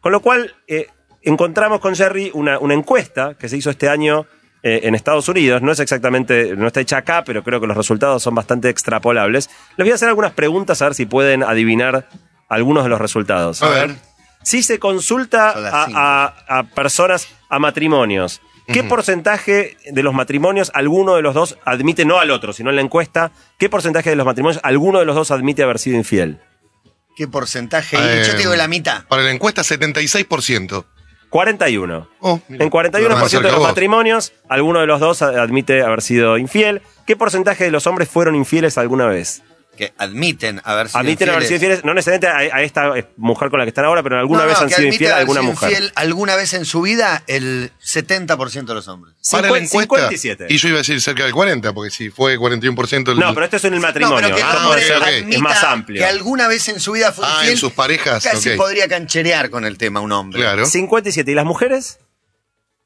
Con 0.00 0.12
lo 0.12 0.20
cual, 0.20 0.54
eh, 0.68 0.88
encontramos 1.22 1.80
con 1.80 1.94
Jerry 1.94 2.30
una, 2.34 2.58
una 2.58 2.74
encuesta 2.74 3.34
que 3.34 3.48
se 3.48 3.56
hizo 3.56 3.70
este 3.70 3.88
año 3.88 4.26
eh, 4.62 4.80
en 4.84 4.94
Estados 4.94 5.28
Unidos. 5.28 5.60
No 5.60 5.72
es 5.72 5.80
exactamente, 5.80 6.56
no 6.56 6.66
está 6.66 6.80
hecha 6.80 6.96
acá, 6.98 7.22
pero 7.24 7.44
creo 7.44 7.60
que 7.60 7.66
los 7.66 7.76
resultados 7.76 8.22
son 8.22 8.34
bastante 8.34 8.70
extrapolables. 8.70 9.50
Les 9.76 9.84
voy 9.84 9.92
a 9.92 9.94
hacer 9.94 10.08
algunas 10.08 10.32
preguntas 10.32 10.80
a 10.80 10.86
ver 10.86 10.94
si 10.94 11.04
pueden 11.04 11.42
adivinar 11.42 12.08
algunos 12.48 12.84
de 12.84 12.88
los 12.88 12.98
resultados. 12.98 13.62
A 13.62 13.68
ver. 13.68 13.96
Si 14.44 14.62
se 14.62 14.78
consulta 14.78 15.50
a, 15.50 15.86
cinco. 15.86 15.98
a- 15.98 16.34
a 16.48 16.62
personas, 16.64 17.28
a 17.48 17.58
matrimonios, 17.58 18.40
¿qué 18.68 18.84
porcentaje 18.84 19.76
de 19.90 20.02
los 20.02 20.14
matrimonios 20.14 20.70
alguno 20.74 21.16
de 21.16 21.22
los 21.22 21.34
dos 21.34 21.58
admite, 21.64 22.04
no 22.04 22.18
al 22.20 22.30
otro, 22.30 22.52
sino 22.52 22.70
en 22.70 22.76
la 22.76 22.82
encuesta, 22.82 23.32
qué 23.58 23.68
porcentaje 23.68 24.10
de 24.10 24.16
los 24.16 24.26
matrimonios 24.26 24.60
alguno 24.62 24.98
de 25.00 25.04
los 25.06 25.16
dos 25.16 25.30
admite 25.30 25.62
haber 25.62 25.78
sido 25.78 25.96
infiel? 25.96 26.40
¿Qué 27.16 27.26
porcentaje? 27.28 27.96
Eh, 27.98 28.24
Yo 28.26 28.32
te 28.32 28.38
digo 28.38 28.54
la 28.56 28.68
mitad. 28.68 29.04
Para 29.06 29.22
la 29.22 29.30
encuesta, 29.30 29.62
76%. 29.62 30.84
41. 31.30 32.08
Oh, 32.20 32.40
mira. 32.48 32.64
En 32.64 32.70
41% 32.70 33.08
Más 33.20 33.30
cerca 33.30 33.46
de 33.46 33.52
los 33.52 33.58
vos. 33.60 33.68
matrimonios, 33.68 34.32
alguno 34.48 34.80
de 34.80 34.86
los 34.86 35.00
dos 35.00 35.20
admite 35.22 35.82
haber 35.82 36.00
sido 36.02 36.38
infiel. 36.38 36.82
¿Qué 37.06 37.16
porcentaje 37.16 37.64
de 37.64 37.70
los 37.72 37.86
hombres 37.88 38.08
fueron 38.08 38.34
infieles 38.36 38.78
alguna 38.78 39.06
vez? 39.06 39.42
Que 39.76 39.92
admiten 39.98 40.60
haber 40.64 40.88
sido 40.88 41.00
Admiten 41.00 41.28
haber 41.30 41.42
sido 41.42 41.54
infieles. 41.56 41.78
infieles, 41.78 41.84
no 41.84 41.94
necesariamente 41.94 42.52
a, 42.52 42.56
a 42.56 42.62
esta 42.62 42.96
eh, 42.98 43.06
mujer 43.16 43.50
con 43.50 43.58
la 43.58 43.64
que 43.64 43.70
están 43.70 43.84
ahora, 43.84 44.02
pero 44.02 44.18
alguna 44.18 44.42
No, 44.42 44.46
vez 44.46 44.56
no, 44.56 44.62
han 44.62 44.68
que 44.68 44.74
sido 44.76 44.86
admite 44.88 44.94
infiel 45.04 45.12
a 45.12 45.16
alguna 45.16 45.40
sido 45.40 45.52
mujer. 45.52 45.70
infiel 45.72 45.92
alguna 45.96 46.36
vez 46.36 46.54
en 46.54 46.64
su 46.64 46.80
vida, 46.82 47.22
el 47.26 47.72
70% 47.84 48.64
de 48.66 48.74
los 48.74 48.88
hombres. 48.88 49.14
Para 49.30 49.50
la 49.50 49.58
encuesta. 49.58 50.08
57. 50.08 50.46
Y 50.50 50.56
yo 50.58 50.68
iba 50.68 50.76
a 50.76 50.78
decir 50.78 51.00
cerca 51.00 51.24
del 51.24 51.32
40, 51.32 51.72
porque 51.72 51.90
si 51.90 52.10
fue 52.10 52.38
41% 52.38 53.10
el- 53.12 53.18
No, 53.18 53.34
pero 53.34 53.44
esto 53.44 53.56
es 53.56 53.64
en 53.64 53.74
el 53.74 53.80
matrimonio. 53.80 54.20
No, 54.20 54.26
pero 54.26 54.36
que 54.36 54.42
Ah, 54.42 54.66
hombre 54.68 54.82
puede 54.86 54.86
ser- 54.86 55.24
ok. 55.24 55.32
es 55.32 55.40
más 55.40 55.64
amplio. 55.64 55.98
Que 56.00 56.04
alguna 56.06 56.46
vez 56.48 56.68
en 56.68 56.78
su 56.80 56.92
vida 56.92 57.12
fue 57.12 57.24
Ah, 57.26 57.32
infiel. 57.38 57.52
en 57.52 57.58
sus 57.58 57.72
parejas, 57.72 58.22
Casi 58.24 58.50
ok. 58.50 58.56
podría 58.56 58.86
cancherear 58.88 59.50
con 59.50 59.64
el 59.64 59.76
tema 59.78 60.00
un 60.00 60.12
hombre. 60.12 60.40
Claro. 60.40 60.66
57. 60.66 61.30
¿Y 61.30 61.34
las 61.34 61.44
mujeres? 61.46 61.98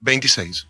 26. 0.01 0.69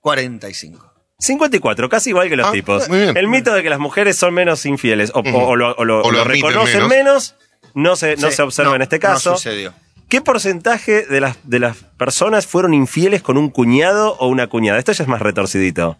45. 0.00 0.90
54, 1.20 1.88
casi 1.88 2.10
igual 2.10 2.28
que 2.28 2.36
los 2.36 2.48
Ah, 2.48 2.52
tipos. 2.52 2.88
muy 2.88 2.98
bien. 3.00 3.16
El 3.16 3.28
mito 3.28 3.52
de 3.54 3.62
que 3.62 3.70
las 3.70 3.78
mujeres 3.78 4.16
son 4.16 4.34
menos 4.34 4.66
infieles 4.66 5.12
o, 5.14 5.22
lo, 5.22 5.38
o 5.38 5.56
lo- 5.56 5.70
O 5.76 5.84
lo 5.84 6.00
lo 6.10 6.22
admiten 6.22 6.26
reconocen 6.48 6.88
menos. 6.88 6.88
menos, 6.88 7.36
no, 7.74 7.94
se, 7.96 8.16
no 8.16 8.30
Sí, 8.30 8.36
se 8.36 8.42
observa 8.42 8.70
no, 8.70 8.76
en 8.76 8.82
este 8.82 8.96
no 8.96 9.00
caso. 9.02 9.36
sucedió. 9.36 9.72
¿Qué 10.08 10.20
porcentaje 10.20 11.06
de 11.06 11.20
las, 11.20 11.36
de 11.44 11.60
las 11.60 11.76
personas 11.96 12.46
fueron 12.46 12.74
infieles 12.74 13.22
con 13.22 13.36
un 13.38 13.48
cuñado 13.50 14.16
o 14.18 14.26
una 14.26 14.48
cuñada? 14.48 14.78
Esto 14.78 14.90
ya 14.92 15.04
es 15.04 15.08
más 15.08 15.22
retorcidito. 15.22 15.96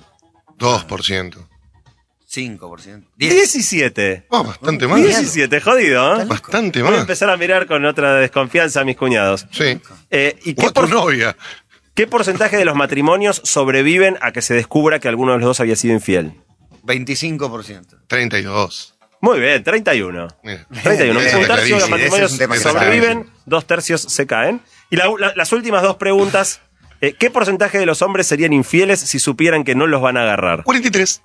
2%. 0.59 1.47
5%. 2.33 3.05
10. 3.17 3.35
17. 3.35 4.27
Oh, 4.31 4.45
bastante 4.45 4.87
más. 4.87 5.01
17, 5.03 5.61
jodido, 5.61 6.21
¿eh? 6.21 6.25
Bastante 6.27 6.81
Voy 6.81 6.89
a 6.89 6.93
más. 6.93 7.01
empezar 7.01 7.29
a 7.31 7.37
mirar 7.37 7.67
con 7.67 7.85
otra 7.85 8.15
desconfianza 8.15 8.81
a 8.81 8.85
mis 8.85 8.97
cuñados. 8.97 9.47
Sí. 9.51 9.81
Eh, 10.11 10.39
¿y 10.45 10.53
O 10.53 10.55
qué, 10.57 10.67
a 10.67 10.69
tu 10.69 10.75
por- 10.75 10.91
novia. 10.91 11.37
Qué 12.01 12.07
porcentaje 12.07 12.57
de 12.57 12.65
los 12.65 12.75
matrimonios 12.77 13.41
sobreviven 13.45 14.17
a 14.23 14.33
que 14.33 14.43
se 14.43 14.55
descubra 14.55 14.99
que 15.01 15.09
alguno 15.09 15.33
de 15.33 15.39
los 15.39 15.47
dos 15.47 15.61
había 15.61 15.77
sido 15.77 15.95
infiel? 15.95 16.33
25%. 16.85 17.99
32. 18.07 18.95
Muy 19.21 19.39
bien, 19.39 19.63
31. 19.63 20.29
Mira. 20.43 20.67
31. 20.83 21.21
Ese 21.21 21.37
un 21.37 21.47
tercio 21.47 21.75
de 21.77 21.81
los 21.81 21.85
es 21.85 21.91
matrimonios 21.91 22.63
sobreviven, 22.63 23.31
dos 23.45 23.67
tercios 23.67 24.01
se 24.01 24.27
caen. 24.27 24.63
Y 24.89 24.97
la- 24.97 25.13
la- 25.19 25.33
las 25.37 25.53
últimas 25.53 25.83
dos 25.83 25.97
preguntas. 25.97 26.63
eh, 27.03 27.15
¿Qué 27.19 27.31
porcentaje 27.31 27.79
de 27.79 27.87
los 27.87 28.01
hombres 28.03 28.27
serían 28.27 28.53
infieles 28.53 29.01
si 29.01 29.19
supieran 29.19 29.65
que 29.65 29.75
no 29.75 29.87
los 29.87 30.01
van 30.03 30.17
a 30.19 30.23
agarrar? 30.23 30.65
43. 30.65 31.23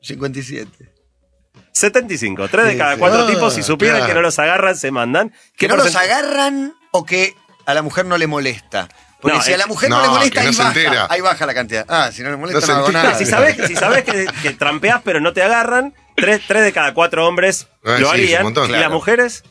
57. 0.00 0.92
75. 1.72 2.48
Tres 2.48 2.66
de 2.66 2.76
cada 2.76 2.96
cuatro 2.96 3.24
Ah, 3.24 3.26
tipos, 3.30 3.54
si 3.54 3.62
supieran 3.62 3.98
claro. 3.98 4.10
que 4.10 4.14
no 4.14 4.22
los 4.22 4.38
agarran, 4.38 4.76
se 4.76 4.90
mandan. 4.90 5.30
Que 5.56 5.66
¿Qué 5.66 5.68
no 5.68 5.76
los 5.76 5.94
agarran 5.96 6.74
o 6.92 7.04
que 7.04 7.34
a 7.66 7.74
la 7.74 7.82
mujer 7.82 8.06
no 8.06 8.18
le 8.18 8.26
molesta. 8.26 8.88
Porque 9.20 9.36
No, 9.38 9.42
si 9.42 9.52
a 9.52 9.56
la 9.58 9.66
mujer 9.66 9.90
no, 9.90 9.96
no, 9.96 10.02
le 10.02 10.08
molesta, 10.10 10.42
no 10.42 10.48
ahí 10.48 10.56
baja. 10.56 11.06
Ahí 11.10 11.20
baja 11.20 11.46
la 11.46 11.54
cantidad. 11.54 11.84
Ah, 11.88 12.10
si 12.12 12.22
no 12.22 12.30
le 12.30 12.36
molesta, 12.36 12.66
No 12.66 12.74
hago 12.78 12.92
nada. 12.92 13.14
Si 13.14 13.26
sabes, 13.26 13.56
si 13.66 13.74
sabes 13.74 14.04
que, 14.04 14.26
que 14.42 14.50
trampeas 14.52 15.00
pero 15.04 15.20
no 15.20 15.32
te 15.32 15.42
agarran, 15.42 15.92
tres, 16.16 16.42
tres 16.46 16.62
de 16.62 16.72
cada 16.72 16.94
cuatro 16.94 17.26
hombres 17.26 17.66
Ah, 17.84 17.96
lo 17.98 18.08
sí, 18.10 18.14
harían. 18.14 18.42
montón. 18.44 18.70
¿Y 18.70 18.74
las 18.74 18.90
mujeres? 18.90 19.42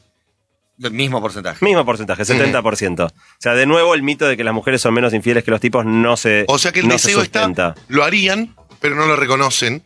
El 0.81 0.91
mismo 0.91 1.19
porcentaje. 1.21 1.65
Mismo 1.65 1.83
porcentaje, 1.85 2.23
70%. 2.23 3.07
O 3.07 3.11
sea, 3.39 3.55
de 3.55 3.65
nuevo 3.65 3.95
el 3.95 4.03
mito 4.03 4.27
de 4.27 4.37
que 4.37 4.43
las 4.43 4.53
mujeres 4.53 4.79
son 4.79 4.93
menos 4.93 5.11
infieles 5.13 5.43
que 5.43 5.49
los 5.49 5.59
tipos 5.59 5.85
no 5.85 6.15
se 6.17 6.45
O 6.47 6.59
sea 6.59 6.71
que 6.71 6.81
el 6.81 6.85
se 6.85 6.91
deseo 6.93 7.23
está, 7.23 7.73
lo 7.87 8.03
harían, 8.03 8.55
pero 8.79 8.95
no 8.95 9.07
lo 9.07 9.15
reconocen 9.15 9.83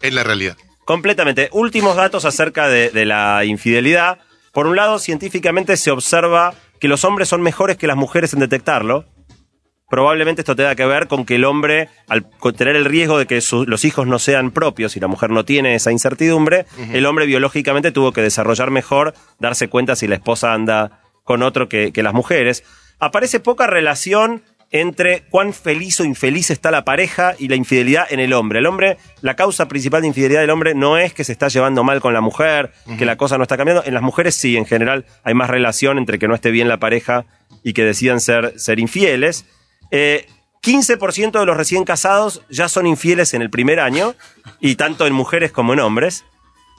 en 0.00 0.14
la 0.14 0.22
realidad. 0.22 0.56
Completamente. 0.84 1.48
Últimos 1.52 1.96
datos 1.96 2.24
acerca 2.24 2.68
de, 2.68 2.90
de 2.90 3.04
la 3.04 3.44
infidelidad. 3.44 4.18
Por 4.52 4.66
un 4.68 4.76
lado, 4.76 4.98
científicamente 5.00 5.76
se 5.76 5.90
observa 5.90 6.54
que 6.82 6.88
los 6.88 7.04
hombres 7.04 7.28
son 7.28 7.42
mejores 7.42 7.76
que 7.76 7.86
las 7.86 7.96
mujeres 7.96 8.32
en 8.34 8.40
detectarlo. 8.40 9.04
Probablemente 9.88 10.40
esto 10.42 10.56
tenga 10.56 10.74
que 10.74 10.84
ver 10.84 11.06
con 11.06 11.24
que 11.24 11.36
el 11.36 11.44
hombre, 11.44 11.88
al 12.08 12.26
tener 12.56 12.74
el 12.74 12.84
riesgo 12.86 13.18
de 13.18 13.26
que 13.26 13.40
su- 13.40 13.66
los 13.66 13.84
hijos 13.84 14.06
no 14.08 14.18
sean 14.18 14.50
propios 14.50 14.96
y 14.96 15.00
la 15.00 15.06
mujer 15.06 15.30
no 15.30 15.44
tiene 15.44 15.76
esa 15.76 15.92
incertidumbre, 15.92 16.66
el 16.92 17.06
hombre 17.06 17.26
biológicamente 17.26 17.92
tuvo 17.92 18.10
que 18.12 18.20
desarrollar 18.20 18.72
mejor, 18.72 19.14
darse 19.38 19.68
cuenta 19.68 19.94
si 19.94 20.08
la 20.08 20.16
esposa 20.16 20.54
anda 20.54 21.02
con 21.22 21.42
otro 21.44 21.68
que, 21.68 21.92
que 21.92 22.02
las 22.02 22.14
mujeres. 22.14 22.64
Aparece 22.98 23.38
poca 23.38 23.68
relación 23.68 24.42
entre 24.72 25.22
cuán 25.28 25.52
feliz 25.52 26.00
o 26.00 26.04
infeliz 26.04 26.50
está 26.50 26.70
la 26.70 26.84
pareja 26.84 27.34
y 27.38 27.48
la 27.48 27.56
infidelidad 27.56 28.06
en 28.10 28.20
el 28.20 28.32
hombre. 28.32 28.58
El 28.58 28.66
hombre, 28.66 28.96
la 29.20 29.36
causa 29.36 29.68
principal 29.68 30.00
de 30.00 30.08
infidelidad 30.08 30.40
del 30.40 30.50
hombre 30.50 30.74
no 30.74 30.96
es 30.96 31.12
que 31.12 31.24
se 31.24 31.32
está 31.32 31.48
llevando 31.48 31.84
mal 31.84 32.00
con 32.00 32.14
la 32.14 32.22
mujer, 32.22 32.72
que 32.98 33.04
la 33.04 33.16
cosa 33.16 33.36
no 33.36 33.42
está 33.42 33.58
cambiando. 33.58 33.84
En 33.84 33.92
las 33.92 34.02
mujeres 34.02 34.34
sí, 34.34 34.56
en 34.56 34.64
general 34.64 35.04
hay 35.22 35.34
más 35.34 35.50
relación 35.50 35.98
entre 35.98 36.18
que 36.18 36.26
no 36.26 36.34
esté 36.34 36.50
bien 36.50 36.68
la 36.68 36.78
pareja 36.78 37.26
y 37.62 37.74
que 37.74 37.84
decidan 37.84 38.20
ser, 38.20 38.58
ser 38.58 38.80
infieles. 38.80 39.44
Eh, 39.90 40.26
15% 40.62 41.38
de 41.38 41.46
los 41.46 41.56
recién 41.56 41.84
casados 41.84 42.42
ya 42.48 42.68
son 42.68 42.86
infieles 42.86 43.34
en 43.34 43.42
el 43.42 43.50
primer 43.50 43.78
año, 43.78 44.14
y 44.60 44.76
tanto 44.76 45.06
en 45.06 45.12
mujeres 45.12 45.52
como 45.52 45.74
en 45.74 45.80
hombres. 45.80 46.24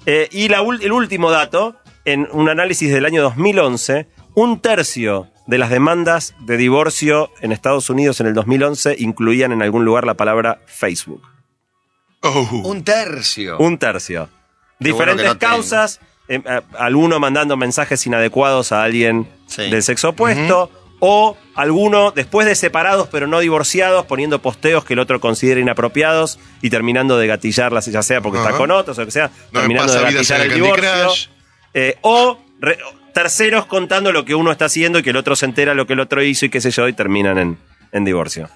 Eh, 0.06 0.30
y 0.32 0.48
la 0.48 0.60
el 0.60 0.92
último 0.92 1.30
dato, 1.30 1.76
en 2.06 2.28
un 2.32 2.50
análisis 2.50 2.92
del 2.92 3.06
año 3.06 3.22
2011, 3.22 4.08
un 4.36 4.62
tercio 4.62 5.33
de 5.48 5.58
las 5.58 5.70
demandas 5.70 6.36
de 6.40 6.58
divorcio 6.58 7.30
en 7.42 7.52
Estados 7.52 7.90
Unidos 7.90 8.20
en 8.22 8.28
el 8.28 8.34
2011 8.34 8.96
incluían 9.00 9.52
en 9.52 9.62
algún 9.62 9.84
lugar 9.86 10.06
la 10.06 10.14
palabra 10.14 10.60
Facebook. 10.66 11.22
Oh. 12.22 12.62
Un 12.64 12.84
tercio. 12.84 13.58
Un 13.58 13.78
tercio. 13.78 14.30
Qué 14.80 14.86
Diferentes 14.90 15.26
no 15.26 15.38
causas, 15.40 16.00
eh, 16.28 16.42
eh, 16.46 16.62
alguno 16.78 17.20
mandando 17.20 17.58
mensajes 17.58 18.06
inadecuados 18.08 18.72
a 18.72 18.84
alguien 18.84 19.28
Sí. 19.48 19.70
del 19.70 19.84
sexo 19.84 20.10
opuesto, 20.10 20.72
o 21.00 21.36
alguno 21.56 22.12
después 22.12 22.48
de 22.48 22.56
separados 22.56 23.10
pero 23.12 23.28
no 23.28 23.40
divorciados, 23.40 24.06
poniendo 24.06 24.42
posteos 24.42 24.86
que 24.86 24.94
el 24.94 25.00
otro 25.00 25.20
considera 25.20 25.60
inapropiados 25.60 26.40
y 26.62 26.70
terminando 26.70 27.18
de 27.18 27.28
gatillarlas, 27.28 27.86
ya 27.88 28.02
sea 28.04 28.22
porque 28.22 28.40
está 28.40 28.52
con 28.54 28.72
otros 28.72 28.98
o 28.98 29.02
lo 29.02 29.06
que 29.08 29.12
sea, 29.12 29.30
No 29.52 29.60
terminando 29.60 29.94
de 29.94 30.02
gatillar 30.02 30.42
el 30.42 30.54
divorcio. 30.54 31.10
Eh, 31.74 31.98
o 32.02 32.40
re- 32.62 32.80
terceros 33.14 33.66
contando 33.66 34.12
lo 34.12 34.26
que 34.26 34.36
uno 34.36 34.52
está 34.52 34.66
haciendo 34.66 35.00
y 35.00 35.04
que 35.04 35.12
el 35.12 35.18
otro 35.18 35.36
se 35.36 35.46
entera 35.46 35.74
lo 35.74 35.88
que 35.88 35.94
el 35.94 36.00
otro 36.00 36.24
hizo 36.24 36.46
y 36.46 36.50
qué 36.50 36.62
sé 36.62 36.72
yo, 36.72 36.88
y 36.88 36.94
terminan 36.94 37.38
en, 37.38 37.58
en 37.92 38.06
divorcio. 38.06 38.50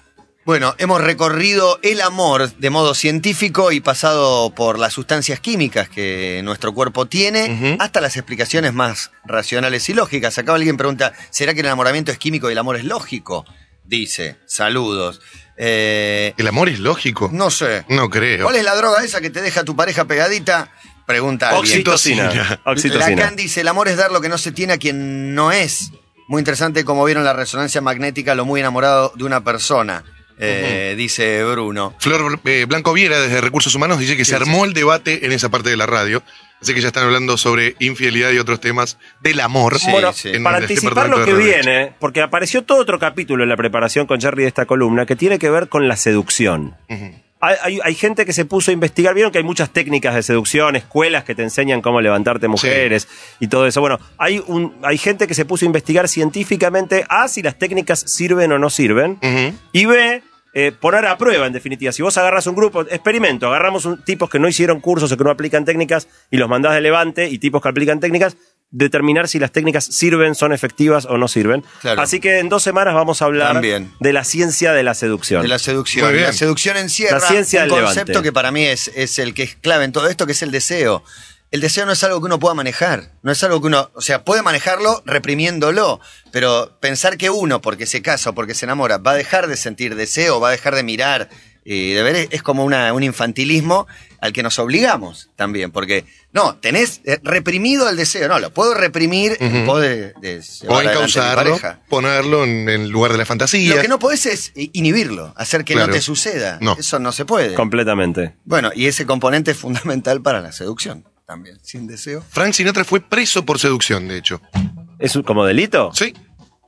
Bueno, 0.48 0.74
hemos 0.78 1.02
recorrido 1.02 1.78
el 1.82 2.00
amor 2.00 2.50
de 2.54 2.70
modo 2.70 2.94
científico 2.94 3.70
y 3.70 3.80
pasado 3.80 4.48
por 4.54 4.78
las 4.78 4.94
sustancias 4.94 5.40
químicas 5.40 5.90
que 5.90 6.40
nuestro 6.42 6.72
cuerpo 6.72 7.04
tiene, 7.04 7.76
hasta 7.78 8.00
las 8.00 8.16
explicaciones 8.16 8.72
más 8.72 9.10
racionales 9.26 9.86
y 9.90 9.92
lógicas. 9.92 10.38
Acá 10.38 10.54
alguien 10.54 10.78
pregunta, 10.78 11.12
¿será 11.28 11.52
que 11.52 11.60
el 11.60 11.66
enamoramiento 11.66 12.12
es 12.12 12.18
químico 12.18 12.48
y 12.48 12.52
el 12.52 12.58
amor 12.58 12.76
es 12.76 12.84
lógico? 12.84 13.44
Dice, 13.84 14.36
saludos. 14.46 15.20
Eh, 15.58 16.32
¿El 16.38 16.46
amor 16.46 16.70
es 16.70 16.78
lógico? 16.78 17.28
no 17.30 17.50
sé. 17.50 17.84
No 17.88 18.08
creo. 18.08 18.44
¿Cuál 18.44 18.56
es 18.56 18.64
la 18.64 18.74
droga 18.74 19.04
esa 19.04 19.20
que 19.20 19.28
te 19.28 19.42
deja 19.42 19.64
tu 19.64 19.76
pareja 19.76 20.06
pegadita? 20.06 20.72
Pregunta. 21.08 21.58
Oxitocina. 21.58 22.26
Oxitocina. 22.26 22.60
Oxitocina. 22.64 23.16
Lacan 23.16 23.34
dice, 23.34 23.62
el 23.62 23.68
amor 23.68 23.88
es 23.88 23.96
dar 23.96 24.12
lo 24.12 24.20
que 24.20 24.28
no 24.28 24.36
se 24.36 24.52
tiene 24.52 24.74
a 24.74 24.76
quien 24.76 25.34
no 25.34 25.50
es. 25.50 25.90
Muy 26.28 26.40
interesante 26.40 26.84
como 26.84 27.02
vieron 27.06 27.24
la 27.24 27.32
resonancia 27.32 27.80
magnética, 27.80 28.34
lo 28.34 28.44
muy 28.44 28.60
enamorado 28.60 29.14
de 29.16 29.24
una 29.24 29.42
persona, 29.42 30.04
eh, 30.38 30.94
dice 30.98 31.42
Bruno. 31.44 31.94
Flor 31.98 32.38
eh, 32.44 32.66
Blanco 32.68 32.92
Viera, 32.92 33.22
desde 33.22 33.40
Recursos 33.40 33.74
Humanos, 33.74 33.98
dice 33.98 34.18
que 34.18 34.26
se 34.26 34.36
armó 34.36 34.66
el 34.66 34.74
debate 34.74 35.24
en 35.24 35.32
esa 35.32 35.48
parte 35.48 35.70
de 35.70 35.78
la 35.78 35.86
radio. 35.86 36.22
Así 36.60 36.74
que 36.74 36.82
ya 36.82 36.88
están 36.88 37.04
hablando 37.04 37.38
sobre 37.38 37.74
infidelidad 37.78 38.30
y 38.32 38.38
otros 38.38 38.60
temas 38.60 38.98
del 39.22 39.40
amor. 39.40 39.78
Sí, 39.78 39.90
bueno, 39.90 40.12
sí. 40.12 40.28
en 40.34 40.44
para 40.44 40.58
anticipar 40.58 41.08
lo 41.08 41.24
que 41.24 41.32
viene, 41.32 41.94
porque 41.98 42.20
apareció 42.20 42.64
todo 42.64 42.82
otro 42.82 42.98
capítulo 42.98 43.44
en 43.44 43.48
la 43.48 43.56
preparación 43.56 44.06
con 44.06 44.20
Jerry 44.20 44.42
de 44.42 44.48
esta 44.48 44.66
columna 44.66 45.06
que 45.06 45.16
tiene 45.16 45.38
que 45.38 45.48
ver 45.48 45.70
con 45.70 45.88
la 45.88 45.96
seducción. 45.96 46.76
Hay, 47.40 47.56
hay- 47.62 47.80
hay 47.84 47.94
gente 47.94 48.26
que 48.26 48.32
se 48.32 48.44
puso 48.44 48.70
a 48.70 48.74
investigar, 48.74 49.14
vieron 49.14 49.30
que 49.32 49.38
hay 49.38 49.44
muchas 49.44 49.70
técnicas 49.70 50.14
de 50.14 50.22
seducción, 50.22 50.74
escuelas 50.76 51.24
que 51.24 51.34
te 51.34 51.42
enseñan 51.42 51.80
cómo 51.82 52.00
levantarte 52.00 52.48
mujeres 52.48 53.06
y 53.40 53.46
todo 53.48 53.66
eso. 53.66 53.80
Bueno, 53.80 53.98
hay, 54.18 54.42
un, 54.46 54.74
hay 54.82 54.98
gente 54.98 55.26
que 55.26 55.34
se 55.34 55.44
puso 55.44 55.64
a 55.64 55.66
investigar 55.66 56.08
científicamente 56.08 57.04
a 57.08 57.28
si 57.28 57.42
las 57.42 57.58
técnicas 57.58 58.00
sirven 58.00 58.50
o 58.52 58.58
no 58.58 58.70
sirven 58.70 59.18
y 59.72 59.86
B, 59.86 60.22
eh, 60.54 60.72
poner 60.72 61.06
a 61.06 61.16
prueba, 61.18 61.46
en 61.46 61.52
definitiva. 61.52 61.92
Si 61.92 62.02
vos 62.02 62.16
agarras 62.18 62.46
un 62.48 62.56
grupo, 62.56 62.80
experimento, 62.82 63.46
agarramos 63.46 63.84
un, 63.84 64.02
tipos 64.02 64.28
que 64.30 64.38
no 64.40 64.48
hicieron 64.48 64.80
cursos 64.80 65.12
o 65.12 65.16
que 65.16 65.22
no 65.22 65.30
aplican 65.30 65.64
técnicas 65.64 66.08
y 66.30 66.38
los 66.38 66.48
mandás 66.48 66.74
de 66.74 66.80
levante 66.80 67.28
y 67.28 67.38
tipos 67.38 67.62
que 67.62 67.68
aplican 67.68 68.00
técnicas, 68.00 68.36
determinar 68.70 69.28
si 69.28 69.38
las 69.38 69.50
técnicas 69.52 69.84
sirven, 69.84 70.34
son 70.34 70.52
efectivas 70.52 71.06
o 71.06 71.16
no 71.16 71.26
sirven. 71.28 71.64
Claro. 71.80 72.02
Así 72.02 72.20
que 72.20 72.38
en 72.38 72.48
dos 72.48 72.62
semanas 72.62 72.94
vamos 72.94 73.22
a 73.22 73.24
hablar 73.24 73.54
También. 73.54 73.92
de 74.00 74.12
la 74.12 74.24
ciencia 74.24 74.72
de 74.72 74.82
la 74.82 74.94
seducción. 74.94 75.42
De 75.42 75.48
la 75.48 75.58
seducción. 75.58 76.14
La 76.20 76.32
seducción 76.32 76.76
encierra 76.76 77.18
La 77.18 77.26
ciencia 77.26 77.64
un 77.64 77.70
concepto 77.70 78.12
levante. 78.12 78.22
que 78.28 78.32
para 78.32 78.50
mí 78.50 78.64
es, 78.66 78.90
es 78.94 79.18
el 79.18 79.32
que 79.34 79.44
es 79.44 79.56
clave 79.56 79.84
en 79.84 79.92
todo 79.92 80.08
esto, 80.08 80.26
que 80.26 80.32
es 80.32 80.42
el 80.42 80.50
deseo. 80.50 81.02
El 81.50 81.62
deseo 81.62 81.86
no 81.86 81.92
es 81.92 82.04
algo 82.04 82.20
que 82.20 82.26
uno 82.26 82.38
pueda 82.38 82.54
manejar, 82.54 83.12
no 83.22 83.32
es 83.32 83.42
algo 83.42 83.62
que 83.62 83.68
uno, 83.68 83.90
o 83.94 84.02
sea, 84.02 84.22
puede 84.22 84.42
manejarlo 84.42 85.02
reprimiéndolo, 85.06 85.98
pero 86.30 86.76
pensar 86.80 87.16
que 87.16 87.30
uno, 87.30 87.62
porque 87.62 87.86
se 87.86 88.02
casa 88.02 88.30
o 88.30 88.34
porque 88.34 88.52
se 88.52 88.66
enamora, 88.66 88.98
va 88.98 89.12
a 89.12 89.14
dejar 89.14 89.46
de 89.46 89.56
sentir 89.56 89.94
deseo, 89.94 90.40
va 90.40 90.48
a 90.48 90.50
dejar 90.50 90.74
de 90.74 90.82
mirar 90.82 91.30
y 91.64 91.92
de 91.94 92.02
ver, 92.02 92.16
es- 92.16 92.28
es 92.32 92.42
como 92.42 92.64
una, 92.64 92.92
un 92.92 93.02
infantilismo 93.02 93.86
al 94.20 94.32
que 94.32 94.42
nos 94.42 94.58
obligamos 94.58 95.30
también, 95.36 95.70
porque 95.70 96.04
no, 96.32 96.56
tenés 96.56 97.00
eh, 97.04 97.18
reprimido 97.22 97.88
el 97.88 97.96
deseo, 97.96 98.28
no, 98.28 98.38
lo 98.38 98.52
puedo 98.52 98.74
reprimir 98.74 99.36
en 99.40 99.56
Ujú. 99.58 99.66
pos 99.66 99.80
de, 99.82 100.12
O 100.68 100.80
encauzarlo, 100.80 101.58
ponerlo 101.88 102.44
en 102.44 102.68
el 102.68 102.88
lugar 102.88 103.12
de 103.12 103.18
la 103.18 103.24
fantasía. 103.26 103.76
Lo 103.76 103.80
que 103.82 103.88
no 103.88 103.98
podés 103.98 104.26
es 104.26 104.52
inhibirlo, 104.54 105.32
hacer 105.36 105.64
que 105.64 105.74
Claro. 105.74 105.88
no 105.88 105.92
te 105.94 106.00
suceda. 106.00 106.58
No. 106.60 106.76
Eso 106.78 106.98
no 106.98 107.12
se 107.12 107.24
puede. 107.24 107.54
Completamente. 107.54 108.34
Bueno, 108.44 108.70
y 108.74 108.86
ese 108.86 109.06
componente 109.06 109.52
es 109.52 109.56
fundamental 109.58 110.20
para 110.22 110.40
la 110.40 110.52
seducción 110.52 111.04
también. 111.26 111.58
Sin 111.62 111.86
deseo. 111.86 112.24
Frank 112.30 112.52
Sinatra 112.54 112.84
fue 112.84 113.00
preso 113.00 113.44
por 113.44 113.58
seducción, 113.58 114.08
de 114.08 114.16
hecho. 114.18 114.40
¿Es 114.98 115.14
un- 115.14 115.22
como 115.22 115.44
delito? 115.44 115.90
Sí. 115.94 116.14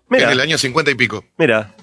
Mira. 0.08 0.24
En 0.26 0.30
el 0.30 0.40
año 0.40 0.58
50 0.58 0.90
y 0.90 0.94
pico. 0.94 1.24
Mira. 1.38 1.74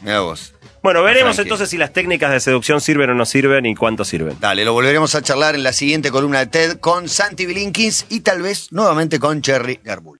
Mira 0.00 0.20
vos. 0.20 0.54
Bueno, 0.82 1.02
veremos 1.02 1.36
Frankie. 1.36 1.42
entonces 1.48 1.68
si 1.70 1.78
las 1.78 1.92
técnicas 1.92 2.32
de 2.32 2.40
seducción 2.40 2.80
sirven 2.80 3.10
o 3.10 3.14
no 3.14 3.24
sirven 3.24 3.66
y 3.66 3.74
cuánto 3.74 4.04
sirven. 4.04 4.36
Dale, 4.40 4.64
lo 4.64 4.72
volveremos 4.72 5.14
a 5.14 5.22
charlar 5.22 5.54
en 5.54 5.62
la 5.62 5.72
siguiente 5.72 6.10
columna 6.10 6.40
de 6.40 6.46
TED 6.46 6.78
con 6.78 7.08
Santi 7.08 7.46
Bilinkins 7.46 8.06
y 8.08 8.20
tal 8.20 8.42
vez 8.42 8.72
nuevamente 8.72 9.20
con 9.20 9.42
Cherry 9.42 9.78
Garbul. 9.84 10.10